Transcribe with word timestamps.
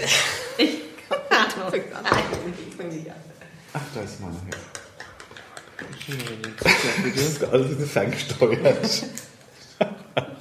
Ich 0.58 0.80
kann 2.78 2.88
nicht. 2.88 3.06
Ach, 3.72 3.80
da 3.94 4.00
ist 4.00 4.20
meiner. 4.20 4.34
Ja. 4.34 4.58
Das 7.04 7.16
ist 7.16 7.44
alles 7.44 7.90
ferngesteuert. 7.90 9.04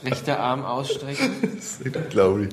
Rechter 0.04 0.40
Arm 0.40 0.66
ausstrecken, 0.66 1.36
Das 1.56 1.66
ist 1.66 1.96
unglaublich. 1.96 2.50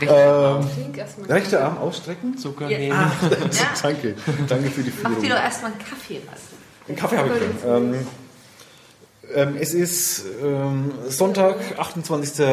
rechter 0.00 0.60
Trink 0.74 0.96
erstmal. 0.98 1.32
Rechter 1.32 1.64
Arm 1.64 1.78
ausstrecken. 1.78 2.36
Zucker 2.38 2.68
Ja. 2.68 2.78
nehmen. 2.78 2.96
Ja. 3.32 3.74
Danke. 3.82 4.14
Danke 4.48 4.70
für 4.70 4.82
die 4.82 4.92
Mach 5.02 5.10
dir 5.10 5.16
Führung. 5.16 5.28
doch 5.30 5.42
erstmal 5.42 5.72
einen 5.72 5.80
Kaffee 5.80 6.20
was. 6.30 6.40
Den 6.88 6.96
Kaffee 6.96 7.16
habe 7.18 7.30
ich 7.30 7.62
schon. 7.62 7.94
Ähm, 7.94 8.06
ähm, 9.34 9.56
es 9.58 9.72
ist 9.74 10.24
ähm, 10.42 10.92
Sonntag, 11.08 11.56
28. 11.78 12.46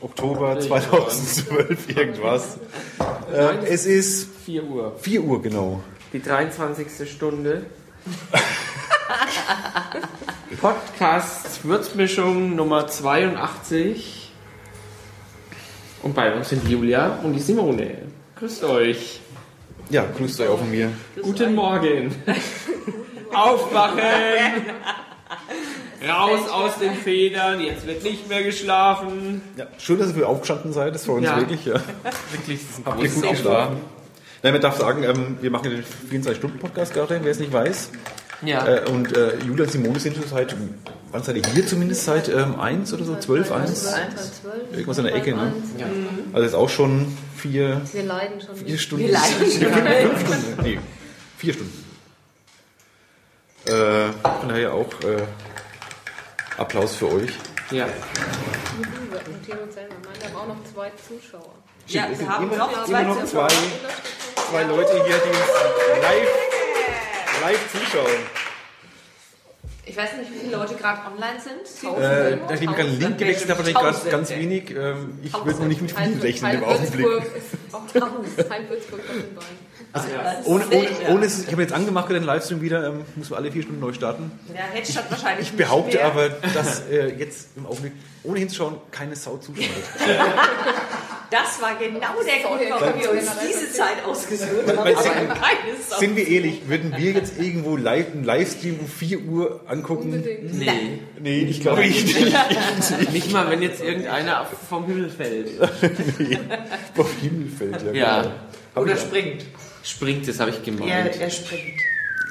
Oktober 0.00 0.58
2012, 0.60 1.88
irgendwas. 1.96 2.58
Ähm, 3.34 3.58
es 3.68 3.84
ist 3.84 4.28
4 4.44 4.64
Uhr. 4.64 4.96
4 5.00 5.22
Uhr 5.22 5.42
genau. 5.42 5.82
Die 6.12 6.22
23. 6.22 7.10
Stunde. 7.10 7.66
Podcast 10.60 11.64
Würzmischung 11.64 12.54
Nummer 12.54 12.86
82. 12.86 14.30
Und 16.04 16.14
bei 16.14 16.32
uns 16.32 16.50
sind 16.50 16.68
Julia 16.68 17.18
und 17.24 17.32
die 17.32 17.40
Simone. 17.40 18.02
Grüßt 18.36 18.62
euch. 18.64 19.20
Ja, 19.90 20.04
grüßt 20.16 20.40
euch 20.40 20.48
auch 20.48 20.58
von 20.58 20.70
mir. 20.70 20.92
Guten 21.20 21.56
Morgen. 21.56 22.14
Aufwachen. 23.34 23.98
Raus 26.08 26.48
aus 26.50 26.78
den 26.78 26.94
Federn. 26.94 27.60
Jetzt 27.60 27.86
wird 27.86 28.02
nicht 28.02 28.28
mehr 28.28 28.42
geschlafen. 28.42 29.42
Ja, 29.56 29.66
schön, 29.78 29.98
dass 29.98 30.08
ihr 30.08 30.14
früh 30.14 30.24
aufgestanden 30.24 30.72
seid. 30.72 30.94
Das 30.94 31.04
freut 31.06 31.18
uns 31.18 31.26
Ja. 31.26 31.36
wirklich. 31.38 31.64
Ja. 31.64 31.74
Wirklich, 32.32 32.60
das 32.60 32.70
ist 32.70 32.78
ein 32.78 32.84
Habt 32.86 33.02
ihr 33.02 33.08
gut 33.10 33.30
geschlafen? 33.30 33.76
Nein, 34.42 34.52
man 34.52 34.62
darf 34.62 34.76
sagen, 34.78 35.02
ähm, 35.04 35.38
wir 35.40 35.50
machen 35.50 35.70
den 35.70 35.84
24-Stunden-Podcast 36.22 36.92
gerade, 36.92 37.18
wer 37.22 37.30
es 37.30 37.38
nicht 37.38 37.52
weiß. 37.52 37.90
Ja. 38.42 38.66
Äh, 38.66 38.90
und 38.90 39.16
äh, 39.16 39.36
Julia 39.46 39.64
und 39.64 39.70
Simone 39.70 39.98
sind 39.98 40.16
schon 40.16 40.26
seit, 40.28 40.54
wann 41.12 41.22
seid 41.22 41.36
ihr 41.36 41.42
hier 41.54 41.66
zumindest? 41.66 42.04
Seit 42.04 42.28
ähm, 42.28 42.60
1 42.60 42.92
oder 42.92 43.04
so? 43.04 43.16
12, 43.16 43.50
1? 43.50 43.94
Irgendwas 44.72 44.98
in 44.98 45.04
der 45.04 45.14
Ecke, 45.14 45.34
ne? 45.34 45.52
Ja. 45.78 45.86
Also 46.34 46.44
jetzt 46.44 46.54
auch 46.54 46.68
schon 46.68 47.16
vier, 47.36 47.80
Wir 47.92 48.02
leiden 48.02 48.40
schon. 48.42 48.54
vier 48.56 48.76
Stunden. 48.76 49.06
Wir 49.06 49.12
leiden 49.12 49.50
schon. 49.50 49.60
Fünf 49.62 50.20
Stunden. 50.20 50.62
Nee, 50.62 50.78
vier 51.38 51.52
Stunden. 51.54 51.84
Äh, 53.66 54.12
von 54.40 54.48
daher 54.50 54.74
auch 54.74 54.88
äh, 55.04 55.22
Applaus 56.56 56.96
für 56.96 57.10
euch. 57.10 57.32
ja. 57.70 57.86
Notieren 59.26 59.58
uns 59.60 59.74
wir 59.76 60.28
haben 60.28 60.36
auch 60.36 60.46
noch 60.46 60.64
zwei 60.72 60.90
Zuschauer. 61.08 61.54
Ja, 61.86 62.08
wir 62.08 62.16
sind 62.16 62.28
haben 62.28 62.46
immer, 62.46 62.56
noch 62.56 62.72
immer 62.72 62.86
zwei 62.86 63.02
noch 63.02 63.24
zwei, 63.24 63.48
zwei 64.50 64.62
Leute 64.64 64.92
hier, 65.04 65.16
die 65.16 65.28
uns 65.28 66.02
live, 66.02 66.28
live 67.42 67.72
zuschauen. 67.72 68.44
Ich 69.86 69.96
weiß 69.96 70.16
nicht, 70.16 70.32
wie 70.32 70.38
viele 70.38 70.56
Leute 70.56 70.74
gerade 70.76 71.00
online 71.06 71.40
sind. 71.40 71.92
Äh, 72.00 72.36
nachdem 72.36 72.70
ich 72.70 72.76
gerade 72.76 72.90
den 72.90 73.00
Link 73.00 73.18
gewechselt 73.18 73.50
habe, 73.50 73.58
wahrscheinlich 73.58 73.82
ganz, 73.82 74.10
ganz 74.10 74.30
wenig. 74.30 74.70
Ähm, 74.70 75.18
ich 75.22 75.32
würde 75.34 75.60
noch 75.60 75.68
nicht 75.68 75.82
mit 75.82 75.92
vielen 75.92 76.20
rechnen 76.20 76.52
im 76.52 76.64
Augenblick. 76.64 77.04
Würzburg 77.04 77.36
ist 77.36 77.74
auch 77.74 77.86
tausend. 77.92 78.50
Halb 78.50 78.70
Würzburg 78.70 79.00
auf 79.00 79.06
den 79.14 79.34
Beinen. 79.92 80.44
Ohne, 80.44 80.64
ohne, 80.68 80.88
ohne 81.10 81.26
ich 81.26 81.50
habe 81.52 81.62
jetzt 81.62 81.72
angemacht, 81.72 82.10
den 82.10 82.22
Livestream 82.24 82.60
wieder, 82.62 82.86
ähm, 82.88 83.02
muss 83.16 83.30
man 83.30 83.38
alle 83.40 83.52
vier 83.52 83.62
Stunden 83.62 83.80
neu 83.80 83.92
starten. 83.92 84.30
Ja, 84.54 84.62
Hedge 84.72 84.92
hat 84.94 85.10
wahrscheinlich 85.10 85.48
Ich 85.48 85.56
behaupte 85.56 85.96
nicht 85.96 85.96
mehr. 85.96 86.06
aber, 86.06 86.28
dass 86.54 86.82
äh, 86.88 87.14
jetzt 87.16 87.48
im 87.56 87.66
Augenblick, 87.66 87.92
ohne 88.22 88.38
hinzuschauen, 88.40 88.76
keine 88.90 89.14
Sau 89.16 89.36
zuschaut. 89.36 89.64
Das 91.30 91.60
war 91.60 91.74
genau 91.76 91.98
der 91.98 92.44
Grund, 92.48 92.60
warum 92.70 93.00
wir 93.00 93.10
uns 93.10 93.30
diese 93.48 93.72
Zeit 93.72 94.04
ausgesucht 94.06 94.50
haben. 94.68 94.76
weil- 94.78 94.94
Aber 94.94 95.02
keine 95.34 95.74
Sau. 95.88 95.98
Sind 95.98 96.14
wir 96.14 96.28
ehrlich, 96.28 96.68
würden 96.68 96.94
wir 96.96 97.10
jetzt 97.12 97.40
irgendwo 97.40 97.76
live, 97.76 98.12
einen 98.12 98.22
Livestream 98.22 98.78
um 98.78 98.86
4 98.86 99.20
Uhr 99.24 99.60
angucken? 99.66 100.12
Unbedingt. 100.12 100.54
Nee. 100.54 101.00
Nee, 101.18 101.40
ich 101.40 101.60
glaube 101.60 101.82
ich 101.86 102.04
nicht. 102.04 102.32
Nicht 103.12 103.32
mal, 103.32 103.50
wenn 103.50 103.62
jetzt 103.62 103.82
irgendeiner 103.82 104.46
vom 104.68 104.86
Himmel 104.86 105.10
fällt. 105.10 105.50
nee. 106.20 106.38
Vom 106.94 107.06
Himmel 107.20 107.48
fällt, 107.50 107.82
ja. 107.82 107.92
Ja. 107.92 108.22
genau. 108.22 108.34
Oder 108.82 108.94
ich- 108.94 109.00
springt. 109.00 109.44
Springt, 109.84 110.26
das 110.26 110.40
habe 110.40 110.50
ich 110.50 110.62
gemeint. 110.62 110.90
er 111.20 111.30
springt. 111.30 111.80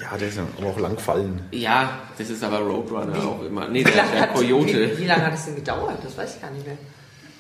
Ja, 0.01 0.17
der 0.17 0.27
ist 0.27 0.37
ja 0.37 0.43
aber 0.57 0.67
auch 0.67 0.79
lang 0.79 0.95
gefallen. 0.95 1.41
Ja, 1.51 2.01
das 2.17 2.29
ist 2.29 2.43
aber 2.43 2.59
Roadrunner 2.59 3.15
auch 3.25 3.43
immer. 3.45 3.67
Nee, 3.69 3.79
Wie 3.81 3.83
der, 3.83 3.95
lange, 3.95 4.11
der 4.17 4.27
Coyote. 4.27 4.91
wie, 4.97 5.03
wie 5.03 5.05
lange 5.05 5.25
hat 5.27 5.33
es 5.35 5.45
denn 5.45 5.55
gedauert? 5.55 5.97
Das 6.03 6.17
weiß 6.17 6.35
ich 6.35 6.41
gar 6.41 6.51
nicht 6.51 6.65
mehr. 6.65 6.77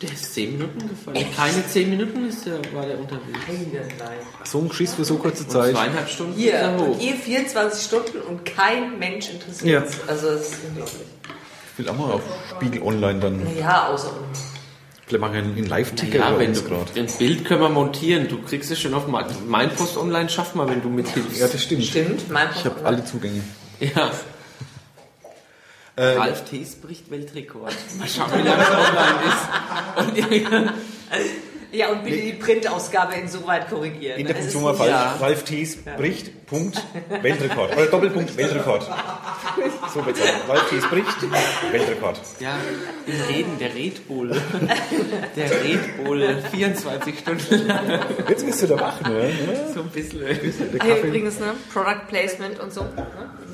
Der 0.01 0.11
ist 0.11 0.33
10 0.33 0.51
Minuten 0.53 0.87
gefallen. 0.89 1.25
Keine 1.35 1.65
10 1.67 1.89
Minuten 1.89 2.27
ist 2.27 2.45
der, 2.45 2.59
war 2.73 2.85
der 2.85 2.99
unterwegs. 2.99 3.39
Eieiei. 3.49 4.13
So 4.43 4.59
ein 4.59 4.69
Geschiss 4.69 4.93
für 4.93 5.03
so 5.05 5.15
kurze 5.17 5.43
Und 5.43 5.49
Zeit. 5.51 5.73
zweieinhalb 5.73 6.09
Stunden 6.09 6.33
ist 6.33 6.39
Hier, 6.39 6.53
er 6.53 6.77
hoch. 6.77 6.87
und 6.89 7.01
ihr 7.01 7.15
24 7.15 7.85
Stunden 7.85 8.17
und 8.21 8.45
kein 8.45 8.99
Mensch 8.99 9.29
interessiert 9.29 9.69
Ja. 9.69 9.81
es. 9.81 10.07
Also 10.07 10.27
das 10.31 10.41
ist 10.51 10.57
unglaublich. 10.69 11.01
Ich 11.73 11.79
will 11.79 11.89
auch 11.89 11.97
mal 11.97 12.11
auf 12.11 12.21
Spiegel 12.51 12.81
Online 12.83 13.19
dann. 13.19 13.57
Ja, 13.57 13.87
außer 13.87 14.09
uns. 14.27 14.39
Vielleicht 15.13 15.21
machen 15.21 15.55
wir 15.55 15.57
einen 15.57 15.67
Live-Ticker 15.67 16.17
Ja, 16.17 16.39
wenn 16.39 16.53
du, 16.55 16.63
gerade. 16.63 16.99
ein 16.99 17.05
Bild 17.19 17.45
können 17.45 17.61
wir 17.61 17.69
montieren. 17.69 18.27
Du 18.27 18.41
kriegst 18.41 18.71
es 18.71 18.81
schon 18.81 18.95
auf 18.95 19.07
mein, 19.07 19.25
mein 19.47 19.69
Post 19.69 19.95
online, 19.95 20.27
schaff 20.27 20.55
mal, 20.55 20.67
wenn 20.67 20.81
du 20.81 20.89
mithilfst. 20.89 21.39
Ja, 21.39 21.47
das 21.47 21.61
stimmt. 21.61 21.83
Stimmt, 21.83 22.31
mein 22.31 22.47
Ich 22.55 22.65
habe 22.65 22.83
alle 22.83 23.05
Zugänge. 23.05 23.43
Ja. 23.79 24.11
Äh, 25.95 26.15
Ralf 26.17 26.45
Thees 26.45 26.75
bricht 26.77 27.11
Weltrekord. 27.11 27.75
Mal 27.99 28.07
schauen, 28.07 28.31
wie 28.33 28.47
lange 28.47 28.63
es 28.63 28.69
online 28.89 29.19
ist. 29.27 30.17
Und 30.17 30.17
Ja, 31.73 31.89
und 31.89 32.03
bitte 32.03 32.21
die 32.21 32.33
Printausgabe 32.33 33.15
insoweit 33.15 33.67
korrigieren. 33.69 34.19
in 34.19 34.27
der 34.27 34.35
Funktion 34.35 34.63
mal 34.63 34.69
nicht- 34.71 34.77
falsch. 34.79 34.91
ja. 34.91 35.15
Ralf 35.19 35.43
Thies 35.43 35.77
bricht, 35.97 36.45
Punkt, 36.45 36.81
Weltrekord. 37.21 37.75
Oder 37.75 37.85
Doppelpunkt, 37.87 38.37
Weltrekord. 38.37 38.83
So 39.93 40.05
wird's 40.05 40.19
sein. 40.19 40.33
Ralf 40.47 40.69
Thies 40.69 40.87
bricht, 40.87 41.17
Weltrekord. 41.71 42.19
ja, 42.39 42.55
wir 43.07 43.27
reden, 43.35 43.57
der 43.59 43.73
Red 43.73 44.07
Bull. 44.07 44.29
Der 45.35 45.49
Red 45.63 46.03
Bull, 46.03 46.37
24 46.51 47.19
Stunden 47.19 47.67
lang. 47.67 47.99
Jetzt 48.29 48.45
bist 48.45 48.61
du 48.61 48.67
da 48.67 48.79
wach, 48.79 49.01
ne? 49.01 49.31
So 49.73 49.81
ein 49.81 49.89
bisschen. 49.89 50.19
Der 50.21 50.29
Ah, 50.81 50.85
ja, 50.87 50.95
Kaffee. 50.95 51.07
übrigens, 51.07 51.39
ne? 51.39 51.53
Product 51.73 52.07
Placement 52.07 52.59
und 52.59 52.71
so. 52.71 52.81
Ne? 52.81 53.07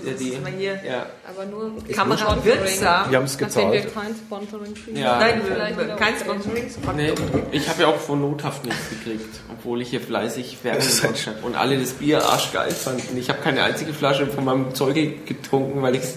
Ja, 0.05 0.13
die, 0.13 0.29
Sind 0.31 0.45
wir 0.45 0.53
hier 0.53 0.79
ja. 0.85 1.05
Aber 1.27 1.45
nur 1.45 1.71
Kamera 1.91 2.43
wirksam. 2.43 3.09
Wir 3.11 3.17
haben 3.17 3.25
es 3.25 3.39
Nachdem 3.39 3.71
wir 3.71 3.81
gezahlt. 3.81 3.93
kein 3.93 4.15
Sponsoring 4.15 4.73
kriegen. 4.73 4.97
Ja. 4.97 5.19
Nein, 5.19 5.41
wieder 5.45 5.95
kein. 5.95 6.15
Sponsoring. 6.15 6.65
Nee, 6.95 7.11
ich 7.51 7.69
habe 7.69 7.81
ja 7.81 7.87
auch 7.87 7.97
von 7.97 8.21
Nothaft 8.21 8.65
nichts 8.65 8.89
gekriegt, 8.89 9.39
obwohl 9.51 9.81
ich 9.81 9.89
hier 9.89 10.01
fleißig 10.01 10.57
Werbung 10.63 10.79
Das 10.79 10.93
ist 10.93 11.01
gemacht 11.01 11.27
habe. 11.27 11.45
Und 11.45 11.55
alle 11.55 11.77
das 11.79 11.91
Bier 11.91 12.23
arschgeil 12.23 12.71
fanden. 12.71 13.17
Ich 13.17 13.29
habe 13.29 13.39
keine 13.41 13.63
einzige 13.63 13.93
Flasche 13.93 14.27
von 14.27 14.45
meinem 14.45 14.73
Zeugel 14.75 15.15
getrunken, 15.25 15.81
weil 15.81 15.95
ich 15.95 16.03
es 16.03 16.15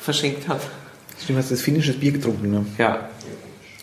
verschenkt 0.00 0.48
habe. 0.48 0.60
Stimmt, 1.22 1.38
hast 1.38 1.50
du 1.50 1.54
das 1.54 1.62
finnische 1.62 1.92
Bier 1.92 2.12
getrunken, 2.12 2.50
ne? 2.50 2.66
Ja. 2.78 3.08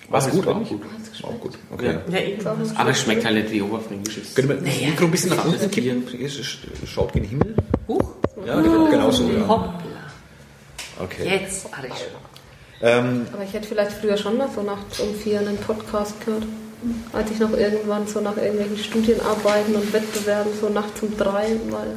War's 0.10 0.26
Aber 0.26 0.34
gut 0.34 0.42
es 0.42 0.48
war 0.48 0.56
gut. 0.56 0.82
War 1.22 1.30
auch 1.32 1.40
gut. 1.40 1.58
Okay. 1.72 1.98
Ja. 2.10 2.20
Ja. 2.20 2.56
Aber 2.76 2.90
es 2.90 3.02
schmeckt 3.02 3.26
halt 3.26 3.36
nicht 3.36 3.52
wie 3.52 3.62
Oberfränkisches. 3.62 4.36
Können 4.36 4.50
wir 4.50 4.56
das 4.56 4.66
Mikro 4.66 5.06
ein 5.06 5.12
bisschen 5.12 5.30
nach 5.32 5.46
unten 5.46 5.70
kippen? 5.72 6.08
Es 6.24 6.40
Schaut 6.86 7.14
gen 7.14 7.26
Himmel. 7.26 7.56
Huch. 7.88 8.14
Ja, 8.46 8.62
genau 8.62 9.12
so. 9.12 9.24
Ja. 9.24 9.48
Hoppla. 9.48 9.80
Okay. 11.02 11.30
Jetzt 11.30 11.72
hatte 11.72 11.88
ich 11.88 11.94
schon. 11.94 12.08
Ähm, 12.82 13.28
Aber 13.34 13.44
ich 13.44 13.54
hätte 13.54 13.68
vielleicht 13.68 13.92
früher 13.94 14.18
schon 14.18 14.38
mal 14.38 14.50
so 14.54 14.62
nachts 14.62 15.00
um 15.00 15.14
vier 15.14 15.40
einen 15.40 15.58
Podcast 15.58 16.14
gehört. 16.26 16.44
Als 17.12 17.30
ich 17.32 17.40
noch 17.40 17.52
irgendwann 17.52 18.08
so 18.08 18.22
nach 18.22 18.38
irgendwelchen 18.38 18.78
Studienarbeiten 18.78 19.76
und 19.76 19.92
Wettbewerben 19.92 20.52
so 20.60 20.70
nachts 20.70 21.02
um 21.02 21.18
drei 21.18 21.50
mal. 21.70 21.88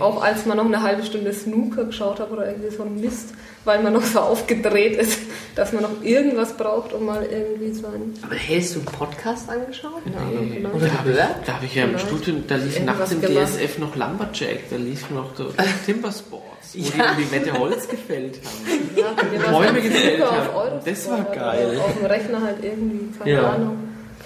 Auch 0.00 0.22
als 0.22 0.46
man 0.46 0.56
noch 0.56 0.64
eine 0.64 0.82
halbe 0.82 1.02
Stunde 1.04 1.32
Snooker 1.32 1.84
geschaut 1.84 2.18
hat 2.18 2.30
oder 2.30 2.48
irgendwie 2.48 2.74
so 2.74 2.82
ein 2.84 2.98
Mist, 3.00 3.34
weil 3.64 3.82
man 3.82 3.92
noch 3.92 4.02
so 4.02 4.18
aufgedreht 4.20 4.96
ist, 4.96 5.18
dass 5.56 5.72
man 5.72 5.82
noch 5.82 6.02
irgendwas 6.02 6.56
braucht, 6.56 6.92
um 6.94 7.04
mal 7.04 7.22
irgendwie 7.24 7.72
sein. 7.72 8.14
Aber 8.22 8.34
hättest 8.34 8.74
du 8.76 8.78
einen 8.80 8.86
Podcast 8.86 9.48
angeschaut? 9.48 10.02
Nein, 10.06 10.62
nein. 10.62 10.72
Oder 10.72 10.88
gehört? 11.04 11.36
Da 11.46 11.54
habe 11.56 11.66
ich 11.66 11.74
ja 11.74 11.84
im 11.84 11.90
Vielleicht 11.90 12.06
Studium, 12.08 12.44
da 12.48 12.56
lief 12.56 12.80
nachts 12.82 13.12
im 13.12 13.20
gemacht. 13.20 13.48
DSF 13.48 13.78
noch 13.78 13.94
Lumberjack, 13.94 14.70
da 14.70 14.76
lief 14.76 15.10
noch 15.10 15.34
der 15.36 15.46
Timbersports, 15.86 16.74
wo 16.74 16.78
Ja. 16.78 17.14
die 17.18 17.22
die 17.24 17.30
Wette 17.32 17.52
Holz 17.58 17.86
gefällt 17.88 18.40
haben. 18.44 18.90
Ja, 18.96 19.50
Bäume 19.52 19.66
halt 19.72 19.82
gefällt 19.82 20.24
haben. 20.24 20.80
Das 20.84 21.08
war 21.10 21.22
geil. 21.24 21.78
Auf 21.78 21.94
dem 21.98 22.06
Rechner 22.06 22.40
halt 22.42 22.56
irgendwie, 22.64 23.16
keine 23.18 23.30
Ja. 23.30 23.50
Ahnung, 23.50 23.76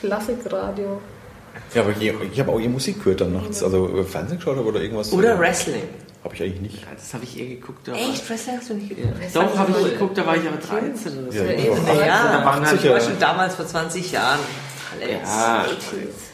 Klassikradio. 0.01 1.01
Ja, 1.75 1.83
aber 1.83 1.91
ich, 1.99 2.13
ich 2.33 2.41
habe 2.41 2.53
auch 2.53 2.61
ihr 2.61 2.69
Musik 2.69 2.99
gehört 3.03 3.21
dann 3.21 3.33
nachts. 3.33 3.63
Also 3.63 3.89
äh, 3.99 4.05
Fernsehen 4.05 4.39
geschaut 4.39 4.59
oder 4.59 4.81
irgendwas. 4.81 5.13
Oder 5.13 5.39
Wrestling. 5.39 5.83
Habe 6.25 6.35
ich 6.35 6.43
eigentlich 6.43 6.61
nicht. 6.61 6.81
Ja, 6.83 6.89
das 6.97 7.15
habe 7.15 7.25
ich 7.25 7.39
eher 7.39 7.49
geguckt. 7.49 7.87
Echt? 7.89 8.29
Wrestling 8.29 8.57
hast 8.59 8.71
du 8.71 8.75
nicht 8.75 8.91
Ja. 8.91 8.97
geguckt? 9.07 9.21
Doch, 9.35 9.57
habe 9.59 9.73
ich 9.81 9.93
geguckt, 9.93 10.19
da 10.19 10.27
war 10.27 10.37
ich 10.37 10.43
aber 10.49 10.57
13 10.57 11.19
oder 11.25 11.33
so. 11.33 11.39
Ja, 11.39 11.45
Ja, 11.45 12.07
Ja, 12.07 12.39
da 12.39 12.45
waren 12.45 12.67
halt- 12.67 12.83
ich 12.85 12.91
war 12.91 13.01
schon 13.01 13.19
damals 13.21 13.55
vor 13.55 13.67
20 13.67 14.11
Jahren. 14.13 14.41
Alex. 15.01 15.29
Ja, 15.29 15.67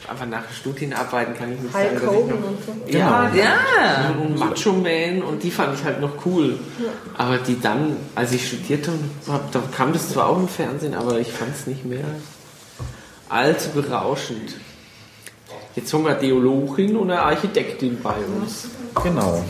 einfach 0.08 0.26
nach 0.26 0.44
Studienarbeiten 0.52 1.34
kann 1.36 1.52
ich 1.52 1.60
nicht 1.60 1.74
Hulk 1.74 2.00
sagen, 2.00 2.06
Hogan 2.06 2.40
noch... 2.40 2.48
und 2.48 2.58
so. 2.64 2.96
Ja, 2.96 3.30
Ja. 3.34 4.14
und 4.22 4.38
Macho 4.38 4.72
Man 4.72 5.22
und 5.22 5.42
die 5.42 5.50
fand 5.50 5.76
ich 5.78 5.84
halt 5.84 6.00
noch 6.00 6.24
cool. 6.24 6.56
Aber 7.18 7.38
die 7.38 7.60
dann, 7.60 7.96
als 8.14 8.30
ich 8.32 8.46
studiert 8.46 8.88
habe, 9.26 9.40
da 9.50 9.60
kam 9.76 9.92
das 9.92 10.10
zwar 10.10 10.28
auch 10.28 10.38
im 10.38 10.46
Fernsehen, 10.48 10.94
aber 10.94 11.18
ich 11.18 11.32
fand 11.32 11.52
es 11.54 11.66
nicht 11.66 11.84
mehr 11.84 12.04
allzu 13.28 13.70
berauschend. 13.70 14.54
Jetzt 15.76 15.92
haben 15.92 16.04
wir 16.04 16.10
eine 16.12 16.20
Theologin 16.20 16.96
und 16.96 17.10
eine 17.10 17.20
Architektin 17.20 17.98
bei 18.00 18.14
uns. 18.40 18.68
Genau. 19.02 19.42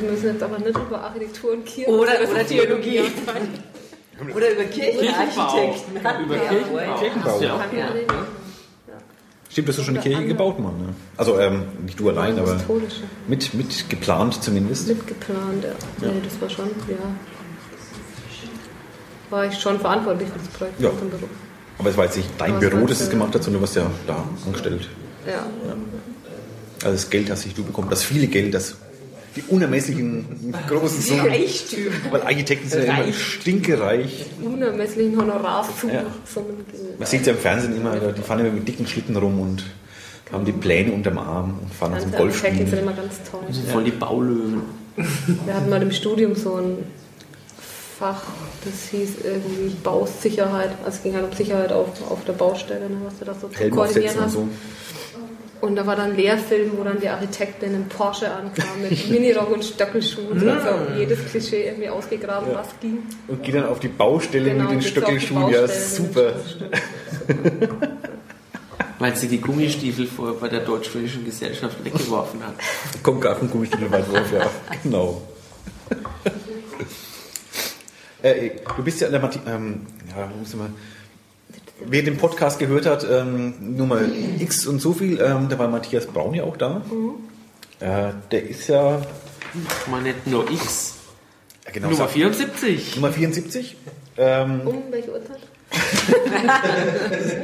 Wir 0.00 0.10
müssen 0.10 0.26
jetzt 0.26 0.42
aber 0.42 0.58
nicht 0.58 0.78
über 0.78 1.00
Architektur 1.00 1.52
und 1.52 1.66
Kirche 1.66 1.90
Oder, 1.90 2.12
oder 2.30 2.46
Theologie. 2.46 3.00
Oder 4.34 4.50
über 4.52 4.64
Kirchenarchitekten. 4.64 5.96
Über 6.24 6.36
Ja, 6.36 6.94
Kirchenbau. 6.98 7.40
Ja 7.40 7.60
ja. 7.76 7.88
Stimmt, 9.50 9.68
hast 9.68 9.78
du 9.78 9.82
schon 9.82 9.94
eine 9.94 10.02
Kirche 10.02 10.26
gebaut, 10.26 10.58
Mann? 10.60 10.76
Ne? 10.78 10.88
Also 11.16 11.38
ähm, 11.40 11.62
nicht 11.84 11.98
du 11.98 12.10
allein, 12.10 12.38
aber 12.38 12.58
mit, 13.26 13.54
mit 13.54 13.88
geplant 13.88 14.42
zumindest. 14.42 14.86
Mitgeplant, 14.88 15.64
ja. 15.64 15.70
Nee, 16.08 16.20
das 16.22 16.40
war 16.40 16.50
schon, 16.50 16.66
ja. 16.88 16.96
War 19.30 19.46
ich 19.46 19.58
schon 19.58 19.80
verantwortlich 19.80 20.28
für 20.28 20.38
das 20.38 20.48
Projekt 20.48 20.80
Ja. 20.80 20.90
mit 20.90 21.00
dem 21.00 21.10
Büro. 21.10 21.28
Aber 21.78 21.90
es 21.90 21.96
war 21.96 22.04
jetzt 22.04 22.16
nicht 22.16 22.28
dein 22.38 22.58
Büro, 22.60 22.86
das 22.86 23.00
es 23.00 23.10
gemacht 23.10 23.34
hat, 23.34 23.42
sondern 23.42 23.60
du 23.60 23.66
warst 23.66 23.76
ja 23.76 23.90
da 24.06 24.24
angestellt. 24.46 24.88
Ja. 25.26 25.46
Also 26.82 26.96
das 26.96 27.10
Geld, 27.10 27.28
das 27.28 27.42
sich 27.42 27.54
du 27.54 27.64
bekommst, 27.64 27.90
das 27.92 28.04
viele 28.04 28.26
Geld, 28.26 28.54
das 28.54 28.76
die 29.36 29.42
unermesslichen 29.48 30.54
großen 30.66 31.02
Summen. 31.02 31.26
Reichtümer. 31.26 31.94
Weil 32.10 32.22
Architekten 32.22 32.68
sind 32.68 32.86
ja 32.86 32.94
immer 32.94 33.04
Reich. 33.04 33.22
stinkereich. 33.22 34.26
Unermesslichen 34.42 35.20
Honorarsummen. 35.20 35.94
Ja. 35.94 36.04
Man 36.98 37.06
sieht 37.06 37.26
ja 37.26 37.32
im 37.34 37.38
Fernsehen 37.38 37.76
immer, 37.76 37.96
die 37.96 38.22
fahren 38.22 38.40
immer 38.40 38.50
mit 38.50 38.66
dicken 38.66 38.86
Schlitten 38.86 39.14
rum 39.16 39.40
und 39.40 39.62
haben 40.32 40.44
die 40.44 40.52
Pläne 40.52 40.92
unterm 40.92 41.18
Arm 41.18 41.58
und 41.62 41.74
fahren 41.74 42.00
zum 42.00 42.12
Ganze 42.12 42.26
Architekten 42.26 42.66
sind 42.66 42.78
immer 42.80 42.94
ganz 42.94 43.16
toll. 43.30 43.42
Voll 43.70 43.84
die 43.84 43.90
Baulöwen. 43.90 44.62
Wir 44.96 45.54
hatten 45.54 45.68
mal 45.68 45.82
im 45.82 45.92
Studium 45.92 46.34
so 46.34 46.54
ein 46.54 46.78
Fach, 47.98 48.22
das 48.64 48.90
hieß 48.90 49.24
irgendwie 49.24 49.74
Bausicherheit. 49.82 50.70
Also 50.84 50.96
es 50.96 51.02
ging 51.02 51.14
halt 51.14 51.24
um 51.24 51.32
Sicherheit 51.32 51.72
auf, 51.72 51.88
auf 52.10 52.24
der 52.26 52.34
Baustelle, 52.34 52.88
ne, 52.88 52.96
was 53.04 53.18
du 53.18 53.24
da 53.24 53.34
so 53.34 53.48
zu 53.48 53.70
koordinieren 53.70 53.78
aufsetzen 53.78 54.18
und 54.18 54.24
hast. 54.24 54.32
so. 54.32 54.48
Und 55.60 55.76
da 55.76 55.86
war 55.86 55.96
dann 55.96 56.10
ein 56.10 56.16
Lehrfilm, 56.16 56.72
wo 56.76 56.84
dann 56.84 57.00
die 57.00 57.08
Architektin 57.08 57.74
in 57.74 57.88
Porsche 57.88 58.30
ankam 58.30 58.82
mit 58.82 59.08
Minirock 59.10 59.50
und 59.52 59.64
Stöckelschuhen. 59.64 60.48
Also 60.48 60.92
jedes 60.96 61.24
Klischee 61.26 61.66
irgendwie 61.66 61.88
ausgegraben, 61.88 62.48
was 62.54 62.68
ging. 62.80 62.98
Und 63.26 63.42
geht 63.42 63.54
dann 63.54 63.66
auf 63.66 63.80
die 63.80 63.88
Baustelle 63.88 64.50
Genau, 64.50 64.64
mit 64.64 64.72
den 64.72 64.82
Stöckelschuhen. 64.82 65.48
Ja, 65.48 65.66
super. 65.66 66.34
Weil 68.98 69.14
sie 69.14 69.28
die 69.28 69.40
Gummistiefel 69.40 70.06
vor, 70.06 70.38
bei 70.38 70.48
der 70.48 70.60
Deutsch-Friesischen 70.60 71.24
Gesellschaft 71.24 71.84
weggeworfen 71.84 72.42
hat. 72.46 72.54
Kommt 73.02 73.20
gar 73.20 73.36
vom 73.36 73.50
Gummistiefel-Weitwurf, 73.50 74.32
ja. 74.32 74.50
Genau. 74.82 75.22
äh, 78.22 78.50
du 78.76 78.82
bist 78.82 79.00
ja 79.00 79.08
an 79.08 79.12
der 79.12 79.20
Mathi 79.20 79.38
ähm, 79.46 79.86
ja, 80.16 80.30
wo 80.32 80.38
muss 80.38 80.50
ich 80.50 80.56
mal. 80.56 80.70
Wer 81.84 82.02
den 82.02 82.16
Podcast 82.16 82.58
gehört 82.58 82.86
hat, 82.86 83.06
ähm, 83.10 83.76
Nummer 83.76 84.00
X 84.38 84.66
und 84.66 84.80
so 84.80 84.92
viel, 84.92 85.20
ähm, 85.20 85.48
da 85.48 85.58
war 85.58 85.68
Matthias 85.68 86.06
Braun 86.06 86.34
ja 86.34 86.44
auch 86.44 86.56
da. 86.56 86.82
Äh, 87.80 88.12
der 88.30 88.48
ist 88.48 88.68
ja 88.68 89.02
Mal 89.90 90.02
nicht 90.02 90.26
nur 90.26 90.50
X. 90.50 90.94
ja, 91.66 91.72
genau, 91.72 91.86
Nummer 91.88 91.98
sag- 92.04 92.10
74. 92.10 92.96
Nummer 92.96 93.12
74. 93.12 93.76
Ähm, 94.16 94.60
Um 94.64 94.82
welche 94.90 95.12
Uhrzeit? 95.12 95.40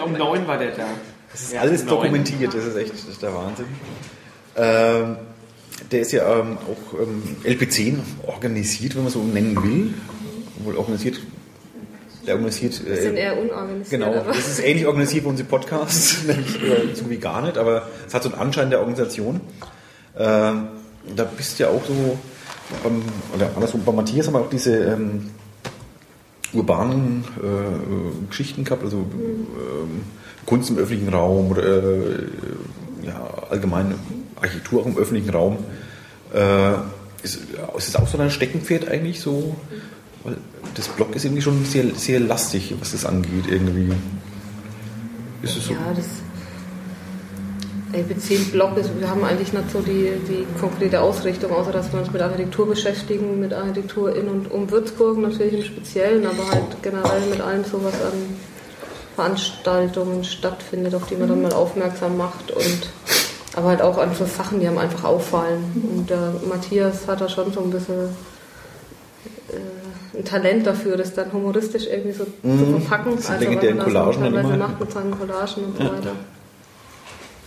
Um 0.04 0.12
9 0.12 0.46
war 0.46 0.58
der 0.58 0.70
da. 0.72 0.86
Das 1.30 1.42
ist 1.42 1.56
alles 1.56 1.84
dokumentiert, 1.86 2.54
das 2.54 2.64
ist 2.64 2.76
echt 2.76 2.92
das 2.94 3.04
ist 3.04 3.22
der 3.22 3.34
Wahnsinn. 3.34 3.66
Ähm, 4.56 5.16
der 5.90 6.00
ist 6.00 6.12
ja 6.12 6.38
ähm, 6.40 6.58
auch 6.58 6.98
ähm, 6.98 7.36
LP10 7.44 7.98
organisiert, 8.26 8.94
wenn 8.96 9.04
man 9.04 9.12
so 9.12 9.22
nennen 9.22 9.62
will. 9.62 9.94
Obwohl 10.58 10.76
organisiert, 10.76 11.20
der 12.26 12.34
organisiert. 12.34 12.84
Wir 12.86 12.96
sind 12.96 13.16
Äh, 13.16 13.20
eher 13.22 13.38
unorganisiert. 13.40 13.90
genau, 13.90 14.14
aber- 14.14 14.32
das 14.32 14.48
ist 14.48 14.60
ähnlich 14.64 14.86
organisiert 14.86 15.24
wie 15.24 15.28
unsere 15.28 15.48
Podcasts, 15.48 16.22
nämlich 16.26 16.62
äh, 16.62 16.94
so 16.94 17.08
wie 17.10 17.16
gar 17.18 17.42
nicht, 17.42 17.58
aber 17.58 17.88
es 18.06 18.14
hat 18.14 18.22
so 18.22 18.30
einen 18.30 18.40
Anschein 18.40 18.70
der 18.70 18.80
Organisation. 18.80 19.40
Ähm, 20.16 20.68
da 21.16 21.24
bist 21.24 21.58
du 21.58 21.64
ja 21.64 21.70
auch 21.70 21.84
so, 21.84 22.18
beim, 22.84 23.02
oder 23.34 23.50
andersrum, 23.54 23.82
bei 23.84 23.92
Matthias 23.92 24.26
haben 24.26 24.34
wir 24.34 24.40
auch 24.40 24.50
diese 24.50 24.76
ähm, 24.76 25.30
urbanen 26.52 27.24
äh, 27.42 27.46
äh, 27.46 28.28
Geschichten 28.28 28.64
gehabt, 28.64 28.82
also 28.84 28.98
ähm, 28.98 30.02
Kunst 30.46 30.70
im 30.70 30.78
öffentlichen 30.78 31.12
Raum 31.12 31.50
oder 31.52 31.62
äh, 31.64 32.26
ja, 33.04 33.28
allgemein 33.50 33.94
Architektur 34.40 34.82
auch 34.82 34.86
im 34.86 34.96
öffentlichen 34.98 35.30
Raum. 35.30 35.58
Äh, 36.34 36.72
ist, 37.22 37.36
ist 37.76 37.94
das 37.94 37.96
auch 37.96 38.08
so 38.08 38.18
ein 38.18 38.30
Steckenpferd 38.30 38.88
eigentlich 38.88 39.20
so? 39.20 39.56
Weil 40.24 40.36
das 40.74 40.88
Blog 40.88 41.14
ist 41.14 41.24
irgendwie 41.24 41.42
schon 41.42 41.64
sehr, 41.64 41.84
sehr 41.94 42.20
lastig, 42.20 42.74
was 42.80 42.92
das 42.92 43.04
angeht, 43.04 43.46
irgendwie. 43.48 43.92
Ist 45.42 45.56
es 45.56 45.66
so? 45.66 45.72
Ja, 45.72 45.92
das 45.94 46.06
LP10-Block 47.92 48.76
ist, 48.78 48.90
wir 48.98 49.08
haben 49.08 49.22
eigentlich 49.24 49.52
nicht 49.52 49.70
so 49.70 49.80
die, 49.80 50.12
die 50.26 50.46
konkrete 50.58 51.00
Ausrichtung, 51.00 51.52
außer 51.52 51.72
dass 51.72 51.92
wir 51.92 52.00
uns 52.00 52.10
mit 52.10 52.22
Architektur 52.22 52.66
beschäftigen, 52.66 53.38
mit 53.40 53.52
Architektur 53.52 54.16
in 54.16 54.28
und 54.28 54.50
um 54.50 54.70
Würzburg 54.70 55.18
natürlich 55.18 55.54
im 55.54 55.62
Speziellen, 55.62 56.26
aber 56.26 56.48
halt 56.50 56.82
generell 56.82 57.20
mit 57.28 57.40
allem 57.40 57.64
so, 57.64 57.82
was 57.84 57.94
an 57.94 58.36
Veranstaltungen 59.14 60.24
stattfindet, 60.24 60.94
auf 60.94 61.06
die 61.06 61.16
man 61.16 61.28
dann 61.28 61.42
mal 61.42 61.52
aufmerksam 61.52 62.16
macht 62.16 62.50
und 62.50 62.88
aber 63.54 63.68
halt 63.68 63.82
auch 63.82 63.98
an 63.98 64.14
so 64.14 64.24
Sachen, 64.24 64.60
die 64.60 64.66
einem 64.66 64.78
einfach 64.78 65.04
auffallen. 65.04 65.62
Und 65.94 66.08
der 66.08 66.32
Matthias 66.48 67.06
hat 67.06 67.20
da 67.20 67.28
schon 67.28 67.52
so 67.52 67.60
ein 67.60 67.70
bisschen 67.70 67.94
äh, 67.94 68.08
ein 70.14 70.24
Talent 70.24 70.66
dafür, 70.66 70.96
das 70.96 71.14
dann 71.14 71.32
humoristisch 71.32 71.86
irgendwie 71.86 72.12
so 72.12 72.24
zu 72.24 72.80
verpacken. 72.80 73.16
Diese 73.16 73.32
Also 73.32 73.46
was 73.46 73.62
er 73.64 73.74
da 73.74 73.84
so 73.84 73.84
Collagen 73.84 74.22
teilweise 74.22 74.56
macht 74.56 74.80
mit 74.80 74.92
seinen 74.92 75.10
Collagen 75.10 75.64
und 75.64 75.76
so 75.76 75.84
weiter. 75.84 76.12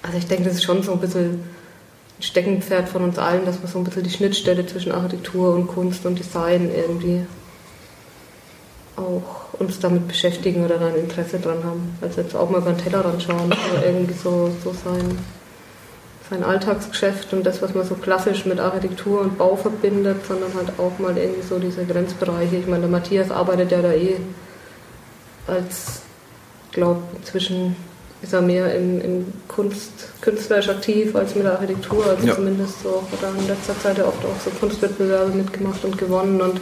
Also 0.02 0.18
ich 0.18 0.28
denke, 0.28 0.46
das 0.46 0.54
ist 0.56 0.64
schon 0.64 0.84
so 0.84 0.94
ein 0.94 1.00
bisschen 1.00 1.44
ein 2.20 2.24
Steckenpferd 2.24 2.90
von 2.90 3.04
uns 3.04 3.18
allen, 3.18 3.46
dass 3.46 3.62
wir 3.62 3.68
so 3.68 3.80
ein 3.80 3.84
bisschen 3.84 4.04
die 4.04 4.10
Schnittstelle 4.10 4.66
zwischen 4.66 4.92
Architektur 4.92 5.54
und 5.54 5.68
Kunst 5.68 6.06
und 6.06 6.18
Design 6.18 6.72
irgendwie 6.74 7.26
auch 8.96 9.60
uns 9.60 9.80
damit 9.80 10.08
beschäftigen 10.08 10.64
oder 10.64 10.78
da 10.78 10.88
ein 10.88 10.96
Interesse 10.96 11.40
dran 11.40 11.64
haben. 11.64 11.98
Also 12.02 12.22
jetzt 12.22 12.36
auch 12.36 12.50
mal 12.50 12.62
über 12.62 12.72
den 12.72 12.78
Tellerrand 12.78 13.22
schauen 13.22 13.48
oder 13.48 13.86
irgendwie 13.86 14.14
so, 14.14 14.52
so 14.64 14.72
sein, 14.72 15.18
sein 16.30 16.44
Alltagsgeschäft 16.44 17.34
und 17.34 17.46
das, 17.46 17.62
was 17.62 17.74
man 17.76 17.86
so 17.86 17.96
klassisch 17.96 18.46
mit 18.46 18.60
Architektur 18.60 19.22
und 19.22 19.38
Bau 19.38 19.56
verbindet, 19.56 20.26
sondern 20.28 20.54
halt 20.56 20.80
auch 20.80 20.98
mal 20.98 21.16
irgendwie 21.18 21.44
so 21.48 21.60
diese 21.60 21.86
Grenzbereiche. 21.86 22.56
Ich 22.56 22.68
meine, 22.68 22.82
der 22.82 22.90
Matthias 22.90 23.30
arbeitet 23.30 23.72
ja 23.72 23.82
da 23.82 23.94
eh 23.94 24.16
als, 25.48 26.02
glaube 26.72 27.02
inzwischen 27.18 27.76
ist 28.24 28.34
er 28.34 28.42
mehr 28.42 28.74
im, 28.74 29.02
im 29.02 29.34
Kunst, 29.48 29.92
künstlerisch 30.22 30.70
aktiv 30.70 31.16
als 31.16 31.36
mit 31.36 31.46
der 31.46 31.54
Architektur. 31.54 32.06
Also 32.08 32.26
Ja. 32.26 32.34
zumindest 32.36 32.82
so 32.82 33.04
hat 33.12 33.22
er 33.22 33.40
in 33.40 33.48
letzter 33.48 33.80
Zeit 33.80 33.98
ja 34.00 34.06
oft 34.06 34.26
auch 34.26 34.40
so 34.44 34.50
Kunstwettbewerbe 34.60 35.32
mitgemacht 35.32 35.86
und 35.86 35.96
gewonnen 35.96 36.42
und 36.42 36.60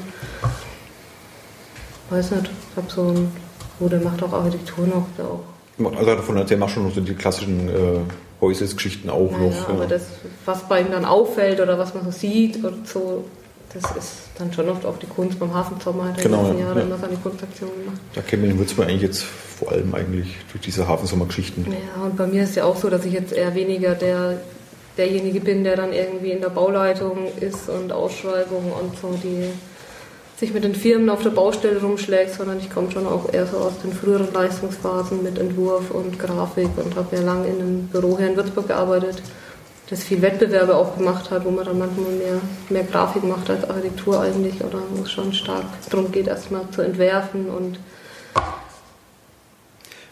weiß 2.09 2.31
nicht, 2.31 2.51
ich 2.71 2.77
habe 2.77 2.91
so 2.91 3.07
ein, 3.09 3.31
oh, 3.79 3.87
der 3.87 4.01
macht 4.01 4.21
auch 4.23 4.33
Architektur 4.33 4.85
noch, 4.87 5.07
der 5.17 5.25
auch. 5.25 5.95
Also 5.97 6.15
davon 6.15 6.37
erzählt 6.37 6.59
machst 6.59 6.75
schon 6.75 6.91
so 6.91 7.01
die 7.01 7.15
klassischen 7.15 7.69
äh, 7.69 7.99
Häusesgeschichten 8.43 9.09
auch 9.09 9.31
Naja, 9.31 9.43
noch. 9.49 9.69
aber 9.69 9.83
ja. 9.83 9.89
das, 9.89 10.03
was 10.45 10.67
bei 10.67 10.81
ihm 10.81 10.91
dann 10.91 11.05
auffällt 11.05 11.59
oder 11.59 11.77
was 11.79 11.93
man 11.93 12.03
so 12.05 12.11
sieht 12.11 12.63
und 12.63 12.87
so, 12.87 13.25
das 13.73 13.83
ist 13.97 14.11
dann 14.37 14.53
schon 14.53 14.69
oft 14.69 14.85
auch 14.85 14.97
die 14.99 15.07
Kunst. 15.07 15.39
Beim 15.39 15.51
Hafensommer 15.53 16.09
hat 16.09 16.17
er 16.17 16.23
Genau, 16.23 16.43
letzten 16.43 16.59
ja. 16.59 16.65
Jahre 16.67 16.79
Ja. 16.81 16.85
immer 16.85 16.97
seine 16.97 17.15
Kunstaktionen 17.17 17.75
gemacht. 17.85 17.97
Da 18.13 18.21
kennen 18.21 18.43
wir 18.43 18.57
Würzburg 18.59 18.87
eigentlich 18.87 19.01
jetzt 19.01 19.23
vor 19.23 19.71
allem 19.71 19.93
eigentlich 19.95 20.35
durch 20.51 20.63
diese 20.63 20.87
Hafensommergeschichten. 20.87 21.65
Ja, 21.71 22.03
und 22.03 22.15
bei 22.17 22.27
mir 22.27 22.43
ist 22.43 22.55
ja 22.55 22.65
auch 22.65 22.75
so, 22.75 22.89
dass 22.89 23.03
ich 23.05 23.13
jetzt 23.13 23.33
eher 23.33 23.55
weniger 23.55 23.95
der, 23.95 24.37
derjenige 24.97 25.39
bin, 25.39 25.63
der 25.63 25.75
dann 25.75 25.91
irgendwie 25.91 26.31
in 26.31 26.41
der 26.41 26.49
Bauleitung 26.49 27.27
ist 27.39 27.67
und 27.69 27.91
Ausschreibungen 27.91 28.71
und 28.73 28.97
so, 28.99 29.17
die 29.23 29.45
sich 30.43 30.53
mit 30.53 30.65
den 30.65 30.75
Firmen 30.75 31.09
auf 31.09 31.23
der 31.23 31.29
Baustelle 31.29 31.81
rumschlägt, 31.81 32.33
sondern 32.33 32.59
ich 32.59 32.69
komme 32.69 32.91
schon 32.91 33.07
auch 33.07 33.31
eher 33.31 33.47
so 33.47 33.57
aus 33.57 33.79
den 33.81 33.93
früheren 33.93 34.27
Leistungsphasen 34.33 35.23
mit 35.23 35.37
Entwurf 35.37 35.89
und 35.91 36.19
Grafik 36.19 36.69
und 36.75 36.95
habe 36.97 37.15
ja 37.15 37.21
lange 37.21 37.47
in 37.47 37.61
einem 37.61 37.87
Büro 37.87 38.17
hier 38.17 38.27
in 38.27 38.35
Würzburg 38.35 38.67
gearbeitet, 38.67 39.21
das 39.89 40.03
viel 40.03 40.21
Wettbewerbe 40.21 40.75
auch 40.75 40.97
gemacht 40.97 41.31
hat, 41.31 41.45
wo 41.45 41.51
man 41.51 41.63
dann 41.63 41.79
manchmal 41.79 42.11
mehr, 42.11 42.41
mehr 42.69 42.83
Grafik 42.83 43.23
macht 43.23 43.49
als 43.49 43.69
Architektur 43.69 44.19
eigentlich 44.19 44.61
oder 44.61 44.79
wo 44.93 45.03
es 45.03 45.11
schon 45.11 45.31
stark 45.31 45.63
darum 45.89 46.11
geht, 46.11 46.27
erstmal 46.27 46.69
zu 46.71 46.81
entwerfen 46.81 47.49
und 47.49 47.79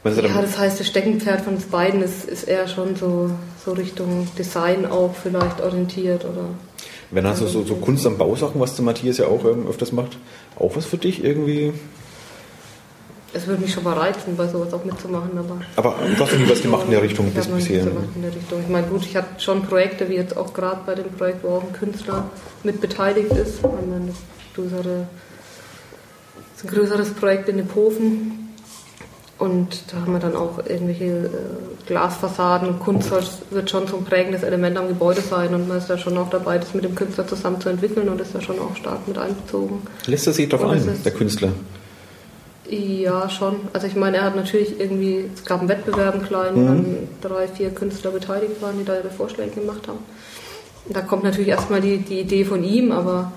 ja, 0.04 0.42
das 0.42 0.58
heißt, 0.58 0.80
das 0.80 0.88
Steckenpferd 0.88 1.42
von 1.42 1.56
uns 1.56 1.66
beiden 1.66 2.02
ist, 2.02 2.26
ist 2.26 2.46
eher 2.46 2.68
schon 2.68 2.96
so, 2.96 3.30
so 3.64 3.74
Richtung 3.74 4.28
Design 4.36 4.88
auch 4.88 5.14
vielleicht 5.14 5.62
orientiert 5.62 6.26
oder. 6.26 6.46
Wenn 7.12 7.26
also 7.26 7.46
so, 7.46 7.64
so 7.64 7.76
Kunst 7.76 8.06
am 8.08 8.18
Bausachen, 8.18 8.60
was 8.60 8.76
der 8.76 8.86
Matthias 8.86 9.18
ja 9.18 9.28
auch 9.28 9.44
ähm, 9.46 9.68
öfters 9.68 9.92
macht, 9.92 10.18
auch 10.58 10.76
was 10.76 10.86
für 10.86 10.98
dich 10.98 11.24
irgendwie? 11.24 11.74
Es 13.34 13.48
würde 13.48 13.62
mich 13.62 13.74
schon 13.74 13.84
mal 13.84 13.98
reizen, 13.98 14.36
bei 14.36 14.48
sowas 14.48 14.74
auch 14.74 14.84
mitzumachen, 14.84 15.38
aber. 15.38 15.62
Aber 15.78 15.96
du 16.06 16.22
hast 16.22 16.38
nie 16.38 16.50
was 16.50 16.62
gemacht 16.62 16.84
in 16.86 16.92
der 16.92 17.02
Richtung 17.02 17.28
ich 17.28 17.34
bis 17.34 17.48
habe 17.48 17.58
bisher. 17.58 17.86
gemacht 17.86 18.10
in 18.16 18.22
der 18.24 18.36
Richtung. 18.36 18.60
Ich 18.62 18.68
meine, 18.68 18.88
gut, 18.88 19.06
ich 19.06 19.16
hatte 19.16 19.40
schon 19.40 19.62
Projekte, 19.64 20.10
wie 20.10 20.16
jetzt 20.16 20.36
auch 20.36 20.54
gerade 20.54 20.82
bei 20.86 20.96
dem 20.96 21.10
Projekt, 21.12 21.44
wo 21.44 21.50
auch 21.50 21.64
ein 21.64 21.74
Künstler 21.74 22.30
mit 22.64 22.82
beteiligt 22.82 23.32
ist. 23.32 23.60
Ich 23.60 23.64
meine, 23.64 24.08
das, 24.08 24.16
größere, 24.56 25.08
das 26.36 26.58
ist 26.58 26.66
ein 26.66 26.76
größeres 26.76 27.10
Projekt 27.12 27.48
in 27.48 27.58
den 27.58 27.68
Pofen. 27.68 28.41
Und 29.42 29.92
da 29.92 30.02
haben 30.02 30.14
wir 30.14 30.20
dann 30.20 30.36
auch 30.36 30.60
irgendwelche 30.60 31.06
äh, 31.06 31.30
Glasfassaden. 31.88 32.78
Kunstholz 32.78 33.40
wird 33.50 33.72
schon 33.72 33.88
so 33.88 33.98
ein 33.98 34.06
prägendes 34.06 34.44
Element 34.44 34.78
am 34.78 34.88
Gebäude 34.88 35.22
sein 35.22 35.56
und 35.56 35.68
man 35.68 35.80
ist 35.80 35.90
da 35.90 35.98
schon 35.98 36.16
auch 36.20 36.30
dabei, 36.30 36.60
das 36.60 36.76
mit 36.76 36.84
dem 36.84 36.94
Künstler 36.94 37.26
zusammen 37.26 37.60
zu 37.60 37.70
entwickeln 37.70 38.08
und 38.08 38.22
ist 38.22 38.36
da 38.36 38.42
schon 38.42 38.60
auch 38.60 38.76
stark 38.76 39.08
mit 39.08 39.18
einbezogen. 39.18 39.82
Lässt 40.06 40.28
er 40.28 40.34
sich 40.34 40.54
es 40.54 40.62
ein, 40.62 41.04
der 41.04 41.12
Künstler? 41.12 41.50
Ja, 42.70 43.32
schon. 43.32 43.56
Also 43.74 43.88
ich 43.88 43.96
meine, 43.96 44.18
er 44.18 44.26
hat 44.26 44.36
natürlich 44.36 44.80
irgendwie, 44.80 45.26
es 45.34 45.44
gab 45.44 45.62
einen 45.62 45.70
Wettbewerb 45.70 46.14
einen 46.14 46.24
kleinen, 46.28 46.56
wo 46.56 46.68
dann 46.68 46.86
drei, 47.22 47.48
vier 47.48 47.72
Künstler 47.72 48.12
beteiligt 48.12 48.62
waren, 48.62 48.78
die 48.78 48.86
da 48.86 48.96
ihre 48.96 49.10
Vorschläge 49.10 49.60
gemacht 49.60 49.88
haben. 49.88 50.00
Da 50.88 51.02
kommt 51.02 51.24
natürlich 51.24 51.50
erstmal 51.50 51.82
die, 51.82 51.98
die 51.98 52.20
Idee 52.20 52.46
von 52.46 52.64
ihm, 52.64 52.92
aber 52.92 53.32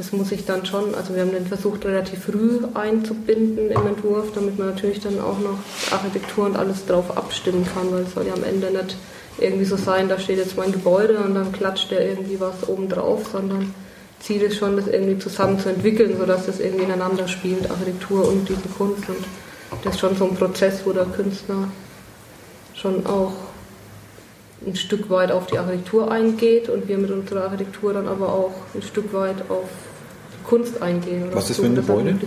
das 0.00 0.12
muss 0.12 0.32
ich 0.32 0.46
dann 0.46 0.64
schon, 0.64 0.94
also 0.94 1.14
wir 1.14 1.20
haben 1.20 1.32
den 1.32 1.44
versucht 1.44 1.84
relativ 1.84 2.24
früh 2.24 2.60
einzubinden 2.72 3.70
im 3.70 3.86
Entwurf, 3.86 4.32
damit 4.34 4.58
man 4.58 4.68
natürlich 4.68 5.00
dann 5.00 5.20
auch 5.20 5.38
noch 5.40 5.58
Architektur 5.90 6.46
und 6.46 6.56
alles 6.56 6.86
drauf 6.86 7.18
abstimmen 7.18 7.66
kann, 7.74 7.92
weil 7.92 8.04
es 8.04 8.14
soll 8.14 8.26
ja 8.26 8.32
am 8.32 8.42
Ende 8.42 8.70
nicht 8.70 8.96
irgendwie 9.38 9.66
so 9.66 9.76
sein, 9.76 10.08
da 10.08 10.18
steht 10.18 10.38
jetzt 10.38 10.56
mein 10.56 10.72
Gebäude 10.72 11.18
und 11.18 11.34
dann 11.34 11.52
klatscht 11.52 11.90
der 11.90 12.08
irgendwie 12.08 12.40
was 12.40 12.66
oben 12.66 12.88
drauf, 12.88 13.28
sondern 13.30 13.74
Ziel 14.20 14.40
ist 14.40 14.56
schon, 14.56 14.74
das 14.74 14.86
irgendwie 14.86 15.18
zusammen 15.18 15.58
zu 15.58 15.68
entwickeln, 15.68 16.16
sodass 16.18 16.46
das 16.46 16.60
irgendwie 16.60 16.84
ineinander 16.84 17.28
spielt, 17.28 17.70
Architektur 17.70 18.26
und 18.26 18.48
diese 18.48 18.68
Kunst. 18.78 19.06
Und 19.06 19.84
das 19.84 19.96
ist 19.96 20.00
schon 20.00 20.16
so 20.16 20.24
ein 20.24 20.34
Prozess, 20.34 20.80
wo 20.86 20.92
der 20.92 21.04
Künstler 21.04 21.68
schon 22.72 23.04
auch 23.04 23.34
ein 24.66 24.76
Stück 24.76 25.10
weit 25.10 25.30
auf 25.30 25.46
die 25.46 25.58
Architektur 25.58 26.10
eingeht 26.10 26.70
und 26.70 26.88
wir 26.88 26.96
mit 26.96 27.10
unserer 27.10 27.44
Architektur 27.44 27.92
dann 27.92 28.08
aber 28.08 28.32
auch 28.32 28.54
ein 28.74 28.80
Stück 28.80 29.12
weit 29.12 29.50
auf 29.50 29.68
Kunst 30.50 30.82
eingehen. 30.82 31.28
oder 31.28 31.36
Was 31.36 31.48
ist 31.48 31.56
so. 31.56 31.62
für 31.62 31.68
ein 31.68 31.74
Gebäude? 31.76 32.18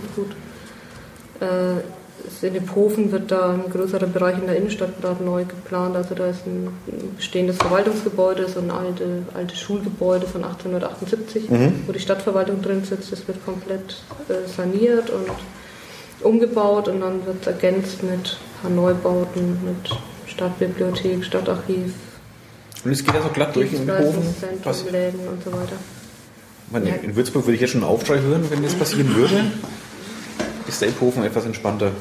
in 2.42 2.54
dem 2.54 2.74
Hofen 2.74 3.12
wird 3.12 3.30
da 3.30 3.52
ein 3.52 3.70
größerer 3.70 4.06
Bereich 4.06 4.38
in 4.38 4.46
der 4.46 4.56
Innenstadt 4.56 5.00
gerade 5.00 5.22
neu 5.22 5.44
geplant. 5.44 5.96
Also 5.96 6.14
da 6.14 6.26
ist 6.26 6.46
ein 6.46 6.68
bestehendes 7.16 7.56
Verwaltungsgebäude, 7.56 8.48
so 8.48 8.60
ein 8.60 8.70
alte, 8.70 9.22
altes 9.34 9.58
Schulgebäude 9.58 10.26
von 10.26 10.44
1878, 10.44 11.44
wo 11.86 11.92
die 11.92 11.98
Stadtverwaltung 11.98 12.62
drin 12.62 12.84
sitzt. 12.84 13.12
Das 13.12 13.26
wird 13.26 13.44
komplett 13.44 14.02
äh, 14.28 14.48
saniert 14.48 15.10
und 15.10 15.30
umgebaut 16.22 16.88
und 16.88 17.00
dann 17.00 17.24
wird 17.26 17.42
es 17.42 17.46
ergänzt 17.46 18.02
mit 18.02 18.12
ein 18.12 18.62
paar 18.62 18.70
Neubauten, 18.70 19.58
mit 19.64 19.98
Stadtbibliothek, 20.26 21.24
Stadtarchiv, 21.24 21.92
Und 22.84 22.92
es 22.92 23.04
geht 23.04 23.14
ja 23.14 23.22
so 23.22 23.28
glatt 23.28 23.54
durch 23.54 23.70
den 23.70 23.90
Hofen. 23.90 24.22
Läden 24.90 25.28
und 25.28 25.44
so 25.44 25.52
weiter. 25.52 25.76
In 26.72 27.16
Würzburg 27.16 27.44
würde 27.44 27.54
ich 27.54 27.60
jetzt 27.60 27.70
schon 27.70 27.82
einen 27.82 27.90
Aufschrei 27.90 28.20
hören, 28.20 28.44
wenn 28.50 28.62
das 28.62 28.74
passieren 28.74 29.14
würde. 29.14 29.44
Ist 30.66 30.80
der 30.80 30.88
Ephofen 30.88 31.24
etwas 31.24 31.44
entspannter? 31.44 31.92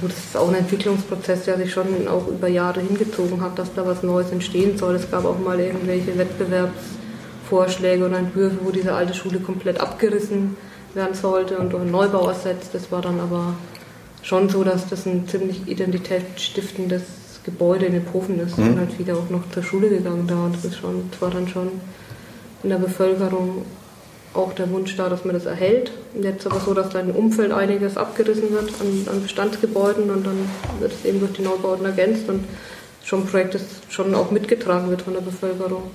Gut, 0.00 0.10
es 0.10 0.18
ist 0.18 0.36
auch 0.36 0.48
ein 0.48 0.56
Entwicklungsprozess, 0.56 1.44
der 1.44 1.56
sich 1.58 1.72
schon 1.72 2.08
auch 2.08 2.26
über 2.26 2.48
Jahre 2.48 2.80
hingezogen 2.80 3.40
hat, 3.40 3.56
dass 3.58 3.72
da 3.74 3.86
was 3.86 4.02
Neues 4.02 4.32
entstehen 4.32 4.76
soll. 4.76 4.96
Es 4.96 5.08
gab 5.10 5.24
auch 5.24 5.38
mal 5.38 5.60
irgendwelche 5.60 6.18
Wettbewerbsvorschläge 6.18 8.04
und 8.04 8.12
Entwürfe, 8.12 8.58
wo 8.64 8.72
diese 8.72 8.94
alte 8.94 9.14
Schule 9.14 9.38
komplett 9.38 9.80
abgerissen 9.80 10.56
werden 10.94 11.14
sollte 11.14 11.58
und 11.58 11.72
durch 11.72 11.82
einen 11.82 11.92
Neubau 11.92 12.28
ersetzt. 12.28 12.70
Das 12.72 12.90
war 12.90 13.00
dann 13.00 13.20
aber 13.20 13.54
schon 14.22 14.48
so, 14.48 14.64
dass 14.64 14.88
das 14.88 15.06
ein 15.06 15.28
ziemlich 15.28 15.68
identitätsstiftendes 15.68 17.02
Gebäude 17.44 17.86
in 17.86 17.92
den 17.92 18.04
Profen 18.04 18.38
ist 18.40 18.56
und 18.56 18.78
halt 18.78 18.98
wieder 18.98 19.14
auch 19.14 19.28
noch 19.30 19.50
zur 19.50 19.62
Schule 19.62 19.88
gegangen 19.88 20.26
da. 20.26 20.44
Und 20.44 20.54
das 20.54 20.64
ist 20.64 20.78
schon, 20.78 21.08
das 21.10 21.20
war 21.20 21.30
dann 21.30 21.48
schon 21.48 21.68
in 22.62 22.70
der 22.70 22.78
Bevölkerung 22.78 23.64
auch 24.34 24.52
der 24.54 24.70
Wunsch 24.70 24.96
da, 24.96 25.08
dass 25.08 25.24
man 25.24 25.34
das 25.34 25.46
erhält. 25.46 25.90
Und 26.14 26.24
jetzt 26.24 26.46
aber 26.46 26.60
so, 26.60 26.72
dass 26.74 26.90
da 26.90 27.00
im 27.00 27.10
Umfeld 27.10 27.52
einiges 27.52 27.96
abgerissen 27.96 28.50
wird 28.50 28.70
an, 28.80 29.06
an 29.12 29.22
Bestandsgebäuden 29.22 30.10
und 30.10 30.26
dann 30.26 30.48
wird 30.80 30.92
es 30.92 31.04
eben 31.04 31.20
durch 31.20 31.32
die 31.32 31.42
Neubauten 31.42 31.84
ergänzt 31.84 32.28
und 32.28 32.44
schon 33.04 33.20
ein 33.20 33.26
Projekt, 33.26 33.54
das 33.54 33.62
schon 33.88 34.14
auch 34.14 34.30
mitgetragen 34.30 34.88
wird 34.88 35.02
von 35.02 35.14
der 35.14 35.20
Bevölkerung. 35.20 35.90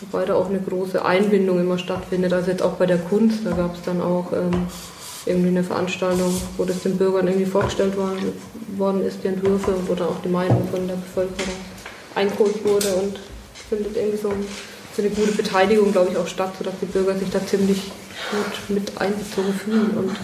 Wobei 0.00 0.24
da 0.26 0.34
auch 0.34 0.48
eine 0.48 0.60
große 0.60 1.04
Einbindung 1.04 1.58
immer 1.58 1.78
stattfindet. 1.78 2.32
Also 2.32 2.50
jetzt 2.50 2.62
auch 2.62 2.74
bei 2.74 2.86
der 2.86 2.98
Kunst, 2.98 3.40
da 3.44 3.52
gab 3.52 3.74
es 3.74 3.82
dann 3.82 4.00
auch 4.00 4.32
ähm, 4.32 4.66
irgendwie 5.26 5.48
eine 5.48 5.64
Veranstaltung, 5.64 6.40
wo 6.56 6.64
das 6.64 6.82
den 6.82 6.96
Bürgern 6.96 7.26
irgendwie 7.26 7.46
vorgestellt 7.46 7.96
war, 7.96 8.12
worden 8.76 9.04
ist, 9.04 9.18
die 9.22 9.28
Entwürfe, 9.28 9.74
wo 9.86 9.94
dann 9.94 10.08
auch 10.08 10.22
die 10.22 10.28
Meinung 10.28 10.68
von 10.70 10.86
der 10.86 10.94
Bevölkerung 10.94 11.54
eingeholt 12.14 12.64
wurde 12.64 12.88
und 12.94 13.18
findet 13.68 13.96
irgendwie 13.96 14.18
so, 14.18 14.32
so 14.96 15.02
eine 15.02 15.10
gute 15.10 15.32
Beteiligung, 15.32 15.92
glaube 15.92 16.10
ich, 16.12 16.16
auch 16.16 16.26
statt, 16.26 16.52
sodass 16.56 16.74
die 16.80 16.86
Bürger 16.86 17.18
sich 17.18 17.30
da 17.30 17.44
ziemlich 17.44 17.82
gut 18.30 18.76
mit 18.76 18.98
einbezogen 18.98 19.52
fühlen. 19.52 19.90
Und 19.96 20.16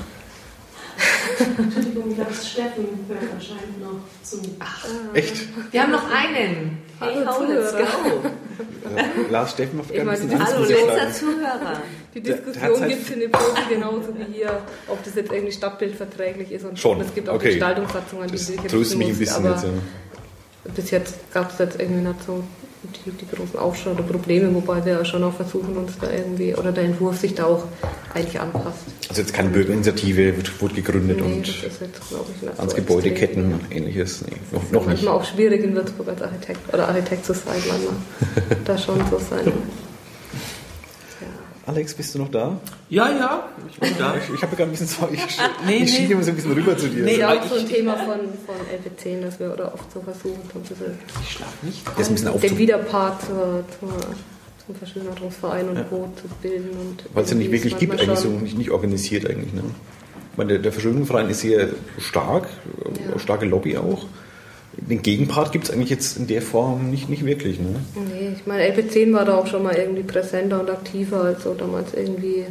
Entschuldigung, 1.58 2.16
Lars 2.16 2.48
Steffen 2.48 2.86
hört 3.08 3.22
anscheinend 3.32 3.80
noch 3.80 4.00
zu. 4.22 4.40
Echt? 5.14 5.48
Wir 5.72 5.82
haben 5.82 5.92
noch 5.92 6.08
einen. 6.10 6.78
Hey, 7.02 7.24
Hallo, 7.26 7.46
Zuhörer. 7.46 7.78
go. 7.78 8.28
Äh, 8.96 9.30
Lars 9.30 9.50
Steffen 9.52 9.78
macht 9.78 9.90
Ich 9.90 10.04
meine, 10.04 10.10
ein 10.20 10.28
bisschen 10.28 10.46
Hallo, 10.46 10.62
ich 10.64 10.68
letzter. 10.70 11.12
Zuhörer. 11.12 11.82
die 12.14 12.20
Diskussion 12.20 12.62
hat's 12.80 12.88
gibt 12.88 13.02
es 13.02 13.10
in 13.10 13.20
den 13.20 13.30
Profi 13.30 13.62
genauso 13.74 14.08
wie 14.18 14.32
hier, 14.34 14.58
ob 14.88 15.02
das 15.04 15.14
jetzt 15.14 15.32
irgendwie 15.32 15.52
stadtbildverträglich 15.52 16.52
ist. 16.52 16.64
Und 16.64 16.78
Schon, 16.78 17.00
es 17.00 17.14
gibt 17.14 17.28
auch 17.28 17.34
okay. 17.34 17.50
Gestaltungssatzungen, 17.50 18.26
die 18.28 18.32
Das 18.32 18.46
sich 18.46 18.60
tröstet 18.60 18.98
mich 18.98 19.08
ein 19.08 19.18
bisschen 19.18 19.46
aber 19.46 19.54
jetzt. 19.54 19.64
Ja. 19.64 20.70
bis 20.74 20.90
jetzt 20.90 21.14
gab 21.32 21.50
es 21.52 21.58
jetzt 21.58 21.80
irgendwie 21.80 22.06
nicht 22.08 22.22
so 22.26 22.44
die, 22.82 23.10
die 23.10 23.28
großen 23.28 23.58
Aufschrei 23.58 23.92
oder 23.92 24.02
Probleme, 24.02 24.52
wobei 24.54 24.84
wir 24.84 24.92
ja 24.94 25.04
schon 25.04 25.22
auch 25.24 25.34
versuchen, 25.34 25.76
uns 25.76 25.98
da 26.00 26.10
irgendwie, 26.10 26.54
oder 26.54 26.72
der 26.72 26.84
Entwurf 26.84 27.18
sich 27.18 27.34
da 27.34 27.46
auch 27.46 27.64
eigentlich 28.14 28.40
anpasst. 28.40 28.78
Also 29.08 29.22
jetzt 29.22 29.32
keine 29.32 29.50
Bürgerinitiative 29.50 30.36
wird, 30.36 30.60
wurde 30.60 30.74
gegründet 30.74 31.18
Nee, 31.18 31.34
und 31.34 31.48
das 31.48 31.54
ist 31.72 31.80
jetzt, 31.80 32.08
glaube 32.08 32.26
ich, 32.34 32.42
nicht 32.42 32.58
ans 32.58 32.72
so 32.72 32.76
Gebäudeketten 32.76 33.52
extrem. 33.60 33.76
ähnliches. 33.76 34.22
Nee, 34.22 34.36
noch, 34.50 34.62
noch 34.62 34.80
nicht. 34.80 34.86
manchmal 34.86 35.14
auch 35.14 35.24
schwierig 35.24 35.62
in 35.64 35.74
Würzburg 35.74 36.08
als 36.08 36.22
Architekt 36.22 36.72
oder 36.72 36.88
Architekt 36.88 37.24
zu 37.24 37.34
sein, 37.34 37.62
manchmal. 37.68 38.58
da 38.64 38.78
schon 38.78 38.98
so 39.10 39.18
sein. 39.18 39.52
Alex, 41.72 41.94
bist 41.94 42.14
du 42.14 42.18
noch 42.18 42.30
da? 42.30 42.58
Ja, 42.90 43.08
ja, 43.10 43.48
ich 43.70 43.78
bin 43.78 43.90
da. 43.98 44.14
Ich, 44.16 44.34
ich 44.34 44.42
habe 44.42 44.54
gerade 44.56 44.64
ein 44.68 44.70
bisschen 44.72 44.86
Sorge. 44.86 45.14
Ich, 45.14 45.22
Nee, 45.66 45.76
ich 45.76 45.80
nee. 45.80 45.86
schiebe 45.88 46.12
immer 46.14 46.22
so 46.22 46.30
ein 46.30 46.36
bisschen 46.36 46.52
rüber 46.52 46.76
zu 46.76 46.88
dir. 46.88 47.02
Nee, 47.04 47.12
ist 47.12 47.18
ja 47.18 47.32
auch 47.32 47.46
so 47.46 47.54
ein 47.56 47.66
Thema 47.68 47.96
von, 47.96 48.18
von 48.46 48.54
LP10, 48.70 49.22
dass 49.22 49.40
wir 49.40 49.52
oder 49.52 49.72
oft 49.74 49.90
so 49.92 50.00
versuchen, 50.00 50.40
so 50.52 50.58
ein 50.58 50.62
bisschen 50.62 50.98
Ich 51.22 51.30
schlafe 51.32 51.66
nicht. 51.66 51.82
Das 51.86 52.08
ist 52.10 52.26
ein 52.26 52.32
bisschen 52.34 52.40
den 52.40 52.58
Widerpart 52.58 53.22
zur, 53.22 53.64
zur, 53.80 53.92
zum 54.66 54.74
Verschönerungsverein 54.76 55.68
und 55.70 55.88
Co. 55.88 56.08
zu 56.20 56.28
bilden. 56.42 56.70
und 56.78 57.04
Weil 57.14 57.24
es 57.24 57.30
ja 57.30 57.36
nicht 57.36 57.50
wirklich 57.50 57.76
gibt, 57.78 57.98
eigentlich 58.00 58.18
so 58.18 58.28
nicht, 58.28 58.58
nicht 58.58 58.70
organisiert 58.70 59.28
eigentlich. 59.28 59.52
Ne? 59.52 59.62
Ich 60.32 60.38
meine, 60.38 60.52
der, 60.54 60.58
der 60.60 60.72
Verschwörungsverein 60.72 61.28
ist 61.30 61.40
sehr 61.40 61.68
stark, 61.98 62.48
Ja. 63.12 63.18
starke 63.18 63.46
Lobby 63.46 63.76
auch. 63.76 64.06
Den 64.76 65.02
Gegenpart 65.02 65.52
gibt 65.52 65.64
es 65.66 65.70
eigentlich 65.70 65.90
jetzt 65.90 66.16
in 66.16 66.26
der 66.26 66.40
Form 66.42 66.90
nicht, 66.90 67.08
nicht 67.10 67.24
wirklich. 67.26 67.58
Ne? 67.60 67.76
Nee, 67.94 68.32
ich 68.38 68.46
meine, 68.46 68.64
LP10 68.74 69.12
war 69.12 69.24
da 69.24 69.36
auch 69.36 69.46
schon 69.46 69.62
mal 69.62 69.74
irgendwie 69.74 70.02
präsenter 70.02 70.60
und 70.60 70.70
aktiver 70.70 71.22
als 71.24 71.42
so 71.44 71.52
damals 71.54 71.92
irgendwie 71.94 72.46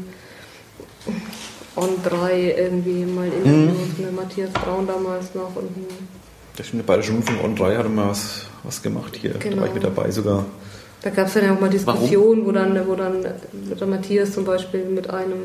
On 1.76 1.90
3 2.04 2.56
irgendwie 2.58 3.06
mal 3.06 3.26
Interviews 3.28 3.98
mit 3.98 4.16
Matthias 4.16 4.52
Braun 4.52 4.86
damals 4.86 5.34
noch 5.34 5.56
und 5.56 5.70
Das 6.58 6.68
stimmt, 6.68 6.86
bei 6.86 6.98
der 6.98 7.08
Rundfunk 7.10 7.44
On 7.44 7.56
3 7.56 7.78
hatte 7.78 7.90
mal 7.90 8.10
was, 8.10 8.46
was 8.64 8.82
gemacht 8.82 9.16
hier. 9.20 9.32
Da 9.32 9.40
Genau. 9.40 9.62
war 9.62 9.68
ich 9.68 9.74
mit 9.74 9.84
dabei 9.84 10.12
sogar. 10.12 10.46
Da 11.02 11.10
gab 11.10 11.28
es 11.28 11.34
dann 11.34 11.46
ja 11.46 11.56
auch 11.56 11.60
mal 11.60 11.70
Diskussionen, 11.70 12.46
wo 12.46 12.52
dann, 12.52 12.80
wo 12.88 12.94
dann 12.96 13.24
der 13.80 13.88
Matthias 13.88 14.34
zum 14.34 14.46
Beispiel 14.46 14.86
mit 14.86 15.10
einem, 15.10 15.40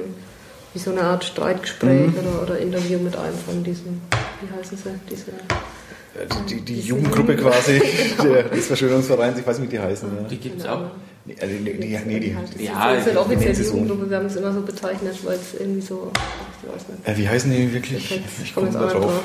wie 0.74 0.78
so 0.78 0.90
eine 0.90 1.00
Art 1.02 1.24
Streitgespräch 1.24 2.10
oder, 2.10 2.42
oder 2.42 2.58
Interview 2.58 2.98
mit 2.98 3.16
einem 3.16 3.38
von 3.38 3.64
diesen, 3.64 4.02
wie 4.42 4.54
heißen 4.58 4.76
sie, 4.76 4.90
diese, 5.10 5.32
Die, 6.48 6.54
die, 6.56 6.60
die 6.62 6.80
Jugendgruppe 6.80 7.32
Jugend- 7.34 7.42
quasi 7.50 7.80
der, 8.22 8.44
des 8.44 8.66
Verschwörungsvereins, 8.66 9.38
ich 9.38 9.46
weiß 9.46 9.58
nicht, 9.58 9.70
wie 9.72 9.76
die 9.76 9.82
heißen. 9.82 10.08
Ja. 10.22 10.28
Die 10.28 10.36
gibt's 10.38 10.64
keine 10.64 10.76
auch. 10.76 10.90
Nee, 11.26 11.34
äh, 11.38 11.46
die, 11.48 11.58
die, 11.64 11.72
die, 11.80 11.98
nee, 12.06 12.20
die, 12.20 12.34
Das 12.40 12.50
die, 12.50 12.56
ist, 12.64 12.68
Ja, 12.70 12.90
das 12.94 13.00
ist 13.00 13.06
halt 13.08 13.16
offiziell 13.18 13.54
so? 13.54 13.62
Jugendgruppe, 13.64 14.10
wir 14.10 14.16
haben 14.18 14.26
es 14.26 14.36
immer 14.36 14.52
so 14.52 14.60
bezeichnet, 14.62 15.16
weil 15.24 15.34
es 15.36 15.58
irgendwie 15.60 15.80
so, 15.82 16.10
ich 16.62 16.72
weiß 16.72 16.88
nicht. 16.88 17.08
äh, 17.08 17.16
wie 17.18 17.28
heißen 17.28 17.50
die 17.50 17.72
wirklich? 17.74 18.10
Ich 18.12 18.22
Ich 18.44 18.54
komme 18.54 18.66
jetzt 18.68 18.76
da 18.76 18.86
auch 18.86 18.92
drauf. 18.92 19.02
drauf. 19.02 19.22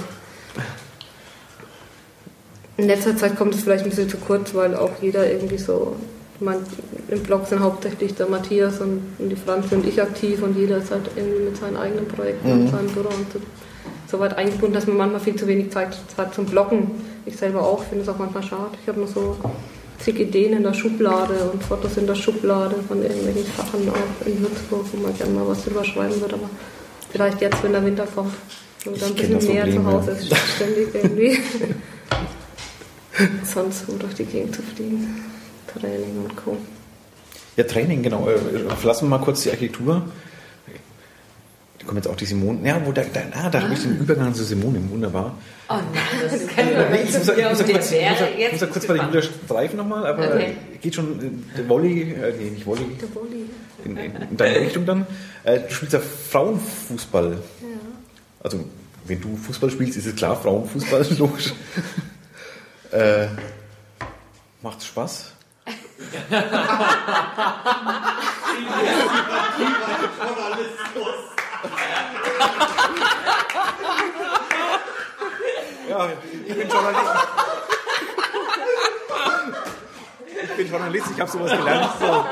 In 2.78 2.88
letzter 2.88 3.16
Zeit 3.16 3.36
kommt 3.38 3.54
es 3.54 3.62
vielleicht 3.62 3.84
ein 3.84 3.90
bisschen 3.90 4.10
zu 4.10 4.18
kurz, 4.18 4.54
weil 4.56 4.76
auch 4.76 4.92
jeder 5.02 5.30
irgendwie 5.30 5.58
so, 5.58 5.96
ich 6.36 6.42
meine, 6.42 6.62
im 7.10 7.22
Blog 7.22 7.46
sind 7.48 7.60
hauptsächlich 7.60 8.16
der 8.16 8.28
Matthias 8.28 8.80
und, 8.80 9.02
und 9.20 9.30
die 9.30 9.36
Franzi 9.36 9.76
und 9.76 9.86
ich 9.86 10.02
aktiv 10.02 10.42
und 10.42 10.58
jeder 10.58 10.78
ist 10.78 10.90
halt 10.90 11.04
irgendwie 11.16 11.44
mit 11.46 11.58
seinen 11.58 11.78
eigenen 11.78 12.08
Projekten 12.08 12.48
Mhm. 12.48 12.62
und 12.62 12.72
seinem 12.72 12.88
Büro 12.88 13.10
und 13.10 13.32
so, 13.34 13.40
so 14.12 14.20
weit 14.20 14.38
eingebunden, 14.38 14.74
dass 14.74 14.88
man 14.88 14.98
manchmal 14.98 15.22
viel 15.22 15.36
zu 15.36 15.48
wenig 15.48 15.72
Zeit 15.72 15.98
hat 16.18 16.36
zum 16.36 16.46
Bloggen. 16.46 16.92
Ich 17.26 17.38
selber 17.38 17.62
auch, 17.62 17.84
finde 17.84 18.04
es 18.04 18.10
auch 18.10 18.18
manchmal 18.18 18.44
schade. 18.44 18.72
Ich 18.82 18.88
habe 18.88 19.00
nur 19.00 19.08
so 19.08 19.38
zig 20.00 20.20
Ideen 20.20 20.54
in 20.54 20.64
der 20.64 20.74
Schublade 20.74 21.50
und 21.52 21.64
Fotos 21.64 21.98
in 21.98 22.08
der 22.08 22.16
Schublade 22.16 22.76
von 22.88 23.02
irgendwelchen 23.02 23.46
Sachen 23.56 23.90
auch 23.90 24.28
in 24.28 24.42
Würzburg, 24.42 24.86
wo 24.92 25.02
man 25.02 25.18
gerne 25.18 25.34
mal 25.34 25.48
was 25.48 25.64
drüber 25.64 25.84
schreiben 25.84 26.20
würde, 26.20 26.36
aber 26.36 26.50
vielleicht 27.12 27.40
jetzt, 27.42 27.64
wenn 27.64 27.72
der 27.72 27.86
Winter 27.86 28.08
kommt. 28.14 28.34
Und 28.86 28.96
Ich 28.96 29.02
dann 29.02 29.12
ein 29.12 29.16
bisschen 29.16 29.54
näher 29.54 29.72
zu 29.72 29.86
Hause 29.86 30.12
ist, 30.12 30.36
ständig 30.56 30.88
irgendwie 30.94 31.38
sonst 33.46 33.88
wo 33.88 33.98
durch 33.98 34.16
die 34.16 34.26
Gegend 34.26 34.56
zu 34.56 34.64
fliegen. 34.64 35.24
Training 35.68 36.24
und 36.24 36.36
Co. 36.36 36.58
Ja, 37.56 37.64
Training, 37.64 38.02
genau. 38.02 38.28
Äh, 38.28 38.76
Verlassen 38.76 39.06
wir 39.06 39.18
mal 39.18 39.24
kurz 39.24 39.44
die 39.44 39.52
Architektur. 39.52 40.02
Da 41.82 41.88
kommt 41.88 41.98
jetzt 41.98 42.08
auch 42.08 42.16
die 42.16 42.26
Simone. 42.26 42.60
Ja, 42.68 42.80
wo 42.86 42.92
da, 42.92 43.02
da, 43.12 43.22
ah, 43.34 43.50
da 43.50 43.62
habe 43.64 43.74
ich 43.74 43.82
den 43.82 43.98
Übergang 43.98 44.34
zu 44.36 44.44
Simone, 44.44 44.80
wunderbar. 44.90 45.36
Oh 45.68 45.74
nein, 45.74 45.84
das 46.30 46.46
kann 46.48 46.66
muss, 46.76 46.76
ja, 46.76 46.94
ich 46.94 47.18
muss, 47.18 47.28
ja 47.28 47.34
der 47.66 47.76
kurz, 47.76 47.92
ich 47.92 47.92
muss, 47.92 47.92
ja, 47.92 48.10
muss 48.12 48.20
ja 48.20 48.28
jetzt 48.52 48.72
kurz 48.72 48.86
bei 48.86 48.94
der 48.94 49.06
Julia 49.06 49.22
streifen 49.24 49.78
nochmal, 49.78 50.06
aber 50.06 50.28
Okay. 50.28 50.56
geht 50.80 50.94
schon 50.96 51.20
äh, 51.20 51.32
der 51.58 51.68
Volley, 51.68 52.12
äh, 52.14 52.34
nee, 52.38 52.52
nicht 52.52 52.66
Volley, 52.68 52.86
Der 53.02 53.16
Volley. 53.16 53.46
in, 53.84 53.98
in, 53.98 54.16
in 54.30 54.38
deine 54.38 54.60
Richtung 54.60 54.86
dann. 54.86 55.08
Äh, 55.44 55.62
du 55.62 55.74
spielst 55.74 55.94
ja 55.94 56.00
Frauenfußball. 56.00 57.32
Ja. 57.32 57.38
Also, 58.44 58.64
wenn 59.06 59.20
du 59.20 59.36
Fußball 59.36 59.72
spielst, 59.72 59.98
ist 59.98 60.06
es 60.06 60.16
klar, 60.16 60.40
Frauenfußball, 60.40 61.04
logisch. 61.18 61.52
äh, 62.92 63.26
macht's 64.62 64.86
Spaß? 64.86 65.32
Ja, 75.90 76.10
ich 76.48 76.56
bin 76.56 76.70
Journalist. 76.70 77.12
Ich 80.44 80.58
bin 80.58 80.70
Journalist, 80.70 81.08
ich 81.14 81.20
habe 81.20 81.32
sowas 81.32 81.52
gelernt, 81.52 81.90
so, 82.00 82.26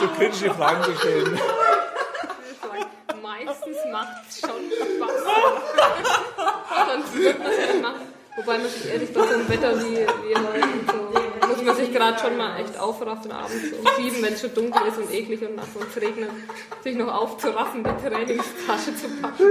so 0.00 0.08
kritische 0.16 0.54
Fragen 0.54 0.82
zu 0.84 0.96
stellen. 0.96 1.38
Ich 1.38 3.22
Meistens 3.22 3.76
macht 3.92 4.28
es 4.28 4.40
schon 4.40 4.70
Spaß. 4.70 5.10
Sonst 6.88 7.14
wird 7.14 7.38
man 7.38 7.48
es 7.52 7.58
nicht 7.58 7.82
machen. 7.82 8.12
Wobei 8.36 8.58
man 8.58 8.68
sich 8.68 8.88
ehrlich 8.90 9.12
bei 9.12 9.20
so 9.20 9.34
einem 9.34 9.48
Wetter 9.48 9.78
wie, 9.78 9.96
wie 9.98 10.34
heute 10.34 10.62
und 10.62 10.90
so, 10.90 11.48
muss 11.48 11.62
man 11.62 11.76
sich 11.76 11.92
gerade 11.92 12.11
schon 12.22 12.36
mal 12.36 12.60
echt 12.60 12.78
aufraffen 12.78 13.32
abends 13.32 13.72
um 13.72 13.86
sieben, 13.96 14.22
wenn 14.22 14.32
es 14.34 14.40
schon 14.40 14.54
dunkel 14.54 14.82
ist 14.88 14.98
und 14.98 15.12
eklig 15.12 15.42
und 15.42 15.56
nass 15.56 15.68
und 15.74 15.86
es 15.88 16.00
regnet, 16.00 16.30
sich 16.82 16.96
noch 16.96 17.12
aufzuraffen, 17.12 17.84
die 17.84 18.08
Trainingstasche 18.08 18.96
zu 18.96 19.08
packen. 19.20 19.44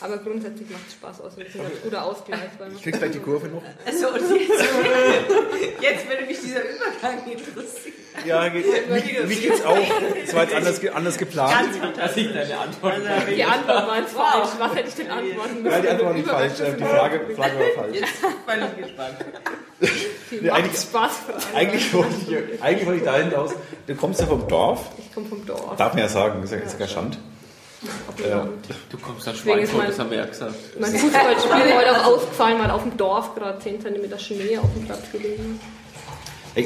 Aber 0.00 0.18
grundsätzlich 0.18 0.70
macht 0.70 0.86
es 0.86 0.94
Spaß 0.94 1.20
aus. 1.22 1.32
Das 1.36 1.48
ist 1.48 1.56
ein 1.56 1.62
ganz 1.62 1.82
guter 1.82 2.04
Ausgleich. 2.04 2.40
Weil 2.58 2.68
man 2.68 2.76
Ich 2.76 2.82
krieg 2.82 2.98
gleich 2.98 3.10
die 3.10 3.18
Kurve 3.18 3.48
noch. 3.48 3.62
Also, 3.84 4.08
und 4.08 4.40
jetzt, 4.40 4.50
jetzt 5.80 6.08
würde 6.08 6.24
mich 6.26 6.40
dieser 6.40 6.62
Übergang 6.62 7.30
interessieren. 7.30 7.94
Ja, 8.26 8.48
geht, 8.48 8.90
mich, 8.90 9.22
mich 9.26 9.42
geht's 9.42 9.64
auch. 9.64 9.76
Es 10.24 10.34
war 10.34 10.42
jetzt 10.44 10.54
anders, 10.54 10.80
anders 10.94 11.18
geplant. 11.18 11.68
Dass 11.96 12.16
ich 12.16 12.32
deine 12.32 12.58
Antwort 12.58 12.94
Die 13.34 13.44
Antwort 13.44 13.86
war 13.88 13.98
jetzt 13.98 14.12
falsch. 14.12 14.48
Was 14.58 14.74
hätte 14.74 14.88
ich 14.88 14.94
denn 14.94 15.10
antworten 15.10 15.62
müssen? 15.62 15.72
Ja, 15.74 15.80
die 15.80 15.88
Antwort 15.88 16.06
war 16.08 16.14
nicht 16.14 16.28
falsch. 16.28 16.60
äh, 16.60 16.72
Die 16.76 16.84
Frage, 16.84 17.20
Frage 17.36 17.58
war 17.58 17.84
falsch. 17.84 17.96
Jetzt 17.96 18.20
bin 18.22 18.64
ich 18.78 18.86
gespannt. 18.86 19.16
Nee, 20.30 20.50
eigentlich- 20.50 20.78
Spaß. 20.80 21.12
Eigentlich 21.54 21.94
wollte 21.94 22.10
ich, 22.26 22.62
eigentlich 22.62 22.86
wollte 22.86 22.98
ich 22.98 23.04
dahin 23.04 23.34
aus. 23.34 23.52
Du 23.86 23.94
kommst 23.94 24.20
ja 24.20 24.26
vom 24.26 24.46
Dorf. 24.46 24.80
Ich 24.98 25.14
komme 25.14 25.26
vom 25.26 25.46
Dorf. 25.46 25.76
Darf 25.76 25.94
man 25.94 26.02
ja 26.02 26.08
sagen, 26.08 26.42
ist 26.42 26.50
ja, 26.52 26.58
ist 26.58 26.72
ja 26.72 26.78
kein 26.80 26.88
Schand. 26.88 27.18
dem 28.18 28.30
Land. 28.30 28.50
Du 28.90 28.98
kommst 28.98 29.26
aus 29.26 29.34
ist 29.34 29.40
Schweinfurt, 29.42 29.88
das 29.88 29.98
haben 29.98 30.10
wir 30.10 30.18
ja 30.18 30.26
gesagt. 30.26 30.54
Mein 30.78 30.92
Fußballspiel 30.92 31.74
heute 31.76 31.92
auch 31.92 32.04
ausgefallen, 32.06 32.58
weil 32.60 32.70
auf 32.70 32.82
dem 32.82 32.96
Dorf 32.96 33.34
gerade 33.36 33.58
10 33.60 33.80
cm 33.80 34.18
Schnee 34.18 34.58
auf 34.58 34.70
dem 34.74 34.84
Platz 34.84 35.10
gelegen 35.12 35.60
Ey, 35.60 35.77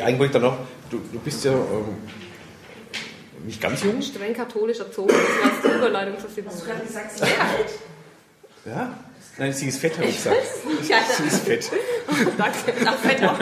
eigentlich 0.00 0.18
wollte 0.20 0.36
ich 0.38 0.42
da 0.42 0.48
noch. 0.48 0.58
Du, 0.90 0.98
du 1.12 1.18
bist 1.18 1.44
ja 1.44 1.52
ähm, 1.52 1.96
nicht 3.44 3.60
ganz 3.60 3.82
jung. 3.82 4.00
Streng 4.00 4.32
katholisch 4.34 4.78
erzogen, 4.78 5.08
das 5.08 5.18
war 5.18 5.52
jetzt 5.52 5.64
die 5.64 5.76
Überleitung 5.78 6.18
zur 6.20 6.30
Simone. 6.30 6.54
Du 6.56 6.72
hast 6.72 6.86
gesagt, 6.86 7.18
sehr 7.18 7.28
alt. 7.28 7.70
Ja? 8.64 8.94
Nein, 9.38 9.50
sie 9.54 9.68
ist 9.68 9.78
fett, 9.80 9.96
habe 9.96 10.06
ich 10.08 10.16
gesagt. 10.16 10.36
Ja, 10.88 10.98
Sie 11.16 11.24
ist 11.24 11.44
fett. 11.44 11.70
Danke. 12.38 12.58
Ach, 12.84 12.96
Fett, 12.98 13.24
auch. 13.24 13.38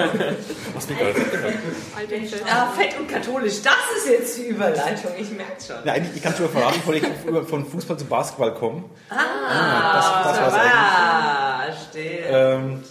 Was 0.75 0.89
mir 0.89 0.95
gerade 0.97 1.15
fett 1.15 1.33
gemacht. 1.33 1.55
Alte 1.97 2.15
Fett. 2.29 2.43
Ah, 2.49 2.71
Fett 2.71 2.97
und 2.99 3.09
katholisch, 3.09 3.61
das 3.63 3.75
ist 3.99 4.09
jetzt 4.09 4.39
die 4.39 4.43
Überleitung, 4.45 5.11
ich 5.19 5.31
merke 5.33 5.53
schon. 5.67 5.77
Ja, 5.85 5.95
eigentlich, 5.95 6.15
ich 6.17 6.23
kann 6.23 6.35
schon 6.37 6.49
verraten, 6.49 6.77
bevor 6.77 6.95
ich 6.95 7.03
über- 7.27 7.45
von 7.45 7.67
Fußball 7.67 7.99
zu 7.99 8.05
Basketball 8.05 8.55
komme. 8.55 8.85
Ah, 9.11 9.95
das, 9.95 10.07
das 10.33 10.41
war's 10.43 10.55
eigentlich. 10.55 10.73
ah, 10.73 11.65
stehe. 11.91 12.19
Ähm, 12.29 12.83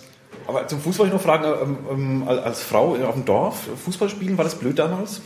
aber 0.49 0.67
zum 0.67 0.79
Fußball 0.81 1.07
ich 1.07 1.13
noch 1.13 1.21
fragen, 1.21 1.45
ähm, 1.62 1.77
ähm, 2.21 2.27
als 2.27 2.62
Frau 2.62 2.95
auf 2.95 3.13
dem 3.13 3.25
Dorf, 3.25 3.67
Fußball 3.85 4.09
spielen, 4.09 4.38
war 4.38 4.43
das 4.43 4.55
blöd 4.55 4.77
damals? 4.77 5.21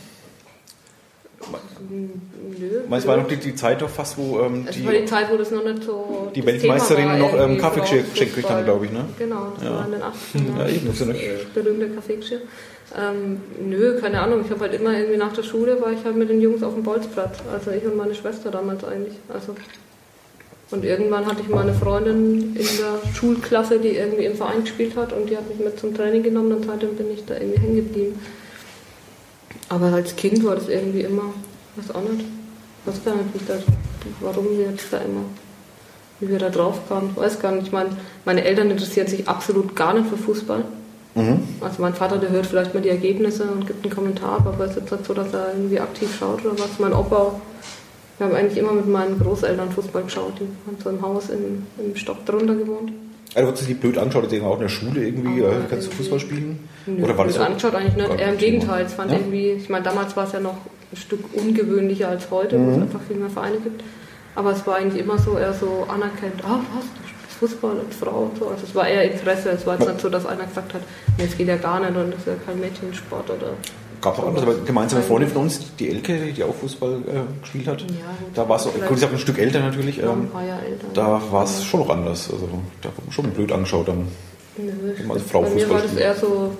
Nö. 1.90 2.80
Es 2.90 3.06
war 3.06 3.16
noch 3.18 3.28
die, 3.28 3.36
die 3.36 3.54
Zeit 3.54 3.82
doch 3.82 3.88
fast, 3.90 4.16
wo 4.16 4.40
ähm, 4.40 4.66
die 4.72 4.80
die, 4.80 5.04
Zeit, 5.04 5.30
wo 5.30 5.36
das 5.36 5.50
noch 5.50 5.62
nicht 5.64 5.82
so. 5.82 6.30
die 6.34 6.40
war, 7.08 7.16
noch 7.18 7.32
ähm, 7.34 7.58
Frauenfußball. 7.58 8.10
geschenkt 8.12 8.34
gekriegt 8.34 8.48
haben, 8.50 8.64
glaube 8.64 8.86
ich. 8.86 8.92
Ne? 8.92 9.04
Genau, 9.18 9.48
das 9.56 9.64
Ja. 9.64 9.70
war 9.74 9.84
in 9.84 9.92
den 9.92 10.00
80ern. 10.02 10.58
Ja, 10.58 10.68
eben, 10.68 10.88
nicht- 11.04 11.26
Das 11.26 11.44
berühmte 11.62 11.88
Kaffeegeschirr. 11.90 12.40
Ähm, 12.96 13.40
nö, 13.60 14.00
keine 14.00 14.20
Ahnung. 14.20 14.42
Ich 14.44 14.50
habe 14.50 14.60
halt 14.60 14.74
immer 14.74 14.96
irgendwie 14.96 15.16
nach 15.18 15.32
der 15.32 15.42
Schule 15.42 15.80
war 15.82 15.92
ich 15.92 16.02
halt 16.04 16.16
mit 16.16 16.30
den 16.30 16.40
Jungs 16.40 16.62
auf 16.62 16.74
dem 16.74 16.82
Bolzplatz. 16.82 17.38
Also 17.52 17.72
ich 17.72 17.84
und 17.84 17.96
meine 17.96 18.14
Schwester 18.14 18.50
damals 18.50 18.84
eigentlich. 18.84 19.14
Also 19.28 19.54
und 20.70 20.84
irgendwann 20.84 21.26
hatte 21.26 21.42
ich 21.42 21.48
mal 21.48 21.62
eine 21.62 21.74
Freundin 21.74 22.56
in 22.56 22.66
der 22.78 23.12
Schulklasse, 23.14 23.78
die 23.78 23.96
irgendwie 23.96 24.24
im 24.24 24.34
Verein 24.34 24.62
gespielt 24.62 24.96
hat 24.96 25.12
und 25.12 25.28
die 25.28 25.36
hat 25.36 25.48
mich 25.48 25.58
mit 25.58 25.78
zum 25.78 25.94
Training 25.94 26.22
genommen 26.22 26.52
und 26.52 26.64
seitdem 26.64 26.96
bin 26.96 27.12
ich 27.12 27.24
da 27.24 27.34
irgendwie 27.34 27.60
hängen 27.60 27.76
geblieben. 27.76 28.18
Aber 29.68 29.86
als 29.86 30.16
Kind 30.16 30.44
war 30.44 30.54
das 30.54 30.68
irgendwie 30.68 31.02
immer, 31.02 31.32
weiß 31.76 31.94
auch 31.94 32.02
nicht, 32.02 32.24
weiß 32.86 33.04
gar 33.04 33.14
nicht, 33.14 33.28
das, 33.48 33.62
warum 34.20 34.50
wir 34.56 34.70
jetzt 34.70 34.92
da 34.92 34.98
immer, 34.98 35.24
wie 36.20 36.28
wir 36.28 36.38
da 36.38 36.48
drauf 36.48 36.80
kamen, 36.88 37.10
weiß 37.14 37.40
gar 37.40 37.52
nicht. 37.52 37.66
Ich 37.66 37.72
meine, 37.72 37.90
meine 38.24 38.44
Eltern 38.44 38.70
interessieren 38.70 39.06
sich 39.06 39.28
absolut 39.28 39.76
gar 39.76 39.94
nicht 39.94 40.08
für 40.08 40.16
Fußball. 40.16 40.64
Mhm. 41.14 41.42
Also 41.60 41.80
mein 41.80 41.94
Vater, 41.94 42.18
der 42.18 42.30
hört 42.30 42.46
vielleicht 42.46 42.74
mal 42.74 42.82
die 42.82 42.88
Ergebnisse 42.88 43.44
und 43.44 43.66
gibt 43.66 43.84
einen 43.84 43.94
Kommentar, 43.94 44.44
aber 44.44 44.64
es 44.64 44.72
ist 44.72 44.80
jetzt 44.80 44.92
nicht 44.92 45.06
so, 45.06 45.14
dass 45.14 45.32
er 45.32 45.52
irgendwie 45.54 45.78
aktiv 45.78 46.08
schaut 46.18 46.44
oder 46.44 46.58
was. 46.58 46.78
Mein 46.78 46.92
Opa, 46.92 47.40
wir 48.18 48.26
haben 48.26 48.34
eigentlich 48.34 48.58
immer 48.58 48.72
mit 48.72 48.86
meinen 48.88 49.18
Großeltern 49.18 49.70
Fußball 49.72 50.02
geschaut. 50.04 50.34
Die 50.38 50.44
haben 50.66 50.76
so 50.82 50.90
im 50.90 51.02
Haus 51.02 51.30
im, 51.30 51.66
im 51.78 51.96
Stock 51.96 52.24
drunter 52.26 52.54
gewohnt. 52.54 52.92
Also, 53.34 53.50
du 53.50 53.56
hast 53.56 53.68
dich 53.68 53.80
blöd 53.80 53.98
anschaut, 53.98 54.30
jetzt 54.30 54.44
auch 54.44 54.54
in 54.54 54.60
der 54.60 54.68
Schule 54.68 55.04
irgendwie, 55.06 55.42
Aber 55.42 55.52
äh, 55.54 55.60
kannst 55.68 55.88
du 55.88 55.96
Fußball 55.96 56.20
spielen? 56.20 56.68
Nö, 56.86 57.02
Oder 57.02 57.18
war 57.18 57.26
das 57.26 57.38
auch- 57.40 57.46
angeschaut 57.46 57.74
eigentlich 57.74 57.96
nicht. 57.96 58.20
Eher 58.20 58.30
im 58.32 58.38
Gegenteil. 58.38 58.84
Es 58.86 58.92
fand 58.94 59.10
Ja? 59.10 59.18
irgendwie, 59.18 59.50
ich 59.52 59.68
meine, 59.68 59.84
damals 59.84 60.16
war 60.16 60.26
es 60.26 60.32
ja 60.32 60.40
noch 60.40 60.54
ein 60.92 60.96
Stück 60.96 61.20
ungewöhnlicher 61.32 62.08
als 62.08 62.30
heute, 62.30 62.56
Mhm. 62.58 62.66
wo 62.66 62.70
es 62.76 62.82
einfach 62.82 63.00
viel 63.08 63.16
mehr 63.16 63.30
Vereine 63.30 63.56
gibt. 63.58 63.82
Aber 64.36 64.52
es 64.52 64.64
war 64.66 64.76
eigentlich 64.76 65.02
immer 65.02 65.18
so 65.18 65.36
eher 65.36 65.52
so 65.52 65.84
anerkannt, 65.88 66.42
ah 66.44 66.60
was, 66.76 66.84
du 66.84 67.08
spielst 67.08 67.36
Fußball 67.40 67.76
als 67.84 67.96
Frau 67.96 68.30
und 68.30 68.38
so. 68.38 68.46
Also 68.48 68.62
es 68.64 68.74
war 68.76 68.86
eher 68.86 69.10
Interesse. 69.10 69.50
Es 69.50 69.66
war 69.66 69.76
jetzt 69.78 69.88
nicht 69.88 70.00
so, 70.00 70.08
dass 70.08 70.26
einer 70.26 70.44
gesagt 70.44 70.74
hat, 70.74 70.82
nee, 71.18 71.24
es 71.24 71.36
geht 71.36 71.48
ja 71.48 71.56
gar 71.56 71.80
nicht 71.80 71.96
und 71.96 72.10
das 72.12 72.20
ist 72.20 72.26
ja 72.28 72.34
kein 72.46 72.60
Mädchensport 72.60 73.30
oder 73.30 73.54
Gab 74.04 74.18
auch 74.18 74.26
anders, 74.26 74.42
aber 74.42 74.54
gemeinsame 74.66 75.02
Freundin 75.02 75.30
von 75.30 75.42
uns, 75.44 75.60
die 75.78 75.88
Elke, 75.88 76.32
die 76.36 76.44
auch 76.44 76.54
Fußball 76.54 76.92
äh, 76.92 77.40
gespielt 77.40 77.66
hat, 77.66 77.80
Ja, 77.80 77.86
da 78.34 78.46
war 78.46 78.56
es, 78.56 78.64
gut, 78.64 78.98
ich 78.98 79.02
habe 79.02 79.14
ein 79.14 79.18
Stück 79.18 79.38
älter 79.38 79.60
natürlich, 79.60 79.98
ähm, 79.98 80.28
paar 80.30 80.44
Jahre 80.44 80.62
älter. 80.66 80.86
da 80.92 81.22
war 81.30 81.44
es 81.44 81.64
schon 81.64 81.80
noch 81.80 81.88
anders. 81.88 82.28
Also, 82.30 82.46
da 82.82 82.90
man 83.02 83.10
schon 83.10 83.30
blöd 83.30 83.50
angeschaut 83.50 83.88
dann. 83.88 84.06
Nö, 84.58 84.72
wenn 84.98 85.06
man 85.06 85.16
als 85.16 85.26
Frau 85.26 85.40
Bei 85.40 85.48
mir 85.48 85.60
Fußball 85.60 85.76
war 85.76 85.82
das 85.82 85.96
eher 85.96 86.14
so, 86.14 86.52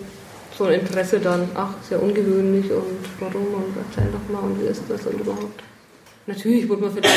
so 0.57 0.65
ein 0.65 0.81
Interesse 0.81 1.21
dann, 1.21 1.51
ach, 1.55 1.69
ist 1.83 1.91
ja 1.91 1.99
ungewöhnlich 1.99 2.71
und 2.73 3.05
warum 3.21 3.43
und 3.43 3.75
erzähl 3.91 4.11
doch 4.11 4.33
mal 4.33 4.49
und 4.49 4.63
wie 4.63 4.67
ist 4.67 4.83
das 4.89 5.05
und 5.05 5.21
überhaupt. 5.21 5.63
Natürlich 6.27 6.67
wurde 6.67 6.81
man 6.81 6.93
vielleicht 6.93 7.15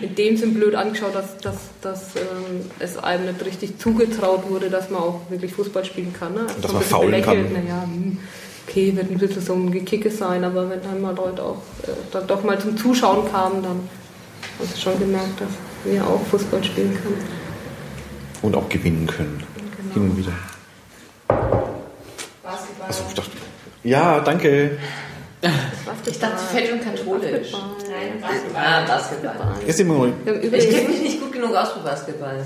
in 0.00 0.14
dem 0.14 0.36
Sinn 0.38 0.54
blöd 0.54 0.74
angeschaut, 0.74 1.14
dass, 1.14 1.36
dass, 1.36 1.56
dass 1.82 2.16
ähm, 2.16 2.62
es 2.78 2.96
einem 2.96 3.26
nicht 3.26 3.44
richtig 3.44 3.78
zugetraut 3.78 4.48
wurde, 4.48 4.70
dass 4.70 4.88
man 4.88 5.02
auch 5.02 5.20
wirklich 5.28 5.52
Fußball 5.52 5.84
spielen 5.84 6.14
kann. 6.18 6.32
Ne? 6.32 6.46
Und 6.56 6.64
dass 6.64 6.72
man 6.72 6.82
faulen 6.82 7.22
kann. 7.22 7.52
Naja, 7.52 7.82
hm, 7.82 8.16
okay, 8.68 8.94
wird 8.94 9.10
ein 9.10 9.18
bisschen 9.18 9.42
so 9.42 9.54
ein 9.54 9.70
Gekicke 9.70 10.10
sein, 10.10 10.44
aber 10.44 10.68
wenn 10.68 10.82
dann 10.82 11.00
mal 11.00 11.14
Leute 11.14 11.42
auch 11.42 11.62
äh, 11.84 11.90
dann 12.12 12.26
doch 12.26 12.42
mal 12.44 12.58
zum 12.58 12.76
Zuschauen 12.76 13.30
kamen, 13.30 13.62
dann 13.62 13.88
hast 14.60 14.76
du 14.76 14.80
schon 14.80 14.98
gemerkt, 14.98 15.40
dass 15.40 15.48
wir 15.84 16.06
auch 16.06 16.20
Fußball 16.26 16.62
spielen 16.62 16.92
können. 17.02 17.24
Und 18.42 18.56
auch 18.56 18.68
gewinnen 18.68 19.06
können. 19.06 19.42
Genau. 19.56 19.94
Hin 19.94 20.02
und 20.10 20.16
wieder. 20.18 20.32
Basketball. 22.42 22.86
Also, 22.86 23.02
ich 23.08 23.14
dachte, 23.14 23.30
ja, 23.84 24.20
danke. 24.20 24.78
Ich 26.06 26.18
dachte, 26.18 26.36
fett 26.38 26.72
und 26.72 26.82
katholisch. 26.82 27.52
Nein, 27.52 28.22
Ah, 28.54 28.84
Basketball. 28.86 29.34
Ist 29.66 29.80
immer 29.80 29.98
haben 29.98 30.12
Ich 30.52 30.70
kenne 30.70 30.88
mich 30.88 31.00
nicht 31.00 31.20
gut 31.20 31.32
genug 31.32 31.54
aus 31.54 31.72
für 31.72 31.80
Basketball. 31.80 32.44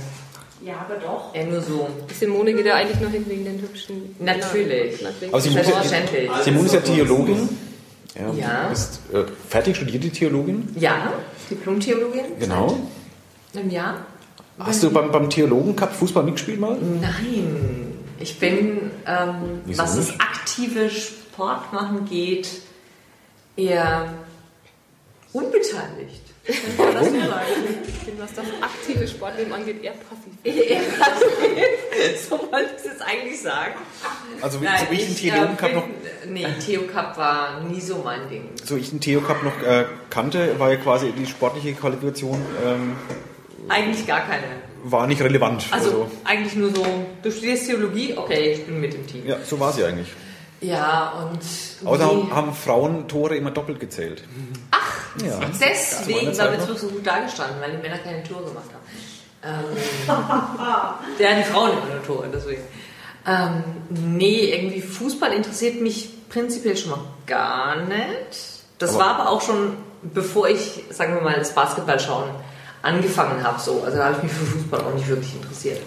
Ja, 0.64 0.86
aber 0.88 1.00
doch. 1.00 1.34
Ja, 1.34 1.44
nur 1.44 1.60
so. 1.60 1.88
die 2.08 2.14
Simone 2.14 2.54
geht 2.54 2.66
ja 2.66 2.76
eigentlich 2.76 3.00
nur 3.00 3.10
hin 3.10 3.24
wegen 3.28 3.44
den 3.44 3.60
hübschen. 3.60 4.14
Natürlich. 4.20 5.04
Aber 5.04 5.38
ja, 5.38 5.52
Selbstverständlich. 5.52 6.30
Simone 6.44 6.66
ist 6.66 6.74
ja 6.74 6.80
Theologin. 6.80 7.48
Ja. 8.14 8.32
Ja. 8.32 8.62
Du 8.64 8.68
bist 8.70 9.00
äh, 9.12 9.24
fertig 9.48 9.76
studierte 9.76 10.10
Theologin. 10.10 10.68
Ja, 10.78 11.12
Diplom-Theologin. 11.50 12.38
Genau. 12.38 12.78
Im 13.54 13.70
Jahr? 13.70 14.06
Hast 14.58 14.82
du 14.82 14.90
beim, 14.90 15.10
beim 15.10 15.30
Theologen 15.30 15.74
Cup 15.74 15.94
Fußball 15.94 16.22
mitgespielt 16.22 16.60
mal? 16.60 16.76
Nein. 16.78 17.94
Ich 18.20 18.38
bin, 18.38 18.90
ähm, 19.06 19.62
was 19.66 19.96
das 19.96 20.20
aktive 20.20 20.88
Sport 20.90 21.72
machen 21.72 22.04
geht, 22.04 22.48
eher 23.56 24.12
unbeteiligt. 25.32 26.22
Kann 26.44 26.84
man 26.86 26.94
das 26.94 27.06
so 27.06 27.12
sagen? 27.12 27.46
bin, 28.04 28.18
was 28.18 28.34
das 28.34 28.46
aktive 28.60 29.06
Sportleben 29.06 29.52
angeht, 29.52 29.80
eher 29.82 29.92
passiv. 29.92 30.32
so 32.28 32.38
wollte 32.50 32.70
ich 32.76 32.78
es 32.78 32.84
jetzt 32.84 33.02
eigentlich 33.02 33.40
sagen. 33.40 33.74
Also 34.40 34.60
wie, 34.60 34.64
Nein, 34.64 34.80
so 34.84 34.90
wie 34.90 34.94
ich 34.96 35.04
den 35.04 35.12
ich, 35.12 35.20
Theo 35.20 35.44
äh, 35.44 35.56
Cup 35.56 35.74
noch, 35.74 35.84
Nee, 36.28 36.46
Theo 36.64 36.82
Cup 36.82 37.16
war 37.16 37.60
nie 37.60 37.80
so 37.80 37.98
mein 38.04 38.28
Ding. 38.28 38.48
so 38.64 38.76
ich 38.76 38.90
den 38.90 39.00
Theo 39.00 39.20
Cup 39.20 39.42
noch 39.44 39.62
äh, 39.62 39.84
kannte, 40.10 40.58
war 40.58 40.70
ja 40.70 40.76
quasi 40.76 41.12
die 41.12 41.26
sportliche 41.26 41.74
Qualifikation 41.74 42.40
ähm, 42.66 42.96
Eigentlich 43.68 44.04
gar 44.06 44.20
keine. 44.26 44.42
war 44.82 45.06
nicht 45.06 45.22
relevant. 45.22 45.66
Also 45.70 46.10
eigentlich 46.24 46.56
nur 46.56 46.74
so, 46.74 46.84
du 47.22 47.30
studierst 47.30 47.66
Theologie, 47.66 48.14
okay, 48.16 48.52
ich 48.54 48.66
bin 48.66 48.80
mit 48.80 48.94
im 48.94 49.06
Team. 49.06 49.24
ja, 49.26 49.36
so 49.44 49.60
war 49.60 49.72
sie 49.72 49.84
eigentlich. 49.84 50.08
Ja, 50.60 51.12
und 51.30 51.40
Außer 51.88 52.04
haben, 52.04 52.34
haben 52.34 52.54
Frauen 52.54 53.08
Tore 53.08 53.36
immer 53.36 53.50
doppelt 53.50 53.80
gezählt. 53.80 54.22
Ach, 54.70 54.81
ja. 55.24 55.38
deswegen 55.60 56.36
war 56.38 56.50
Würzburg 56.50 56.68
noch. 56.70 56.78
so 56.78 56.88
gut 56.88 57.06
dagestanden, 57.06 57.60
weil 57.60 57.72
die 57.72 57.78
Männer 57.82 57.98
keine 57.98 58.22
Tore 58.22 58.44
gemacht 58.44 58.66
haben. 58.72 58.82
Ähm, 59.44 59.64
der 61.18 61.34
die 61.38 61.42
Frauen 61.42 61.72
immer 61.72 61.94
nur 61.96 62.04
Tore, 62.06 62.28
deswegen. 62.32 62.62
Ähm, 63.26 63.64
nee, 63.88 64.52
irgendwie 64.54 64.80
Fußball 64.80 65.32
interessiert 65.32 65.80
mich 65.80 66.28
prinzipiell 66.28 66.76
schon 66.76 66.92
mal 66.92 67.00
gar 67.26 67.74
nicht. 67.74 68.62
Das 68.78 68.90
Aber- 68.90 68.98
war 69.00 69.18
aber 69.18 69.30
auch 69.30 69.40
schon, 69.42 69.76
bevor 70.02 70.48
ich, 70.48 70.84
sagen 70.90 71.14
wir 71.14 71.22
mal, 71.22 71.34
das 71.34 71.56
Basketballschauen 71.56 72.30
angefangen 72.82 73.42
habe. 73.42 73.60
So. 73.60 73.82
Also 73.84 73.98
da 73.98 74.04
habe 74.06 74.16
ich 74.18 74.22
mich 74.22 74.32
für 74.32 74.44
Fußball 74.46 74.80
auch 74.80 74.94
nicht 74.94 75.08
wirklich 75.08 75.34
interessiert. 75.34 75.80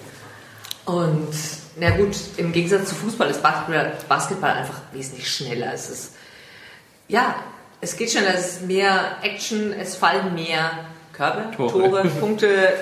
Und 0.85 1.33
na 1.77 1.91
gut, 1.91 2.15
im 2.37 2.51
Gegensatz 2.51 2.89
zu 2.89 2.95
Fußball 2.95 3.29
ist 3.29 3.41
Basketball, 3.41 3.93
Basketball 4.09 4.51
einfach 4.51 4.81
wesentlich 4.91 5.29
schneller. 5.29 5.73
Es 5.73 5.89
ist, 5.89 6.11
ja, 7.07 7.35
es 7.85 7.95
geht 7.95 8.11
schneller, 8.11 8.33
es 8.33 8.47
ist 8.47 8.61
mehr 8.63 9.17
Action, 9.21 9.71
es 9.71 9.95
fallen 9.95 10.33
mehr 10.33 10.71
Körbe, 11.13 11.55
Tore. 11.55 11.71
Tore, 11.71 12.03
Punkte, 12.19 12.73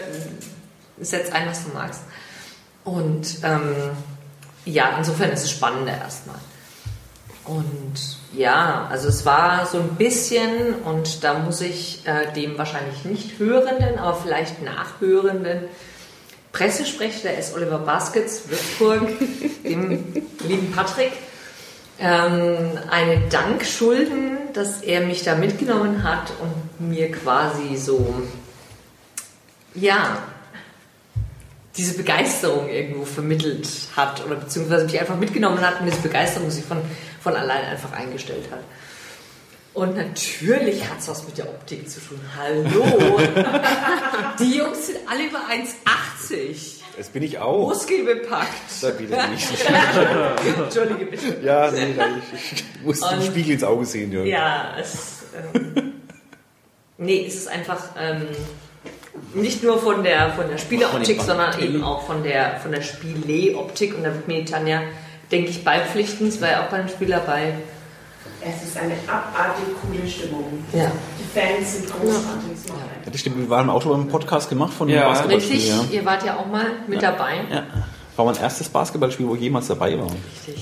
setz 0.99 1.31
ein, 1.31 1.47
was 1.47 1.65
du 1.65 1.73
magst. 1.73 2.01
Und 2.85 3.37
ähm, 3.43 3.75
ja, 4.65 4.95
insofern 4.97 5.31
ist 5.31 5.43
es 5.43 5.51
spannender 5.51 5.97
erstmal. 5.97 6.37
Und 7.43 7.93
ja, 8.33 8.87
also 8.89 9.09
es 9.09 9.25
war 9.25 9.65
so 9.65 9.79
ein 9.79 9.95
bisschen, 9.95 10.75
und 10.85 11.25
da 11.25 11.33
muss 11.33 11.59
ich 11.59 12.07
äh, 12.07 12.31
dem 12.31 12.57
wahrscheinlich 12.57 13.03
nicht 13.03 13.39
Hörenden, 13.39 13.99
aber 13.99 14.15
vielleicht 14.15 14.61
Nachhörenden 14.61 15.65
Pressesprecher 16.53 17.23
der 17.23 17.39
S. 17.39 17.53
Oliver 17.53 17.79
Baskets 17.79 18.43
Würzburg, 18.47 19.09
dem 19.65 19.89
lieben 20.47 20.71
Patrick, 20.71 21.11
ähm, 21.99 22.77
einen 22.89 23.29
Dank 23.29 23.65
schulden, 23.65 24.37
dass 24.53 24.81
er 24.81 25.01
mich 25.01 25.23
da 25.23 25.35
mitgenommen 25.35 26.03
hat 26.03 26.31
und 26.41 26.89
mir 26.89 27.11
quasi 27.11 27.75
so, 27.75 28.13
ja, 29.75 30.17
diese 31.75 31.95
Begeisterung 31.95 32.69
irgendwo 32.69 33.05
vermittelt 33.05 33.67
hat 33.95 34.23
oder 34.25 34.35
beziehungsweise 34.35 34.85
mich 34.85 34.99
einfach 34.99 35.17
mitgenommen 35.17 35.59
hat 35.61 35.79
und 35.79 35.87
diese 35.87 36.01
Begeisterung 36.01 36.51
sich 36.51 36.63
von, 36.63 36.77
von 37.21 37.35
allein 37.35 37.65
einfach 37.65 37.93
eingestellt 37.93 38.45
hat. 38.51 38.59
Und 39.73 39.97
natürlich 39.97 40.87
hat 40.87 40.99
es 40.99 41.07
was 41.07 41.25
mit 41.25 41.39
der 41.39 41.49
Optik 41.49 41.89
zu 41.89 41.99
tun. 41.99 42.19
Hallo! 42.37 43.19
Die 44.39 44.57
Jungs 44.57 44.85
sind 44.85 44.99
alle 45.09 45.25
über 45.25 45.39
1,80. 45.39 46.82
Das 46.97 47.09
bin 47.09 47.23
ich 47.23 47.39
auch. 47.39 47.69
Muskelbepackt. 47.69 48.49
Da 48.81 48.89
bitte 48.91 49.27
nicht. 49.29 49.47
Entschuldige 50.63 51.05
bitte. 51.05 51.39
Ja, 51.43 51.71
nee, 51.71 51.93
nein, 51.97 52.21
ich, 52.33 52.53
ich 52.53 52.63
muss 52.83 52.99
den 52.99 53.21
Spiegel 53.21 53.53
ins 53.53 53.63
Auge 53.63 53.85
sehen. 53.85 54.11
Ja. 54.11 54.23
Ja, 54.23 54.75
es. 54.79 55.23
Ähm, 55.53 55.93
nee, 56.97 57.25
es 57.25 57.35
ist 57.35 57.47
einfach 57.47 57.89
ähm, 57.99 58.27
nicht 59.33 59.63
nur 59.63 59.79
von 59.79 60.03
der, 60.03 60.33
von 60.33 60.47
der 60.49 60.57
Spieleroptik, 60.57 61.21
sondern 61.21 61.59
eben 61.59 61.83
auch 61.83 62.05
von 62.05 62.23
der, 62.23 62.57
von 62.57 62.71
der 62.71 62.81
Spieleoptik. 62.81 63.95
Und 63.95 64.03
da 64.03 64.13
wird 64.13 64.27
mir 64.27 64.43
die 64.43 64.51
Tanja, 64.51 64.81
denke 65.31 65.49
ich, 65.49 65.63
beipflichten. 65.63 66.27
Es 66.27 66.41
war 66.41 66.49
ja 66.51 66.65
auch 66.65 66.69
bei 66.69 66.77
den 66.77 66.89
Spiel 66.89 67.09
dabei. 67.09 67.53
Es 68.45 68.67
ist 68.67 68.77
eine 68.77 68.93
abartig 69.07 69.65
coole 69.81 70.07
Stimmung. 70.07 70.45
Ja. 70.73 70.91
Die 71.19 71.39
Fans 71.39 71.73
sind 71.75 71.85
großartig. 71.87 72.69
macht 72.69 72.79
Ja, 73.05 73.11
das 73.11 73.21
stimmt, 73.21 73.37
wir 73.37 73.49
waren 73.49 73.69
auch 73.69 73.81
schon 73.81 73.91
beim 73.93 74.07
Podcast 74.07 74.49
gemacht 74.49 74.73
von 74.73 74.87
dem 74.87 74.97
Ja, 74.97 75.07
Basketballspiel. 75.09 75.55
Richtig, 75.55 75.69
Ja. 75.71 75.83
ihr 75.91 76.05
wart 76.05 76.25
ja 76.25 76.37
auch 76.37 76.47
mal 76.47 76.65
mit 76.87 77.01
dabei. 77.01 77.35
Ja. 77.51 77.63
War 78.15 78.25
mein 78.25 78.35
erstes 78.35 78.69
Basketballspiel, 78.69 79.27
wo 79.27 79.35
ich 79.35 79.41
jemals 79.41 79.67
dabei 79.67 79.97
war. 79.97 80.07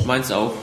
Meins 0.06 0.32
auch. 0.32 0.54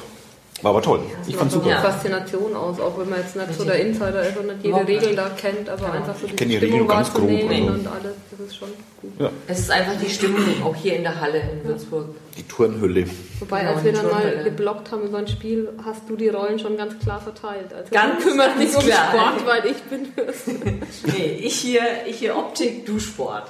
War 0.63 0.73
aber 0.73 0.83
toll. 0.83 1.01
Ich 1.27 1.37
fand's 1.37 1.55
super. 1.55 1.69
Ja. 1.69 1.81
Faszination 1.81 2.57
aus, 2.57 2.81
auch 2.81 2.99
wenn 2.99 3.09
man 3.09 3.21
jetzt 3.21 3.37
nicht 3.37 3.55
so 3.55 3.65
der 3.65 3.81
Insider 3.81 4.23
ist 4.23 4.37
und 4.37 4.47
nicht 4.49 4.65
jede 4.65 4.89
Regel 4.89 5.15
da 5.15 5.31
kennt, 5.31 5.69
aber 5.69 5.93
einfach 5.93 6.17
so 6.17 6.27
die 6.27 6.35
kenn 6.35 6.49
die 6.49 6.57
Stimmung 6.57 6.81
Regeln 6.81 6.89
ganz 6.89 7.13
grob, 7.13 7.29
wahrzunehmen 7.29 7.69
also. 7.69 7.81
und 7.81 7.87
alles, 7.87 8.15
das 8.31 8.41
ist 8.41 8.57
schon 8.57 8.69
gut. 9.01 9.13
Ja. 9.21 9.31
Es 9.47 9.61
ist 9.61 9.71
einfach 9.71 9.95
die 10.01 10.11
Stimmung, 10.11 10.43
auch 10.65 10.75
hier 10.75 10.97
in 10.97 11.03
der 11.03 11.21
Halle 11.21 11.41
in 11.41 11.69
Würzburg. 11.69 12.07
Die 12.37 12.43
Turnhülle. 12.43 13.07
Wobei, 13.39 13.61
Genau, 13.61 13.73
als 13.73 13.85
wir 13.85 13.93
die 13.93 13.99
dann 13.99 14.11
mal 14.11 14.43
geblockt 14.43 14.91
haben 14.91 15.03
über 15.03 15.19
ein 15.19 15.29
Spiel, 15.29 15.69
hast 15.85 16.09
du 16.09 16.17
die 16.17 16.29
Rollen 16.29 16.59
schon 16.59 16.77
ganz 16.77 16.99
klar 16.99 17.21
verteilt. 17.21 17.73
Also 17.73 17.91
Ganz, 17.93 18.25
du 18.25 18.31
kümmerst 18.31 18.59
dich 18.59 18.77
um. 18.77 18.83
Sport, 18.83 19.47
weil 19.47 19.67
ich 19.67 19.83
bin 19.85 20.09
Nee, 21.17 21.39
ich 21.41 21.55
hier, 21.55 21.83
ich 22.07 22.17
hier 22.19 22.37
Optik, 22.37 22.85
du 22.85 22.99
Sport. 22.99 23.45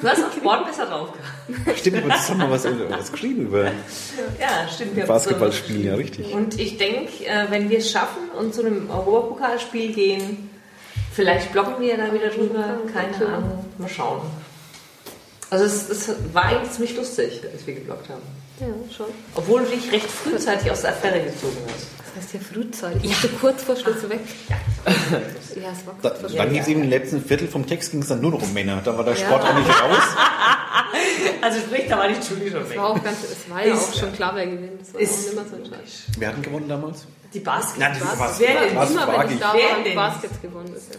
Du 0.00 0.06
hast 0.06 0.24
auf 0.24 0.32
Sport 0.34 0.66
besser 0.66 0.86
drauf 0.86 1.08
gehabt. 1.12 1.78
Stimmt, 1.78 1.98
aber 1.98 2.08
das 2.08 2.28
haben 2.30 2.40
wir 2.40 2.50
was, 2.50 2.64
was 2.64 3.12
geschrieben 3.12 3.46
über 3.46 3.64
Ja, 3.64 4.68
stimmt. 4.72 4.96
wir 4.96 5.06
Basketballspiel, 5.06 5.84
ja, 5.86 5.94
richtig. 5.94 6.32
Und 6.32 6.58
ich 6.58 6.76
denke, 6.78 7.24
wenn 7.50 7.70
wir 7.70 7.78
es 7.78 7.90
schaffen 7.90 8.28
und 8.38 8.54
zu 8.54 8.64
einem 8.64 8.90
Europapokalspiel 8.90 9.92
gehen, 9.92 10.50
vielleicht 11.12 11.52
blocken 11.52 11.80
wir 11.80 11.88
ja 11.88 11.96
da 11.96 12.12
wieder 12.12 12.28
drüber, 12.28 12.78
keine 12.92 13.26
Ahnung, 13.26 13.64
mal 13.78 13.88
schauen. 13.88 14.22
Also 15.50 15.64
es, 15.64 15.88
es 15.88 16.10
war 16.34 16.44
eigentlich 16.44 16.72
ziemlich 16.72 16.96
lustig, 16.96 17.40
als 17.52 17.66
wir 17.66 17.74
geblockt 17.74 18.08
haben. 18.10 18.22
Ja, 18.60 18.66
schon. 18.94 19.06
Obwohl 19.34 19.62
du 19.64 19.70
dich 19.70 19.90
recht 19.92 20.10
frühzeitig 20.10 20.70
aus 20.70 20.82
der 20.82 20.90
Affäre 20.90 21.20
gezogen 21.20 21.56
hast. 21.72 21.86
Das 22.14 22.24
heißt 22.24 22.34
ja 22.34 22.40
frühzeitig. 22.40 23.04
Ich 23.04 23.10
musste 23.10 23.28
kurz 23.28 23.62
vor 23.62 23.76
Schluss 23.76 24.08
weg. 24.08 24.20
Ja, 25.60 25.70
es 25.72 25.86
war 25.86 25.94
Da, 26.02 26.08
kurz 26.10 26.20
vor 26.20 26.28
Schluss. 26.30 26.36
dann 26.38 26.50
ging 26.52 26.60
es 26.62 26.68
eben 26.68 26.82
im 26.82 26.88
letzten 26.90 27.22
Viertel 27.22 27.48
vom 27.48 27.66
Text 27.66 27.90
ging 27.90 28.00
es 28.02 28.08
dann 28.08 28.20
nur 28.20 28.30
noch 28.32 28.42
um 28.42 28.52
Männer. 28.52 28.80
Da 28.84 28.96
war 28.96 29.04
der 29.04 29.14
Ja. 29.14 29.26
Sport 29.26 29.44
eigentlich 29.44 29.68
raus. 29.68 30.02
Also 31.40 31.60
sprich, 31.60 31.86
da 31.88 31.98
war 31.98 32.08
die 32.08 32.14
Julie 32.14 32.50
schon 32.50 32.62
Es 32.62 32.70
weg. 32.70 32.78
war 32.78 32.86
auch 32.90 33.02
ganz, 33.04 33.18
es 33.22 33.50
war 33.50 33.64
ja 33.64 33.74
Ist- 33.74 33.90
auch 33.94 34.00
schon 34.00 34.12
klar, 34.12 34.34
wer 34.34 34.46
gewinnt. 34.46 34.80
Es 34.82 34.94
war 34.94 35.00
ist- 35.00 35.12
auch 35.12 35.18
nicht 35.18 35.34
mehr 35.34 35.44
so 35.50 35.56
entscheidend. 35.56 35.88
Wer 36.18 36.28
hat 36.28 36.36
denn 36.36 36.42
gewonnen 36.42 36.68
damals? 36.68 37.06
Die 37.34 37.40
Basket. 37.40 37.78
Nein, 37.80 37.96
das 38.00 38.18
war- 38.18 38.34
Wer 38.38 38.48
denn? 38.60 38.70
Immer 38.70 38.82
wenn 39.18 39.26
ich 39.28 39.34
ich? 39.34 39.40
da 39.40 39.46
war, 39.48 39.54
haben 39.54 39.94
Baskets 39.94 40.40
gewonnen 40.42 40.72
bis 40.72 40.88
jetzt. 40.88 40.98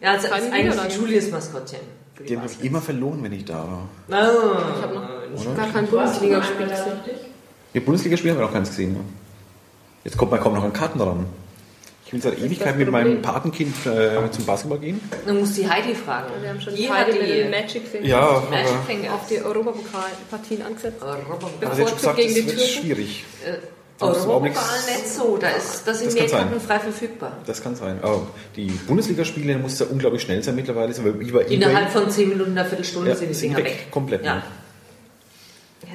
Ja, 0.00 0.10
also 0.12 0.26
ist 0.26 0.32
eigentlich 0.32 0.80
die 0.88 0.94
Julies 1.00 1.30
Maskottchen. 1.30 1.78
die 2.18 2.24
Die 2.24 2.36
haben 2.36 2.42
Basket. 2.42 2.60
mich 2.60 2.70
immer 2.70 2.80
verloren, 2.82 3.22
wenn 3.22 3.32
ich 3.32 3.44
da 3.44 3.54
war. 3.54 3.88
Oh, 4.08 4.12
Ich 4.76 4.82
habe 4.82 4.94
noch 4.94 5.46
Oder? 5.46 5.54
gar 5.56 5.72
kein 5.72 5.86
Bundesligaspiel 5.86 6.56
Bundesliga 6.56 6.94
gesehen. 6.96 7.16
Die 7.74 7.80
Bundesligaspiele 7.80 8.32
haben 8.34 8.40
wir 8.40 8.46
noch 8.46 8.52
keins 8.52 8.68
gesehen. 8.68 8.92
Ne? 8.92 9.00
Jetzt 10.04 10.16
kommt 10.16 10.30
man 10.30 10.40
kaum 10.40 10.54
noch 10.54 10.64
an 10.64 10.72
Karten 10.72 10.98
dran. 10.98 11.26
Ich 12.06 12.12
will 12.12 12.20
seit 12.20 12.38
Ewigkeit 12.38 12.76
mit 12.76 12.90
meinem 12.90 13.22
Patenkind 13.22 13.74
äh, 13.86 14.30
zum 14.30 14.44
Basketball 14.44 14.78
gehen. 14.78 15.00
Du 15.26 15.32
musst 15.32 15.56
die 15.56 15.66
Heidi 15.68 15.94
fragen. 15.94 16.26
Wir 16.42 16.50
haben 16.50 16.60
schon 16.60 16.74
die 16.74 16.90
Heidi 16.90 17.12
mit 17.18 17.22
den 17.28 17.44
die 17.44 17.48
Magic 17.48 17.86
Fingers 17.88 18.08
Ja, 18.08 18.42
Magic 18.50 18.68
aber 18.68 18.82
Finger. 18.86 19.14
auf 19.14 19.26
die 19.28 19.40
Europapokalpartien 19.40 20.62
angesetzt. 20.62 21.02
hat 21.02 21.18
schon 21.26 21.60
Bevorzugt 21.60 21.96
gesagt, 21.96 22.16
gegen 22.18 22.34
das 22.34 22.44
die 22.44 22.46
wird 22.48 22.60
schwierig. 22.60 23.24
Äh, 23.46 24.04
Europapokal 24.04 24.78
nicht 24.88 25.08
so. 25.08 25.36
Da 25.38 25.48
ist, 25.50 25.86
das 25.86 26.00
sind. 26.00 26.12
Mehrkarten 26.12 26.60
frei 26.60 26.80
verfügbar. 26.80 27.32
Das 27.46 27.62
kann 27.62 27.76
sein. 27.76 27.98
Aber 28.02 28.26
die 28.56 28.66
Bundesligaspiele 28.66 29.56
muss 29.58 29.78
ja 29.78 29.86
unglaublich 29.88 30.22
schnell 30.22 30.42
sein 30.42 30.56
mittlerweile. 30.56 30.92
Sind 30.92 31.04
wir 31.04 31.12
über 31.14 31.46
Innerhalb 31.46 31.90
von 31.90 32.10
10 32.10 32.28
Minuten, 32.28 32.50
einer 32.50 32.64
Viertelstunde 32.64 33.10
Ja, 33.10 33.16
sind 33.16 33.30
die 33.34 33.38
Dinger 33.40 33.58
weg. 33.58 33.64
weg. 33.64 33.86
Komplett, 33.90 34.24
Ja. 34.24 34.34
ne? 34.36 34.42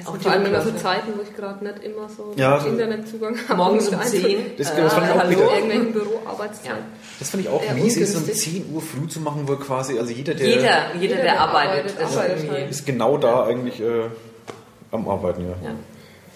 Auch 0.06 0.16
Vor 0.16 0.32
allem 0.32 0.46
immer 0.46 0.60
so. 0.62 0.70
Zeiten, 0.72 1.12
wo 1.16 1.22
ich 1.22 1.34
gerade 1.36 1.64
nicht 1.64 1.82
immer 1.84 2.08
so 2.08 2.32
Ja, 2.36 2.60
so- 2.60 2.68
Internetzugang 2.68 3.36
habe. 3.48 3.56
Morgens 3.56 3.88
um 3.88 3.94
einfach 3.94 4.06
10. 4.06 4.38
Das- 4.56 4.70
äh, 4.70 4.82
das 4.82 4.94
fand 4.94 5.06
ich 5.06 5.12
auch 5.12 5.18
hallo. 5.18 5.30
Irgendwelchen 5.40 5.92
Büroarbeitszeiten. 5.92 6.84
Das 7.18 7.30
fand 7.30 7.42
ich 7.42 7.48
auch 7.48 7.62
Eher 7.62 7.74
mies, 7.74 7.96
ist 7.96 8.14
um 8.14 8.22
ungünstig. 8.22 8.52
10 8.54 8.72
Uhr 8.74 8.80
früh 8.82 9.08
zu 9.08 9.20
machen, 9.20 9.42
wo 9.46 9.56
quasi, 9.56 9.98
also 9.98 10.12
jeder, 10.12 10.34
der 10.34 10.46
Jeder, 10.46 10.60
jeder, 10.62 11.00
Jeder, 11.00 11.14
der 11.16 11.24
der 11.24 11.40
arbeitet, 11.40 11.94
arbeitet, 12.00 12.38
ist 12.44 12.50
halt. 12.50 12.70
ist 12.70 12.86
genau 12.86 13.16
da 13.18 13.44
eigentlich 13.46 13.80
äh, 13.80 14.04
am 14.92 15.08
Arbeiten, 15.08 15.42
ja. 15.42 15.68
Ja. 15.68 15.74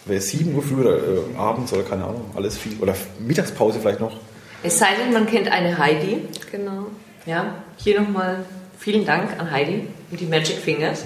Wäre 0.04 0.20
7 0.20 0.54
Uhr 0.54 0.62
früh 0.62 0.80
oder 0.80 0.96
äh, 0.96 1.36
abends 1.38 1.72
oder 1.72 1.82
keine 1.84 2.04
Ahnung, 2.04 2.24
alles 2.34 2.58
viel. 2.58 2.76
Oder 2.80 2.94
Mittagspause 3.20 3.78
vielleicht 3.80 4.00
noch. 4.00 4.16
Es 4.64 4.78
sei 4.78 4.88
denn, 5.00 5.12
man 5.12 5.26
kennt 5.26 5.50
eine 5.50 5.78
Heidi. 5.78 6.22
Genau. 6.50 6.86
Ja, 7.26 7.54
hier 7.76 8.00
nochmal 8.00 8.44
vielen 8.78 9.06
Dank 9.06 9.38
an 9.38 9.50
Heidi 9.52 9.86
und 10.10 10.18
die 10.20 10.26
Magic 10.26 10.56
Fingers. 10.56 11.04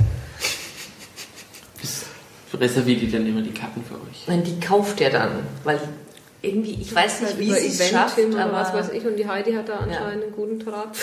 Reserviert 2.59 3.01
die 3.03 3.11
dann 3.11 3.27
immer 3.27 3.43
die 3.43 3.53
Karten 3.53 3.83
für 3.85 3.95
euch? 3.95 4.27
Nein, 4.27 4.43
die 4.45 4.59
kauft 4.61 5.01
er 5.01 5.11
dann, 5.11 5.31
weil 5.65 5.81
irgendwie, 6.43 6.79
ich 6.81 6.95
weiß 6.95 7.23
nicht, 7.23 7.39
wie 7.39 7.53
sie 7.53 7.69
es 7.69 7.89
schafft, 7.89 8.19
aber... 8.19 8.53
was 8.53 8.73
weiß 8.73 8.91
ich. 8.91 9.05
Und 9.05 9.17
die 9.17 9.27
Heidi 9.27 9.53
hat 9.55 9.69
da 9.69 9.79
anscheinend 9.79 10.25
einen 10.25 10.33
guten 10.33 10.59
Draht. 10.59 10.91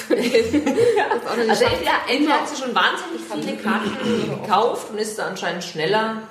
Also 1.49 1.65
entweder, 1.65 1.91
entweder 2.07 2.33
hat 2.33 2.49
sie 2.49 2.61
schon 2.61 2.73
wahnsinnig 2.75 3.21
viele 3.31 3.57
Karten 3.57 4.39
gekauft 4.41 4.91
und 4.91 4.97
ist 4.97 5.17
da 5.17 5.25
anscheinend 5.27 5.63
schneller 5.63 6.21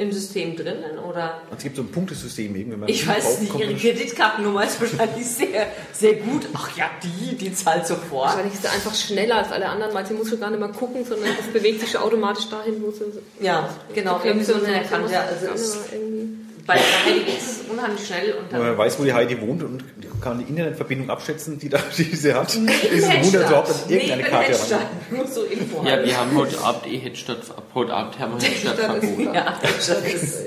im 0.00 0.12
System 0.12 0.56
drinnen 0.56 0.98
oder? 0.98 1.42
Es 1.54 1.62
gibt 1.62 1.76
so 1.76 1.82
ein 1.82 1.92
Punktesystem 1.92 2.56
irgendwie. 2.56 2.72
wenn 2.72 2.80
man 2.80 2.88
Ich 2.88 3.06
weiß 3.06 3.40
nicht, 3.40 3.52
kommt 3.52 3.64
ihre 3.64 3.74
Kreditkartennummer 3.74 4.64
ist 4.64 4.80
wahrscheinlich 4.80 5.26
sehr, 5.26 5.66
sehr 5.92 6.14
gut. 6.14 6.46
Ach 6.54 6.76
ja, 6.76 6.90
die, 7.02 7.36
die 7.36 7.52
zahlt 7.52 7.86
sofort. 7.86 8.28
Wahrscheinlich 8.28 8.54
ist 8.54 8.62
sie 8.62 8.68
einfach 8.68 8.94
schneller 8.94 9.36
als 9.36 9.52
alle 9.52 9.68
anderen, 9.68 9.92
weil 9.94 10.06
sie 10.06 10.14
muss 10.14 10.30
schon 10.30 10.40
gar 10.40 10.50
nicht 10.50 10.60
mehr 10.60 10.70
gucken, 10.70 11.04
sondern 11.04 11.36
das 11.36 11.46
bewegt 11.48 11.80
sich 11.80 11.90
schon 11.90 12.00
automatisch 12.00 12.48
dahin, 12.48 12.82
wo 12.82 12.90
sie. 12.90 13.04
Ja, 13.40 13.68
genau, 13.94 14.20
irgendwie 14.24 14.44
so 14.44 14.54
eine 14.54 14.82
kann 14.82 15.02
Kante. 15.02 15.20
Also 15.20 15.46
es, 15.48 15.78
irgendwie. 15.92 16.49
Bei 16.70 16.76
der 16.76 17.04
Heidi 17.04 17.24
geht 17.24 17.38
es 17.38 17.62
unheimlich 17.68 18.06
schnell 18.06 18.34
und 18.34 18.52
Wenn 18.52 18.60
man 18.60 18.78
weiß, 18.78 19.00
wo 19.00 19.04
die 19.04 19.12
Heidi 19.12 19.40
wohnt 19.40 19.64
und 19.64 19.82
kann 20.20 20.38
die 20.38 20.44
Internetverbindung 20.44 21.10
abschätzen, 21.10 21.58
die, 21.58 21.68
da, 21.68 21.78
die 21.96 22.04
sie 22.04 22.32
hat, 22.32 22.54
ist 22.54 22.58
es 22.92 23.08
ein 23.08 23.24
Wunder, 23.24 23.46
überhaupt 23.46 23.68
an 23.68 23.74
Hedstadt. 23.74 23.90
irgendeine 23.90 24.22
Karte 24.22 24.48
Hedstadt. 24.52 24.80
heran. 24.80 24.92
Nur 25.10 25.26
so 25.26 25.42
Info. 25.44 25.84
Ja, 25.84 26.04
wir 26.04 26.16
haben 26.16 26.36
heute 26.36 26.60
Abend 26.60 26.86
eh 26.86 26.98
Hedstadt, 26.98 27.38
ab 27.50 27.64
heute 27.74 27.92
Abend 27.92 28.18
haben 28.20 28.40
wir 28.40 28.48
Hedstadt 28.48 28.76
verboten. 28.76 29.34
Ja, 29.34 29.58
das 29.60 29.88
ist 29.88 30.44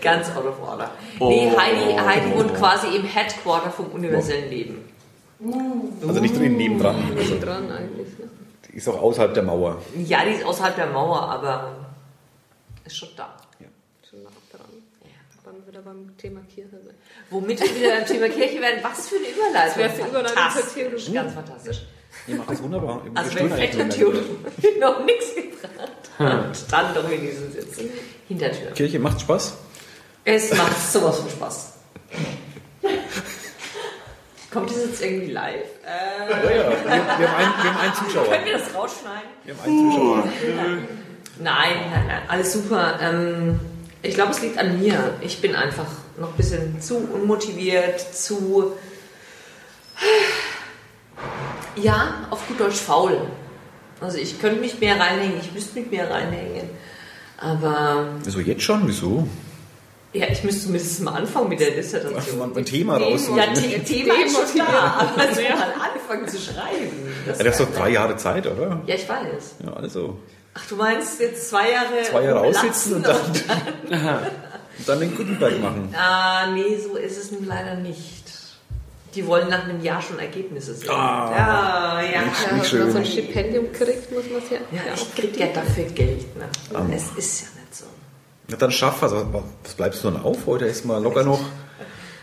ganz 0.00 0.28
out 0.36 0.46
of 0.46 0.62
order. 0.62 0.90
Oh. 1.18 1.28
Nee, 1.28 1.50
Heidi, 1.56 1.96
Heidi 1.98 2.38
wohnt 2.38 2.54
quasi 2.54 2.94
im 2.94 3.04
Headquarter 3.04 3.70
vom 3.70 3.86
universellen 3.86 4.48
Leben. 4.48 4.84
Also 6.06 6.20
nicht 6.20 6.36
drin 6.36 6.56
nebendran. 6.56 6.96
Also 7.16 7.40
dran 7.40 7.70
eigentlich. 7.72 8.16
Ne? 8.18 8.28
Die 8.70 8.76
ist 8.76 8.88
auch 8.88 9.00
außerhalb 9.02 9.34
der 9.34 9.42
Mauer. 9.42 9.82
Ja, 10.06 10.24
die 10.24 10.32
ist 10.32 10.44
außerhalb 10.44 10.76
der 10.76 10.86
Mauer, 10.86 11.22
aber 11.22 11.72
ist 12.84 12.96
schon 12.96 13.08
da. 13.16 13.34
Dann 13.58 13.68
wieder 15.68 15.82
beim 15.82 16.16
Thema 16.16 16.40
Kirche 16.42 16.80
sein. 16.82 16.94
Womit 17.30 17.60
wir 17.60 17.76
wieder 17.76 17.96
beim 17.96 18.06
Thema 18.06 18.28
Kirche 18.28 18.60
werden, 18.60 18.80
was 18.82 19.08
für 19.08 19.16
eine 19.16 19.26
Überleitung. 19.26 19.62
Das 19.64 19.76
wäre 19.76 19.90
die 19.90 20.00
Überleitung 20.00 20.26
zur 20.26 20.36
Fantastisch, 20.42 20.74
Theologie. 20.74 21.12
Ganz 21.12 21.34
fantastisch. 21.34 21.86
Ihr 22.26 22.36
macht 22.36 22.50
das 22.50 22.62
wunderbar. 22.62 23.04
Wir 23.04 23.12
Also 23.14 23.34
wenn 23.36 23.50
Fett 23.50 23.90
Theologie 23.90 24.20
noch 24.80 25.04
nichts 25.04 25.34
gebracht 25.34 25.90
hat, 26.18 26.72
dann 26.72 26.94
doch 26.94 27.10
in 27.10 27.20
diesen 27.20 27.52
Sitz. 27.52 27.80
Hintertür. 28.28 28.70
Kirche 28.70 28.98
macht 28.98 29.20
Spaß. 29.20 29.58
Es 30.24 30.56
macht 30.56 30.92
sowas 30.92 31.20
von 31.20 31.30
Spaß. 31.30 31.72
Kommt 34.50 34.70
das 34.70 34.86
jetzt 34.86 35.02
irgendwie 35.02 35.32
live? 35.32 35.54
Äh, 35.84 36.30
Ja, 36.30 36.36
ja. 36.36 36.70
Wir, 36.70 36.84
wir, 36.86 36.90
haben 36.90 36.96
einen, 36.96 37.18
wir 37.18 37.28
haben 37.74 37.80
einen 37.80 37.94
Zuschauer. 37.94 38.24
können 38.24 38.44
wir 38.46 38.52
das 38.58 38.74
rausschneiden? 38.74 39.28
Wir 39.44 39.54
haben 39.54 39.64
einen 39.64 39.90
Zuschauer. 39.90 40.24
Nein, 41.40 41.76
nein, 41.92 42.06
nein, 42.08 42.22
alles 42.28 42.52
super. 42.54 42.98
Ähm, 43.00 43.60
ich 44.02 44.14
glaube, 44.14 44.32
es 44.32 44.42
liegt 44.42 44.58
an 44.58 44.80
mir. 44.80 45.14
Ich 45.20 45.40
bin 45.40 45.54
einfach 45.54 45.86
noch 46.18 46.28
ein 46.28 46.36
bisschen 46.36 46.80
zu 46.80 46.96
unmotiviert, 46.96 48.00
zu. 48.00 48.72
Ja, 51.76 52.26
auf 52.30 52.46
gut 52.48 52.60
Deutsch 52.60 52.76
faul. 52.76 53.20
Also 54.00 54.18
ich 54.18 54.40
könnte 54.40 54.60
mich 54.60 54.78
mehr 54.80 54.98
reinhängen, 54.98 55.40
ich 55.40 55.52
müsste 55.52 55.80
mich 55.80 55.90
mehr 55.90 56.10
reinhängen. 56.10 56.70
Aber 57.36 58.08
Wieso 58.24 58.40
jetzt 58.40 58.62
schon? 58.62 58.86
Wieso? 58.86 59.26
ja, 60.12 60.26
ich 60.30 60.42
müsste 60.42 60.62
zumindest 60.62 61.02
mal 61.02 61.12
anfangen 61.12 61.50
mit 61.50 61.60
der 61.60 61.72
Dissertation. 61.72 62.38
mal 62.38 62.50
ein 62.56 62.64
Thema 62.64 62.96
raus. 62.96 63.28
Ja, 63.28 63.44
Ja, 63.44 63.54
The 63.54 63.78
Thema 63.80 64.14
ist 64.24 64.34
schon 64.34 64.58
da, 64.58 64.66
aber 64.66 65.34
so 65.34 65.42
mal 65.42 65.74
anfangen 65.92 66.28
zu 66.28 66.38
schreiben. 66.38 67.12
Das 67.26 67.38
du 67.38 67.48
hast 67.48 67.60
doch 67.60 67.72
drei 67.74 67.90
Jahre 67.90 68.16
Zeit, 68.16 68.46
oder? 68.46 68.80
ja, 68.86 68.94
ich 68.94 69.08
weiß. 69.08 69.56
Ja, 69.64 69.72
also. 69.74 70.16
Ach, 70.54 70.66
du 70.68 70.76
meinst 70.76 71.20
jetzt 71.20 71.50
zwei 71.50 71.70
Jahre 71.72 72.02
Zwei 72.10 72.24
Jahre 72.24 72.40
aussitzen 72.40 72.94
und 72.96 73.06
dann, 73.06 73.20
und 73.90 74.88
dann 74.88 75.00
den 75.00 75.16
Gutenberg 75.16 75.60
machen. 75.60 75.94
Ah, 75.96 76.50
nee, 76.52 76.76
so 76.78 76.96
ist 76.96 77.18
es 77.18 77.30
nun 77.30 77.46
leider 77.46 77.74
nicht. 77.76 78.24
Die 79.14 79.26
wollen 79.26 79.48
nach 79.48 79.64
einem 79.64 79.82
Jahr 79.82 80.02
schon 80.02 80.18
Ergebnisse 80.18 80.74
sehen. 80.74 80.90
Ah. 80.90 81.30
ja, 81.30 82.02
ja. 82.02 82.12
Ja, 82.12 82.56
Nicht 82.56 82.72
wenn 82.72 82.80
man 82.80 82.92
so 82.92 82.98
ein 82.98 83.06
Stipendium 83.06 83.72
kriegt, 83.72 84.12
muss 84.12 84.24
man 84.30 84.42
es 84.42 84.50
ja. 84.50 84.58
Ja, 84.70 84.94
ich 84.94 85.14
krieg 85.14 85.38
ja 85.38 85.46
dafür 85.46 85.84
Geld. 85.84 86.36
Ne? 86.36 86.44
Es 86.94 87.04
ist 87.16 87.40
ja 87.40 87.46
nicht 87.60 87.74
so. 87.74 87.84
Na, 88.48 88.56
dann 88.56 88.70
schaff 88.70 89.00
was. 89.00 89.12
Was 89.12 89.74
bleibst 89.74 90.04
du 90.04 90.10
dann 90.10 90.22
auf? 90.22 90.46
Heute 90.46 90.66
ist 90.66 90.84
mal 90.84 91.02
locker 91.02 91.24
noch 91.24 91.40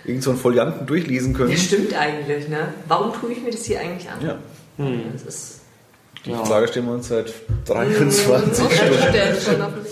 irgend 0.06 0.24
so 0.24 0.30
einen 0.32 0.40
Folianten 0.40 0.86
durchlesen 0.86 1.34
können. 1.34 1.52
Ja, 1.52 1.58
stimmt 1.58 1.94
eigentlich, 1.94 2.48
ne? 2.48 2.74
Warum 2.88 3.14
tue 3.14 3.32
ich 3.32 3.42
mir 3.42 3.52
das 3.52 3.66
hier 3.66 3.80
eigentlich 3.80 4.10
an? 4.10 4.22
Ja. 4.22 4.38
Das 5.14 5.24
ist, 5.24 5.62
Die 6.26 6.32
Ja. 6.32 6.44
Frage 6.44 6.68
stellen 6.68 6.88
wir 6.88 6.94
uns 6.94 7.08
seit 7.08 7.32
23 7.66 8.28
Auch 8.28 8.72
Stunden. 8.72 9.86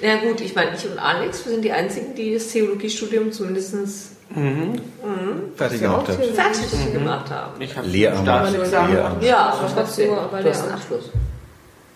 ja 0.00 0.16
gut, 0.16 0.40
ich 0.40 0.54
meine, 0.54 0.74
ich 0.76 0.84
und 0.90 0.98
Alex, 0.98 1.44
wir 1.44 1.52
sind 1.52 1.64
die 1.64 1.72
Einzigen, 1.72 2.14
die 2.14 2.34
das 2.34 2.48
Theologiestudium 2.48 3.30
zumindest 3.32 3.74
fertig 5.56 5.80
gemacht 5.80 6.08
hat. 6.08 6.16
fertig 6.16 6.92
gemacht 6.92 7.30
haben. 7.30 7.60
Ich 7.60 7.76
habe 7.76 7.86
Lehramt. 7.86 8.26
Lehramt. 8.26 9.22
Ja, 9.22 9.50
aber 9.50 9.70
trotzdem, 9.72 10.12
aber 10.12 10.42
du 10.42 10.50
hast 10.50 10.62
einen 10.64 10.72
Abschluss. 10.72 11.10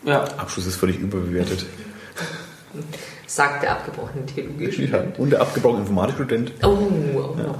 Ja, 0.04 0.22
Abschluss 0.38 0.66
ist 0.66 0.76
völlig 0.76 0.98
überbewertet. 0.98 1.66
Sagt 3.26 3.62
der 3.64 3.72
abgebrochene 3.72 4.24
Ja. 4.26 4.34
Theologiestudent. 4.34 5.18
Und 5.18 5.30
der 5.30 5.40
abgebrochene 5.42 5.80
Informatikstudent. 5.82 6.52
Oh, 6.62 6.66
auch 6.68 7.36
noch. 7.36 7.58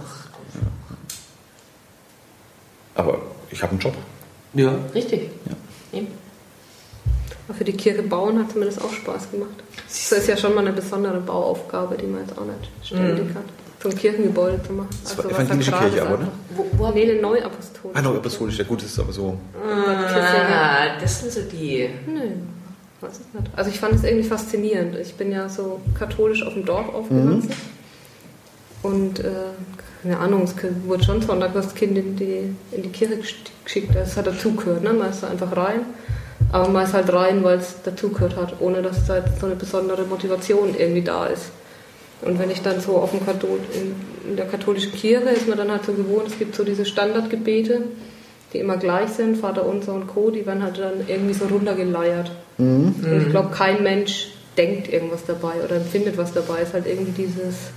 Aber 2.95 3.19
ich 3.51 3.63
habe 3.63 3.73
einen 3.73 3.81
Job. 3.81 3.95
Ja. 4.55 4.73
Richtig. 4.95 5.31
Ja. 5.47 5.99
Eben. 5.99 6.09
Aber 7.49 7.59
für 7.59 7.65
die 7.65 7.73
Kirche 7.73 8.03
bauen 8.03 8.39
hat 8.39 8.55
mir 8.55 8.67
das 8.67 8.79
auch 8.81 8.93
Spaß 8.93 9.31
gemacht. 9.33 9.51
Das 9.87 10.13
ist 10.13 10.29
ja 10.29 10.37
schon 10.37 10.55
mal 10.55 10.61
eine 10.61 10.73
besondere 10.73 11.19
Bauaufgabe, 11.21 11.97
die 11.97 12.07
man 12.07 12.21
jetzt 12.21 12.39
auch 12.39 12.45
nicht 12.45 12.71
ständig 12.85 13.35
hat. 13.35 13.45
So 13.83 13.89
ein 13.89 13.97
Kirchengebäude 13.97 14.63
zu 14.63 14.73
machen. 14.75 14.91
Das 15.03 15.17
war 15.17 15.25
was 15.25 15.33
evangelische 15.33 15.73
Kirche 15.73 16.03
aber, 16.03 16.19
ne? 16.19 16.29
Wo, 16.55 16.67
wo 16.73 16.87
haben 16.87 16.95
Nee, 16.95 17.11
eine 17.11 17.21
Neuapostolische. 17.21 17.99
Ah, 17.99 18.03
no, 18.03 18.15
apostolisch. 18.15 18.59
Ja, 18.59 18.65
gut, 18.65 18.83
das 18.83 18.91
ist 18.91 18.99
aber 19.01 19.13
so. 19.13 19.39
Ah, 19.67 20.99
das 21.01 21.21
sind 21.21 21.33
so 21.33 21.41
die. 21.43 21.89
Nö, 22.07 22.21
weiß 23.01 23.21
ich 23.21 23.41
nicht. 23.41 23.51
Also 23.57 23.71
ich 23.71 23.81
fand 23.81 23.95
es 23.95 24.05
irgendwie 24.05 24.29
faszinierend. 24.29 24.97
Ich 24.97 25.15
bin 25.15 25.33
ja 25.33 25.49
so 25.49 25.81
katholisch 25.99 26.43
auf 26.47 26.53
dem 26.53 26.67
Dorf 26.67 26.89
aufgewachsen. 26.91 27.51
Und 28.83 29.21
äh, 29.21 29.31
keine 30.03 30.19
Ahnung, 30.19 30.45
es 30.45 30.55
wurde 30.87 31.05
schon 31.05 31.21
Sonntag 31.21 31.53
das 31.53 31.75
Kind 31.75 31.97
in 31.99 32.17
die, 32.17 32.55
in 32.73 32.83
die 32.83 32.89
Kirche 32.89 33.19
geschickt. 33.65 33.95
Das 33.95 34.17
hat 34.17 34.27
dazugehört, 34.27 34.83
ne? 34.83 34.93
Man 34.93 35.11
ist 35.11 35.25
einfach 35.25 35.55
rein. 35.57 35.81
Aber 36.53 36.69
man 36.69 36.85
ist 36.85 36.95
halt 36.95 37.13
rein, 37.13 37.45
weil 37.45 37.59
es 37.59 37.77
dazugehört 37.85 38.37
hat, 38.37 38.61
ohne 38.61 38.81
dass 38.81 39.07
da 39.07 39.19
jetzt 39.19 39.41
so 39.41 39.47
eine 39.47 39.57
besondere 39.57 40.05
Motivation 40.05 40.75
irgendwie 40.77 41.03
da 41.03 41.27
ist. 41.27 41.51
Und 42.23 42.39
wenn 42.39 42.51
ich 42.51 42.63
dann 42.63 42.81
so 42.81 42.97
auf 42.97 43.11
dem 43.11 43.25
Kathol 43.25 43.61
in, 43.75 44.31
in 44.31 44.37
der 44.37 44.47
katholischen 44.47 44.93
Kirche 44.93 45.29
ist 45.31 45.49
man 45.49 45.57
dann 45.57 45.71
halt 45.71 45.85
so 45.85 45.93
gewohnt, 45.93 46.29
es 46.29 46.39
gibt 46.39 46.55
so 46.55 46.65
diese 46.65 46.85
Standardgebete, 46.85 47.83
die 48.53 48.59
immer 48.59 48.77
gleich 48.77 49.11
sind, 49.11 49.39
Vater 49.39 49.65
unser 49.65 49.95
und 49.95 50.07
Co., 50.07 50.31
die 50.31 50.45
werden 50.45 50.63
halt 50.63 50.79
dann 50.79 51.07
irgendwie 51.07 51.35
so 51.35 51.47
runtergeleiert. 51.47 52.31
Und 52.59 53.23
ich 53.23 53.31
glaube, 53.31 53.51
kein 53.55 53.83
Mensch 53.83 54.29
denkt 54.59 54.93
irgendwas 54.93 55.25
dabei 55.27 55.63
oder 55.65 55.77
empfindet 55.77 56.19
was 56.19 56.33
dabei. 56.33 56.61
Es 56.61 56.69
ist 56.69 56.75
halt 56.75 56.87
irgendwie 56.87 57.23
dieses, 57.23 57.71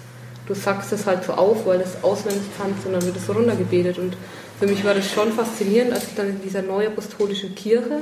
du 0.47 0.53
sagst 0.53 0.91
es 0.91 1.05
halt 1.05 1.23
so 1.23 1.33
auf, 1.33 1.65
weil 1.65 1.79
du 1.79 1.83
es 1.83 2.03
auswendig 2.03 2.43
kannst 2.57 2.85
und 2.85 2.93
dann 2.93 3.05
wird 3.05 3.17
es 3.17 3.25
so 3.25 3.33
runtergebetet. 3.33 3.97
Und 3.97 4.15
für 4.59 4.67
mich 4.67 4.83
war 4.83 4.93
das 4.93 5.09
schon 5.11 5.31
faszinierend, 5.31 5.93
als 5.93 6.05
ich 6.05 6.15
dann 6.15 6.29
in 6.29 6.41
dieser 6.41 6.61
neuapostolischen 6.61 7.55
Kirche, 7.55 7.99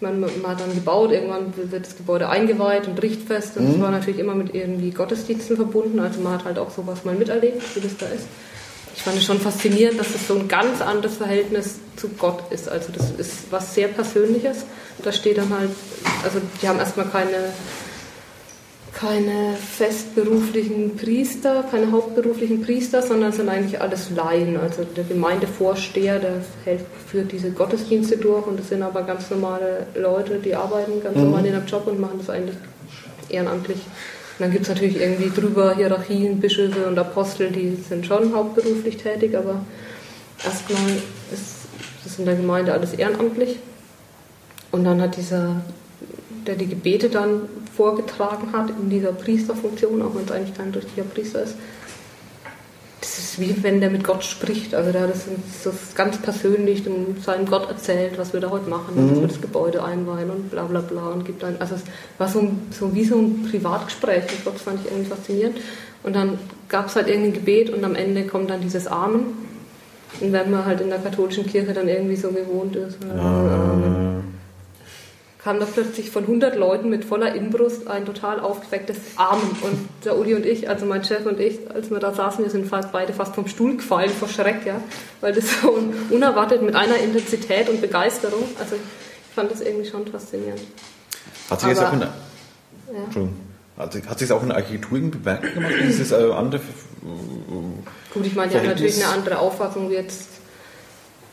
man, 0.00 0.20
man 0.20 0.30
hat 0.48 0.60
dann 0.60 0.74
gebaut, 0.74 1.12
irgendwann 1.12 1.52
wird 1.56 1.86
das 1.86 1.96
Gebäude 1.96 2.28
eingeweiht 2.28 2.88
und 2.88 3.00
richtfest 3.00 3.56
und 3.56 3.70
es 3.70 3.80
war 3.80 3.92
natürlich 3.92 4.18
immer 4.18 4.34
mit 4.34 4.52
irgendwie 4.52 4.90
Gottesdiensten 4.90 5.54
verbunden, 5.54 6.00
also 6.00 6.20
man 6.20 6.34
hat 6.34 6.44
halt 6.44 6.58
auch 6.58 6.70
sowas 6.70 7.04
mal 7.04 7.14
miterlebt, 7.14 7.62
wie 7.76 7.80
das 7.80 7.96
da 7.98 8.06
ist. 8.06 8.26
Ich 8.94 9.02
fand 9.02 9.16
es 9.16 9.24
schon 9.24 9.40
faszinierend, 9.40 9.98
dass 9.98 10.14
es 10.14 10.28
so 10.28 10.34
ein 10.34 10.48
ganz 10.48 10.82
anderes 10.82 11.16
Verhältnis 11.16 11.76
zu 11.96 12.08
Gott 12.10 12.52
ist. 12.52 12.68
Also 12.68 12.92
das 12.92 13.10
ist 13.12 13.50
was 13.50 13.74
sehr 13.74 13.88
Persönliches. 13.88 14.64
Da 15.02 15.12
steht 15.12 15.38
dann 15.38 15.50
halt, 15.50 15.70
also 16.22 16.40
die 16.60 16.68
haben 16.68 16.78
erstmal 16.78 17.06
keine, 17.06 17.52
keine 18.94 19.54
festberuflichen 19.56 20.96
Priester, 20.96 21.64
keine 21.70 21.90
hauptberuflichen 21.92 22.62
Priester, 22.62 23.02
sondern 23.02 23.30
es 23.30 23.36
sind 23.36 23.48
eigentlich 23.48 23.80
alles 23.80 24.10
Laien. 24.10 24.58
Also 24.58 24.84
der 24.84 25.04
Gemeindevorsteher, 25.04 26.18
der 26.18 26.42
hält, 26.64 26.84
führt 27.06 27.32
diese 27.32 27.50
Gottesdienste 27.50 28.18
durch 28.18 28.46
und 28.46 28.58
das 28.58 28.68
sind 28.68 28.82
aber 28.82 29.02
ganz 29.02 29.30
normale 29.30 29.86
Leute, 29.94 30.38
die 30.38 30.54
arbeiten 30.54 31.02
ganz 31.02 31.16
normal 31.16 31.44
in 31.46 31.52
ihrem 31.52 31.66
Job 31.66 31.86
und 31.86 32.00
machen 32.00 32.18
das 32.18 32.28
eigentlich 32.28 32.56
ehrenamtlich. 33.30 33.78
Und 33.78 34.40
dann 34.40 34.50
gibt 34.50 34.64
es 34.64 34.68
natürlich 34.68 35.00
irgendwie 35.00 35.30
drüber 35.30 35.74
Hierarchien, 35.74 36.38
Bischöfe 36.40 36.86
und 36.86 36.98
Apostel, 36.98 37.50
die 37.50 37.76
sind 37.76 38.04
schon 38.04 38.34
hauptberuflich 38.34 38.98
tätig, 38.98 39.36
aber 39.36 39.64
erstmal 40.44 40.96
ist 41.32 41.56
das 42.04 42.18
in 42.18 42.26
der 42.26 42.34
Gemeinde 42.34 42.72
alles 42.72 42.92
ehrenamtlich. 42.92 43.58
Und 44.70 44.84
dann 44.84 45.00
hat 45.00 45.16
dieser, 45.16 45.62
der 46.46 46.56
die 46.56 46.66
Gebete 46.66 47.08
dann 47.08 47.42
vorgetragen 47.76 48.52
hat 48.52 48.70
in 48.70 48.90
dieser 48.90 49.12
Priesterfunktion, 49.12 50.02
auch 50.02 50.14
wenn 50.14 50.24
es 50.24 50.30
eigentlich 50.30 50.56
kein 50.56 50.70
richtiger 50.70 51.04
Priester 51.04 51.42
ist, 51.42 51.54
das 53.00 53.18
ist 53.18 53.40
wie 53.40 53.62
wenn 53.62 53.80
der 53.80 53.90
mit 53.90 54.04
Gott 54.04 54.22
spricht. 54.22 54.74
Also 54.74 54.92
der 54.92 55.02
hat 55.02 55.10
das, 55.10 55.24
das 55.64 55.74
ganz 55.96 56.18
persönlich 56.18 56.84
dem, 56.84 57.20
seinem 57.20 57.46
Gott 57.46 57.68
erzählt, 57.68 58.16
was 58.16 58.32
wir 58.32 58.40
da 58.40 58.50
heute 58.50 58.70
machen, 58.70 58.94
und 58.96 59.10
dass 59.10 59.20
wir 59.20 59.26
das 59.28 59.40
Gebäude 59.40 59.82
einweihen 59.82 60.30
und 60.30 60.50
bla 60.50 60.64
bla 60.64 60.80
bla 60.80 61.08
und 61.08 61.24
gibt 61.24 61.42
ein, 61.42 61.56
also 61.60 61.74
es 61.74 61.82
war 62.18 62.28
so, 62.28 62.38
ein- 62.40 62.60
so 62.70 62.94
wie 62.94 63.04
so 63.04 63.16
ein 63.16 63.48
Privatgespräch, 63.50 64.24
ich 64.26 64.42
glaube, 64.42 64.58
das 64.58 64.62
fand 64.62 64.80
ich 64.84 64.90
irgendwie 64.92 65.10
faszinierend. 65.10 65.56
Und 66.04 66.14
dann 66.14 66.38
gab 66.68 66.86
es 66.88 66.96
halt 66.96 67.08
irgendein 67.08 67.32
Gebet 67.32 67.70
und 67.70 67.82
am 67.84 67.94
Ende 67.96 68.24
kommt 68.26 68.50
dann 68.50 68.60
dieses 68.60 68.86
Amen. 68.86 69.22
Und 70.20 70.32
wenn 70.32 70.50
man 70.50 70.64
halt 70.64 70.80
in 70.80 70.88
der 70.90 70.98
katholischen 70.98 71.46
Kirche 71.46 71.72
dann 71.72 71.88
irgendwie 71.88 72.16
so 72.16 72.28
gewohnt 72.28 72.76
ist, 72.76 72.98
Amen. 73.18 74.11
Kam 75.42 75.58
da 75.58 75.66
plötzlich 75.66 76.10
von 76.10 76.22
100 76.22 76.56
Leuten 76.56 76.88
mit 76.88 77.04
voller 77.04 77.34
Inbrust 77.34 77.88
ein 77.88 78.06
total 78.06 78.38
aufgewecktes 78.38 78.96
Amen. 79.16 79.50
Und 79.62 79.88
der 80.04 80.16
Uli 80.16 80.34
und 80.34 80.46
ich, 80.46 80.68
also 80.68 80.86
mein 80.86 81.02
Chef 81.04 81.26
und 81.26 81.40
ich, 81.40 81.58
als 81.74 81.90
wir 81.90 81.98
da 81.98 82.14
saßen, 82.14 82.44
wir 82.44 82.50
sind 82.50 82.66
fast 82.66 82.92
beide 82.92 83.12
fast 83.12 83.34
vom 83.34 83.48
Stuhl 83.48 83.76
gefallen 83.76 84.10
vor 84.10 84.28
Schreck, 84.28 84.64
ja, 84.64 84.80
weil 85.20 85.32
das 85.32 85.44
so 85.60 85.76
unerwartet 86.10 86.62
mit 86.62 86.76
einer 86.76 86.96
Intensität 86.98 87.68
und 87.68 87.80
Begeisterung, 87.80 88.44
also 88.58 88.76
ich 88.76 89.34
fand 89.34 89.50
das 89.50 89.60
irgendwie 89.60 89.88
schon 89.88 90.06
faszinierend. 90.06 90.60
Hat 91.50 91.60
sich 91.60 91.70
jetzt 91.70 91.82
auch 91.82 91.92
in 91.92 92.00
der, 92.00 92.08
Ja. 92.92 93.04
Entschuldigung. 93.04 93.38
Hat 93.78 93.92
sich, 93.94 94.06
hat 94.06 94.18
sich 94.18 94.28
das 94.28 94.36
auch 94.36 94.42
in 94.42 94.48
der 94.48 94.58
Architektur 94.58 94.98
irgendwie 94.98 95.18
bemerkbar 95.18 95.50
gemacht? 95.50 95.72
Ist 95.88 95.98
es 95.98 96.12
äh, 96.12 96.30
andere? 96.30 96.60
Gut, 98.14 98.26
ich 98.26 98.34
meine, 98.34 98.52
die 98.52 98.58
haben 98.58 98.66
natürlich 98.66 99.02
eine 99.02 99.12
andere 99.12 99.38
Auffassung 99.38 99.90
jetzt 99.90 100.28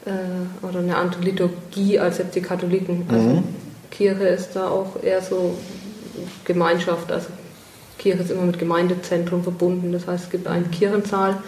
äh, 0.05 0.65
oder 0.65 0.79
eine 0.79 0.95
andere 0.95 1.21
Liturgie 1.21 1.99
als 1.99 2.17
jetzt 2.17 2.35
die 2.35 2.41
Katholiken. 2.41 3.05
Also 3.09 3.43
Kirche 3.91 4.27
ist 4.27 4.55
da 4.55 4.69
auch 4.69 5.01
eher 5.01 5.21
so 5.21 5.57
Gemeinschaft. 6.45 7.11
Also 7.11 7.27
Kirche 7.97 8.23
ist 8.23 8.31
immer 8.31 8.43
mit 8.43 8.59
Gemeindezentrum 8.59 9.43
verbunden. 9.43 9.91
Das 9.91 10.07
heißt, 10.07 10.25
es 10.25 10.29
gibt 10.29 10.47
einen 10.47 10.71
Kirchensaal 10.71 11.41